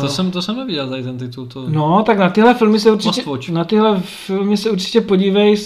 To 0.00 0.08
jsem, 0.08 0.30
to 0.30 0.42
jsem 0.42 0.56
neviděl 0.56 0.88
tady 0.88 1.02
ten 1.02 1.18
titul. 1.18 1.46
To... 1.46 1.64
No, 1.68 2.02
tak 2.06 2.18
na 2.18 2.30
tyhle 2.30 2.54
filmy 2.54 2.80
se 2.80 2.90
určitě, 2.90 3.22
na 3.52 3.64
tyhle 3.64 4.00
filmy 4.00 4.56
se 4.56 4.70
určitě 4.70 5.00
podívej. 5.00 5.56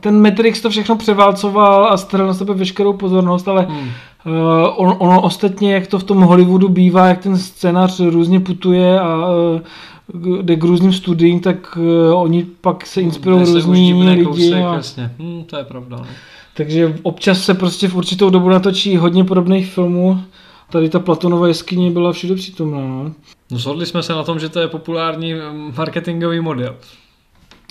Ten 0.00 0.22
Matrix 0.22 0.60
to 0.60 0.70
všechno 0.70 0.96
převálcoval 0.96 1.86
a 1.86 1.96
staral 1.96 2.26
na 2.26 2.34
sebe 2.34 2.54
veškerou 2.54 2.92
pozornost, 2.92 3.48
ale 3.48 3.66
Hmm. 3.68 3.88
Uh, 4.26 4.32
on, 4.76 4.96
ono 4.98 5.22
ostatně, 5.22 5.74
jak 5.74 5.86
to 5.86 5.98
v 5.98 6.04
tom 6.04 6.20
Hollywoodu 6.20 6.68
bývá, 6.68 7.06
jak 7.06 7.22
ten 7.22 7.38
scénář 7.38 8.00
různě 8.00 8.40
putuje 8.40 9.00
a 9.00 9.16
uh, 9.16 10.42
jde 10.42 10.56
k 10.56 10.64
různým 10.64 10.92
studiím, 10.92 11.40
tak 11.40 11.78
uh, 12.10 12.20
oni 12.20 12.46
pak 12.60 12.86
se 12.86 13.00
inspirují 13.00 13.46
se 13.46 13.52
různí 13.52 14.08
lidi. 14.08 14.24
kousek, 14.24 14.54
A, 14.54 14.74
jasně. 14.74 15.10
Hmm, 15.18 15.44
to 15.44 15.56
je 15.56 15.64
pravda. 15.64 15.96
No. 15.96 16.06
takže 16.56 16.98
občas 17.02 17.44
se 17.44 17.54
prostě 17.54 17.88
v 17.88 17.96
určitou 17.96 18.30
dobu 18.30 18.48
natočí 18.48 18.96
hodně 18.96 19.24
podobných 19.24 19.72
filmů. 19.72 20.20
Tady 20.70 20.88
ta 20.88 20.98
Platonova 21.00 21.48
jeskyně 21.48 21.90
byla 21.90 22.12
všude 22.12 22.34
přítomná. 22.34 22.78
No. 22.80 23.12
No, 23.50 23.58
shodli 23.58 23.86
jsme 23.86 24.02
se 24.02 24.12
na 24.12 24.24
tom, 24.24 24.38
že 24.38 24.48
to 24.48 24.60
je 24.60 24.68
populární 24.68 25.34
mm, 25.34 25.72
marketingový 25.78 26.40
model. 26.40 26.76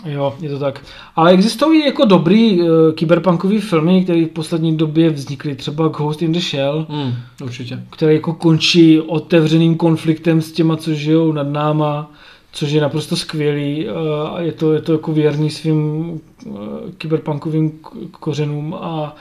Jo, 0.05 0.35
je 0.41 0.49
to 0.49 0.59
tak. 0.59 0.81
Ale 1.15 1.31
existují 1.31 1.85
jako 1.85 2.05
dobrý 2.05 2.61
uh, 2.61 2.67
kyberpunkový 2.95 3.59
filmy, 3.59 4.03
které 4.03 4.25
v 4.25 4.29
poslední 4.29 4.77
době 4.77 5.09
vznikly, 5.09 5.55
třeba 5.55 5.87
Ghost 5.87 6.21
in 6.21 6.31
the 6.31 6.39
Shell, 6.39 6.85
Hmm, 6.89 7.13
určitě. 7.43 7.79
který 7.89 8.15
jako 8.15 8.33
končí 8.33 9.01
otevřeným 9.01 9.75
konfliktem 9.77 10.41
s 10.41 10.51
těma, 10.51 10.77
co 10.77 10.93
žijou 10.93 11.31
nad 11.31 11.47
náma, 11.47 12.11
což 12.51 12.71
je 12.71 12.81
naprosto 12.81 13.15
skvělý. 13.15 13.87
eh, 13.87 13.91
A 14.35 14.41
je 14.41 14.51
to, 14.51 14.73
je 14.73 14.81
to 14.81 14.91
jako 14.91 15.13
věrný 15.13 15.49
svým 15.49 16.11
eh, 16.47 16.51
kyberpunkovým 16.97 17.71
kořenům 18.11 18.73
a 18.81 19.15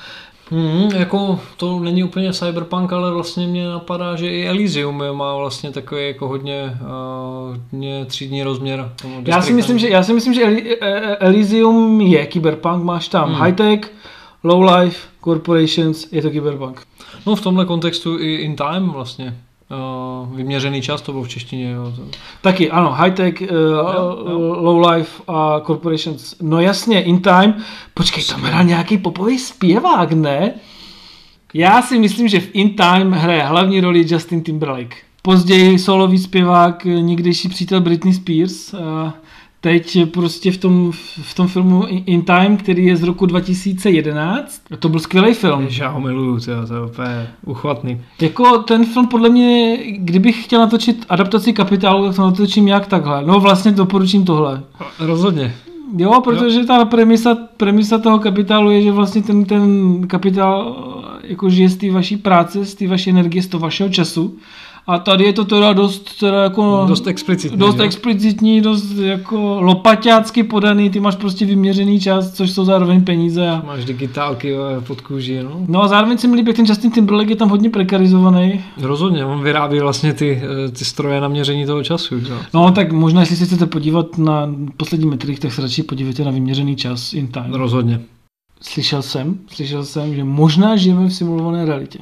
Hmm, 0.51 0.91
jako 0.97 1.41
to 1.57 1.79
není 1.81 2.05
úplně 2.05 2.33
cyberpunk, 2.33 2.93
ale 2.93 3.13
vlastně 3.13 3.47
mě 3.47 3.69
napadá, 3.69 4.17
že 4.17 4.29
i 4.31 4.47
Elysium 4.49 5.03
má 5.13 5.37
vlastně 5.37 5.71
takový 5.71 6.07
jako 6.07 6.29
hodně, 6.29 6.79
uh, 6.81 7.57
hodně 7.73 8.05
třídní 8.05 8.43
rozměr. 8.43 8.93
tomu 9.03 9.23
já 9.27 9.43
si 9.43 9.53
myslím, 9.53 9.79
že, 9.79 9.89
já 9.89 10.03
si 10.03 10.13
myslím, 10.15 10.35
že 10.35 10.45
Eli- 10.45 10.77
eh, 10.81 11.17
Elysium 11.17 12.01
je 12.01 12.27
kyberpunk, 12.27 12.85
máš 12.85 13.09
tam 13.09 13.29
Hmm. 13.29 13.41
high-tech, 13.41 13.93
low-life, 14.45 14.97
corporations, 15.25 16.13
je 16.13 16.23
to 16.23 16.31
kyberpunk. 16.31 16.83
No 17.27 17.37
v 17.37 17.41
tomhle 17.41 17.65
kontextu 17.65 18.19
i 18.21 18.35
In 18.35 18.57
Time 18.57 18.91
vlastně. 18.91 19.37
Uh, 19.77 20.37
vyměřený 20.37 20.83
čas 20.83 21.03
to 21.03 21.13
bylo 21.13 21.25
v 21.25 21.29
češtině. 21.29 21.71
Jo. 21.71 21.93
Taky, 22.41 22.71
ano, 22.71 22.91
high-tech, 22.91 23.41
uh, 23.41 23.49
jo. 23.49 24.57
low-life 24.61 25.23
a 25.29 25.61
corporations. 25.61 26.35
No 26.43 26.61
jasně, 26.61 27.03
in 27.03 27.21
time. 27.21 27.55
Počkej, 27.95 28.25
tam 28.25 28.43
hrál 28.43 28.65
nějaký 28.65 28.99
popový 28.99 29.39
zpěvák, 29.39 30.13
ne? 30.13 30.55
Já 31.55 31.83
si 31.83 31.99
myslím, 31.99 32.29
že 32.29 32.41
v 32.41 32.51
In 32.53 32.77
Time 32.77 33.13
hraje 33.13 33.43
hlavní 33.43 33.81
roli 33.81 34.05
Justin 34.09 34.43
Timberlake. 34.43 34.97
Později 35.23 35.79
solový 35.79 36.19
zpěvák, 36.19 36.87
eh, 36.87 36.91
někdejší 36.91 37.49
přítel 37.49 37.81
Britney 37.81 38.15
Spears. 38.15 38.75
A 38.75 39.15
teď 39.65 39.99
prostě 40.11 40.53
v 40.53 40.59
tom, 40.59 40.93
v 41.23 41.35
tom 41.35 41.49
filmu 41.49 41.85
In 41.87 42.23
Time, 42.23 42.57
který 42.57 42.87
je 42.87 42.97
z 42.97 43.03
roku 43.03 43.27
2011. 43.27 44.63
To 44.79 44.89
byl 44.89 45.01
skvělý 45.01 45.35
film. 45.35 45.69
Já 45.71 45.89
ho 45.89 46.01
miluju, 46.01 46.41
to, 46.41 46.67
to 46.67 46.75
je 46.75 46.81
úplně 46.87 47.29
uchvatný. 47.47 48.01
Jako 48.21 48.59
ten 48.59 48.85
film 48.85 49.07
podle 49.07 49.29
mě, 49.29 49.79
kdybych 49.99 50.45
chtěl 50.45 50.61
natočit 50.61 51.07
adaptaci 51.09 51.53
kapitálu, 51.53 52.07
tak 52.07 52.17
to 52.17 52.23
natočím 52.23 52.69
jak 52.69 52.87
takhle. 52.87 53.23
No 53.27 53.41
vlastně 53.41 53.73
doporučím 53.73 54.25
tohle. 54.25 54.63
Rozhodně. 54.99 55.55
Jo, 55.97 56.21
protože 56.25 56.65
ta 56.65 56.85
premisa, 56.85 57.35
premisa 57.57 57.99
toho 57.99 58.19
kapitálu 58.19 58.71
je, 58.71 58.83
že 58.83 58.93
vlastně 58.93 59.23
ten, 59.23 59.45
ten 59.45 60.01
kapitál 60.07 60.77
jako 61.23 61.51
žije 61.51 61.69
z 61.69 61.77
té 61.77 61.91
vaší 61.91 62.17
práce, 62.17 62.65
z 62.65 62.75
té 62.75 62.89
vaší 62.89 63.11
energie, 63.11 63.43
z 63.43 63.49
toho 63.49 63.61
vašeho 63.61 63.89
času. 63.89 64.37
A 64.87 64.99
tady 64.99 65.25
je 65.25 65.33
to 65.33 65.45
teda 65.45 65.73
dost, 65.73 66.19
teda 66.21 66.43
jako, 66.43 66.85
Dost 66.89 67.07
explicitní. 67.07 67.59
dost 67.59 67.77
že? 67.77 67.83
explicitní, 67.83 68.61
dost 68.61 68.91
jako 68.91 69.57
lopaťácky 69.61 70.43
podaný, 70.43 70.91
ty 70.91 71.01
máš 71.01 71.17
prostě 71.17 71.47
vyměřený 71.47 72.01
čas, 72.01 72.33
což 72.33 72.51
jsou 72.51 72.65
zároveň 72.65 73.05
peníze. 73.05 73.49
A... 73.49 73.63
Máš 73.67 73.85
digitálky 73.85 74.55
pod 74.87 75.01
kůží, 75.01 75.39
no. 75.43 75.51
No 75.69 75.83
a 75.83 75.89
zároveň 75.89 76.19
se 76.19 76.29
mi 76.29 76.37
líbí, 76.37 76.49
jak 76.49 76.57
ten 76.57 76.67
Justin 76.67 76.91
Timberlake 76.91 77.31
je 77.31 77.37
tam 77.37 77.49
hodně 77.49 77.71
prekarizovaný. 77.71 78.65
Rozhodně, 78.81 79.25
on 79.25 79.43
vyrábí 79.43 79.81
vlastně 79.81 80.13
ty, 80.13 80.43
eh, 80.67 80.71
ty 80.71 80.85
stroje 80.85 81.21
na 81.21 81.29
měření 81.29 81.67
toho 81.67 81.83
času. 81.85 82.15
Jo. 82.15 82.37
No 82.55 82.73
tak 82.73 82.93
možná, 82.93 83.21
jestli 83.21 83.37
se 83.37 83.45
chcete 83.47 83.67
podívat 83.67 84.19
na 84.19 84.55
poslední 84.77 85.07
metrik, 85.07 85.39
tak 85.39 85.53
se 85.53 85.63
radši 85.63 85.83
podívejte 85.83 86.25
na 86.25 86.31
vyměřený 86.31 86.77
čas 86.77 87.13
in 87.13 87.29
time. 87.29 87.53
Rozhodně. 87.55 88.01
Slyšel 88.61 89.03
jsem, 89.03 89.39
slyšel 89.49 89.85
jsem, 89.85 90.15
že 90.15 90.25
možná 90.25 90.77
žijeme 90.77 91.07
v 91.07 91.15
simulované 91.15 91.65
realitě. 91.65 91.99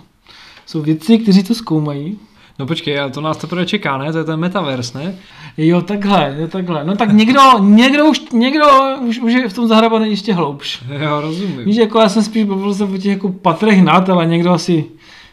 Jsou 0.67 0.83
vědci, 0.83 1.19
kteří 1.19 1.43
to 1.43 1.55
zkoumají. 1.55 2.19
No 2.59 2.67
počkej, 2.67 3.01
a 3.01 3.09
to 3.09 3.21
nás 3.21 3.37
teprve 3.37 3.67
čeká, 3.67 3.99
ne? 3.99 4.13
To 4.13 4.19
je 4.19 4.25
ten 4.25 4.41
metaverse, 4.41 4.99
ne? 4.99 5.15
Jo, 5.57 5.83
takhle, 5.83 6.37
jo, 6.39 6.49
takhle. 6.49 6.85
No 6.85 6.97
tak 6.97 7.13
někdo, 7.13 7.41
někdo 7.61 8.07
už, 8.07 8.23
někdo 8.33 8.65
už, 9.01 9.19
už 9.19 9.33
je 9.33 9.49
v 9.49 9.53
tom 9.53 9.69
zahrabaný 9.69 10.11
ještě 10.11 10.35
hloubš. 10.35 10.83
Jo, 11.03 11.21
rozumím. 11.21 11.65
Víš, 11.65 11.77
jako 11.77 11.99
já 11.99 12.09
jsem 12.09 12.23
spíš 12.23 12.45
bavil 12.45 12.75
se 12.75 12.85
o 12.85 12.97
těch 12.97 13.05
jako 13.13 13.29
patrech 13.29 13.83
nad, 13.83 14.11
ale 14.11 14.27
někdo 14.27 14.53
asi 14.53 14.85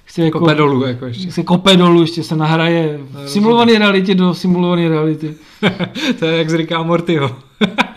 chce 0.05 0.21
jako... 0.21 0.39
Kope 0.39 0.55
dolů, 0.55 0.85
jako 0.87 1.05
ještě. 1.05 1.31
Se 1.31 1.43
kope 1.43 1.77
dolů, 1.77 2.01
ještě 2.01 2.23
se 2.23 2.35
nahraje 2.35 2.99
v 3.11 3.29
simulované 3.29 3.79
realitě 3.79 4.15
do 4.15 4.33
simulované 4.33 4.89
reality. 4.89 5.35
to 6.19 6.25
je 6.25 6.37
jak 6.37 6.71
a 6.75 6.83
Mortyho. 6.83 7.35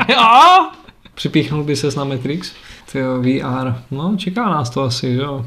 Jo? 0.09 0.69
Připíchnul 1.15 1.65
by 1.65 1.77
ses 1.77 1.97
na 1.97 2.05
Matrix? 2.05 2.53
Ty 2.93 2.99
jo, 2.99 3.23
VR. 3.23 3.75
No, 3.91 4.15
čeká 4.17 4.49
nás 4.49 4.71
to 4.71 4.83
asi, 4.83 5.09
jo. 5.09 5.47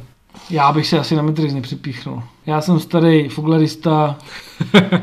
Já 0.49 0.71
bych 0.71 0.87
se 0.87 0.99
asi 0.99 1.15
na 1.15 1.21
Matrix 1.21 1.53
nepřipíchnul. 1.53 2.23
Já 2.47 2.61
jsem 2.61 2.79
starý 2.79 3.29
foglarista, 3.29 4.17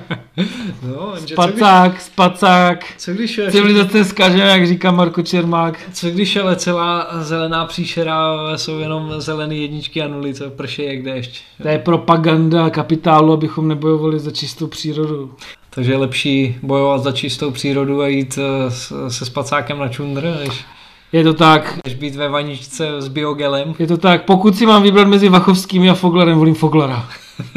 No, 0.82 1.12
co 1.14 1.20
když, 1.20 1.32
spacák, 1.32 2.01
spacák, 2.01 2.84
co 2.99 3.12
když, 3.12 3.38
je, 3.38 3.51
civilizace 3.51 4.05
zkažená, 4.05 4.45
jak 4.45 4.66
říká 4.66 4.90
Marko 4.90 5.22
Čermák. 5.22 5.78
co 5.93 6.11
když 6.11 6.36
ale 6.36 6.57
celá 6.57 7.09
zelená 7.20 7.66
příšera 7.66 8.36
jsou 8.57 8.78
jenom 8.78 9.14
zelené 9.18 9.55
jedničky 9.55 10.03
a 10.03 10.09
nuly, 10.09 10.34
co 10.34 10.51
prší 10.51 10.84
jak 10.84 11.03
déšť. 11.03 11.43
To 11.62 11.68
je 11.68 11.78
propaganda 11.78 12.70
kapitálu, 12.70 13.32
abychom 13.32 13.68
nebojovali 13.68 14.18
za 14.18 14.30
čistou 14.30 14.66
přírodu. 14.66 15.30
Takže 15.70 15.93
je 15.93 15.97
lepší 15.99 16.57
bojovat 16.62 17.03
za 17.03 17.12
čistou 17.12 17.51
přírodu 17.51 18.01
a 18.03 18.07
jít 18.09 18.38
eh, 18.38 18.70
se 19.11 19.24
spacákem 19.24 19.78
na 19.78 19.88
čundr, 19.88 20.22
než, 20.45 20.64
Je 21.12 21.24
to 21.24 21.34
tak, 21.34 21.78
než 21.84 21.95
být 21.95 22.14
ve 22.16 22.28
vaničce 22.28 22.88
s 22.99 23.09
biogelem. 23.09 23.74
je 23.78 23.86
to 23.86 23.97
tak. 23.97 24.24
Pokud 24.24 24.57
si 24.57 24.66
mám 24.66 24.82
vybrat 24.82 25.09
mezi 25.09 25.28
Vachovskými 25.28 25.90
a 25.90 25.95
Foglarem, 25.95 26.38
volím 26.38 26.55
Foglara. 26.55 27.09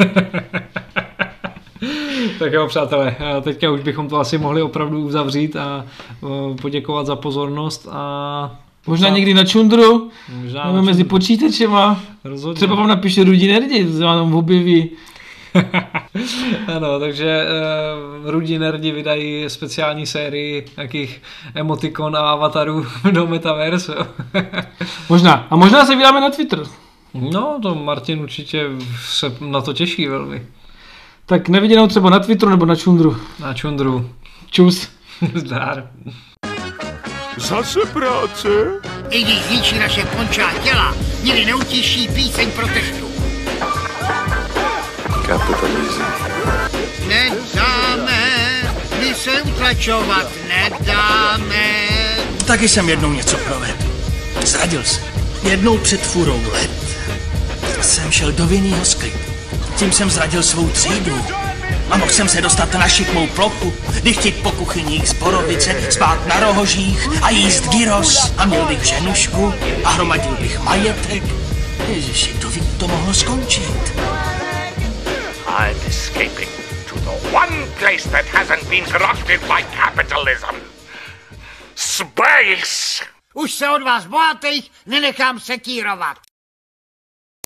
Tak 2.38 2.52
jo, 2.52 2.66
přátelé, 2.66 3.16
eh, 3.20 3.40
teďka 3.40 3.70
už 3.70 3.80
bychom 3.80 4.08
to 4.08 4.16
asi 4.16 4.38
mohli 4.38 4.62
opravdu 4.62 5.00
uzavřít 5.04 5.56
a 5.56 5.84
eh, 6.22 6.26
poděkovat 6.60 7.06
za 7.06 7.16
pozornost 7.16 7.88
a 7.90 8.56
Možná 8.86 9.08
někdy 9.08 9.34
na 9.34 9.44
čundru, 9.44 10.10
možná 10.42 10.66
nebo 10.66 10.82
mezi 10.82 11.04
počítačema. 11.04 12.00
rozhodně. 12.24 12.56
Třeba 12.56 12.74
vám 12.74 12.88
napíše 12.88 13.24
Rudí 13.24 13.46
Nerdi, 13.46 13.84
vám 13.84 14.34
objeví. 14.34 14.90
Ano, 16.76 17.00
takže 17.00 17.46
uh, 18.24 18.30
Rudí 18.30 18.58
nerdi 18.58 18.92
vydají 18.92 19.44
speciální 19.48 20.06
sérii 20.06 20.66
nějakých 20.76 21.22
emotikon 21.54 22.16
a 22.16 22.20
avatarů 22.20 22.86
do 23.10 23.26
Metaverse. 23.26 23.94
Možná. 25.08 25.46
A 25.50 25.56
možná 25.56 25.86
se 25.86 25.96
vydáme 25.96 26.20
na 26.20 26.30
Twitter. 26.30 26.62
No, 27.20 27.58
to 27.62 27.74
Martin 27.74 28.20
určitě 28.20 28.64
se 29.06 29.36
na 29.40 29.60
to 29.60 29.72
těší 29.72 30.06
velmi. 30.08 30.46
Tak 31.26 31.48
neviděnou 31.48 31.86
třeba 31.86 32.10
na 32.10 32.18
Twitteru 32.18 32.50
nebo 32.50 32.66
na 32.66 32.76
čundru. 32.76 33.16
Na 33.40 33.54
čundru. 33.54 34.10
Čus. 34.50 34.88
Zdár. 35.34 35.90
Zase 37.36 37.80
práce? 37.92 38.48
I 39.10 39.22
když 39.22 39.42
zničí 39.42 39.78
naše 39.78 40.04
pončá 40.04 40.52
těla, 40.52 40.94
nikdy 41.22 41.44
neutíší 41.44 42.08
píseň 42.08 42.50
protestu. 42.50 43.06
Kapitalism. 45.26 46.02
Nedáme, 47.08 48.22
my 49.00 49.14
se 49.14 49.42
utlačovat 49.42 50.26
nedáme. 50.48 51.86
Taky 52.46 52.68
jsem 52.68 52.88
jednou 52.88 53.12
něco 53.12 53.36
provedl. 53.36 53.84
Zradil 54.44 54.82
se. 54.82 55.00
Jednou 55.42 55.78
před 55.78 56.00
furou 56.00 56.42
let 56.52 56.85
jsem 57.86 58.12
šel 58.12 58.32
do 58.32 58.46
vinnýho 58.46 58.84
sklipu. 58.84 59.32
Tím 59.76 59.92
jsem 59.92 60.10
zradil 60.10 60.42
svou 60.42 60.68
třídu. 60.68 61.24
A 61.90 61.96
mohl 61.96 62.12
jsem 62.12 62.28
se 62.28 62.40
dostat 62.40 62.72
na 62.72 62.88
šikmou 62.88 63.26
plochu, 63.26 63.74
dychtit 64.02 64.42
po 64.42 64.50
kuchyních 64.50 65.08
z 65.08 65.12
borovice, 65.12 65.92
spát 65.92 66.26
na 66.26 66.40
rohožích 66.40 67.08
a 67.22 67.30
jíst 67.30 67.68
gyros. 67.68 68.32
A 68.38 68.44
měl 68.44 68.64
bych 68.64 68.84
ženušku 68.84 69.54
a 69.84 69.90
hromadil 69.90 70.36
bych 70.40 70.60
majetek. 70.60 71.22
Ježiši, 71.88 72.34
to 72.34 72.48
by 72.48 72.60
to 72.60 72.88
mohlo 72.88 73.14
skončit. 73.14 73.92
I'm 75.48 75.76
escaping 75.86 76.50
to 76.88 76.94
the 76.94 77.36
one 77.36 77.66
place 77.78 78.08
that 78.10 78.24
hasn't 78.26 78.68
been 78.68 78.84
corrupted 78.84 79.40
by 79.40 79.64
capitalism. 79.76 80.56
Space! 81.74 83.04
Už 83.34 83.52
se 83.52 83.70
od 83.70 83.82
vás 83.82 84.06
bohatých 84.06 84.70
nenechám 84.86 85.40
sekírovat. 85.40 86.16